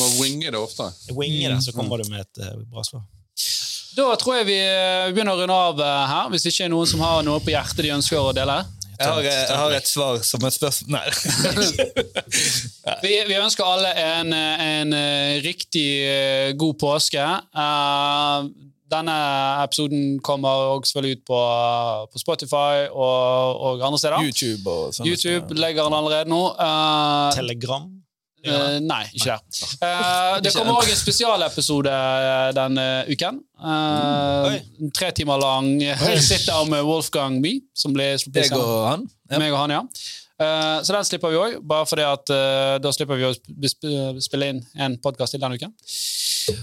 Må 0.00 0.10
winge 0.18 0.50
det 0.50 0.60
oftere. 0.60 0.92
Winge 1.16 1.48
det, 1.54 1.62
så 1.64 1.72
kommer 1.76 2.00
du 2.00 2.10
med 2.12 2.26
et 2.26 2.44
eh, 2.44 2.58
bra 2.68 2.84
svar. 2.84 3.06
da 3.96 4.10
tror 4.20 4.40
jeg 4.40 4.48
vi 4.48 4.58
begynner 5.14 5.32
å 5.32 5.40
runde 5.40 5.56
av 5.56 5.80
eh, 5.84 6.04
her, 6.12 6.28
hvis 6.34 6.46
ikke 6.50 6.68
er 6.68 6.72
noen 6.74 6.88
som 6.92 7.00
har 7.04 7.24
noe 7.26 7.40
på 7.44 7.52
hjertet 7.54 7.84
de 7.86 7.94
ønsker 7.96 8.20
å 8.20 8.34
dele. 8.36 8.60
Jeg 9.00 9.08
har, 9.08 9.22
jeg 9.24 9.56
har 9.56 9.74
et 9.78 9.88
svar 9.88 10.18
som 10.28 10.42
et 10.44 10.52
spørsmål 10.52 10.98
Nei. 10.98 11.06
Vi, 13.04 13.12
vi 13.30 13.36
ønsker 13.40 13.64
alle 13.64 13.92
en, 13.96 14.32
en 14.34 14.92
eh, 14.96 15.38
riktig 15.44 15.86
eh, 16.04 16.50
god 16.58 16.76
påske. 16.80 17.22
Eh, 17.64 18.50
denne 18.90 19.16
episoden 19.64 20.18
kommer 20.26 20.48
også 20.74 20.90
selvfølgelig 20.90 21.20
ut 21.20 21.24
på, 21.30 21.40
på 22.12 22.22
Spotify 22.22 22.88
og, 22.90 23.60
og 23.60 23.86
andre 23.86 24.02
steder. 24.02 24.26
YouTube 24.26 24.70
og 24.70 24.94
sånne 24.96 25.12
YouTube 25.12 25.56
legger 25.56 25.86
den 25.86 25.96
allerede 26.00 26.30
nå. 26.32 26.42
Eh, 26.58 27.30
Telegram. 27.38 27.86
Eh, 28.44 28.78
nei, 28.84 29.02
ikke 29.16 29.36
det. 29.36 29.60
Uh, 29.82 30.38
det 30.44 30.54
kommer 30.54 30.80
òg 30.80 30.88
en 30.92 31.00
spesialepisode 31.00 31.92
eh, 31.92 32.48
denne 32.56 32.86
uken. 33.10 33.42
Uh, 33.60 34.56
tre 34.96 35.10
timer 35.16 35.42
lang 35.42 35.74
sit-down 36.30 36.72
med 36.72 36.86
Wolfgang 36.88 37.40
Bee, 37.44 37.64
som 37.76 37.92
blir 37.96 38.16
sluppet 38.20 38.48
Deg 38.48 38.56
og 38.58 38.88
han? 38.88 39.06
Ja. 39.30 39.38
meg 39.42 39.52
og 39.52 39.62
han, 39.64 39.78
ja. 39.78 39.84
Eh, 40.40 40.82
så 40.82 40.92
den 40.92 41.04
slipper 41.04 41.28
vi 41.28 41.36
òg, 41.36 41.58
bare 41.68 41.86
fordi 41.86 42.04
at 42.08 42.32
eh, 42.32 42.78
da 42.80 42.92
slipper 42.96 43.18
vi 43.20 43.26
å 43.28 43.34
sp 43.36 43.44
sp 43.68 43.84
spille 44.24 44.48
inn 44.54 44.62
en 44.80 44.96
podkast 45.04 45.36
til 45.36 45.42
denne 45.42 45.60
uken. 45.60 45.74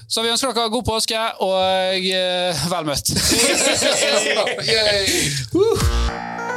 Så 0.09 0.23
vi 0.25 0.31
ønsker 0.33 0.49
dere 0.49 0.73
god 0.73 0.87
påske, 0.87 1.21
og 1.45 1.61
eh, 2.09 2.67
vel 2.73 2.89
møtt. 2.89 3.13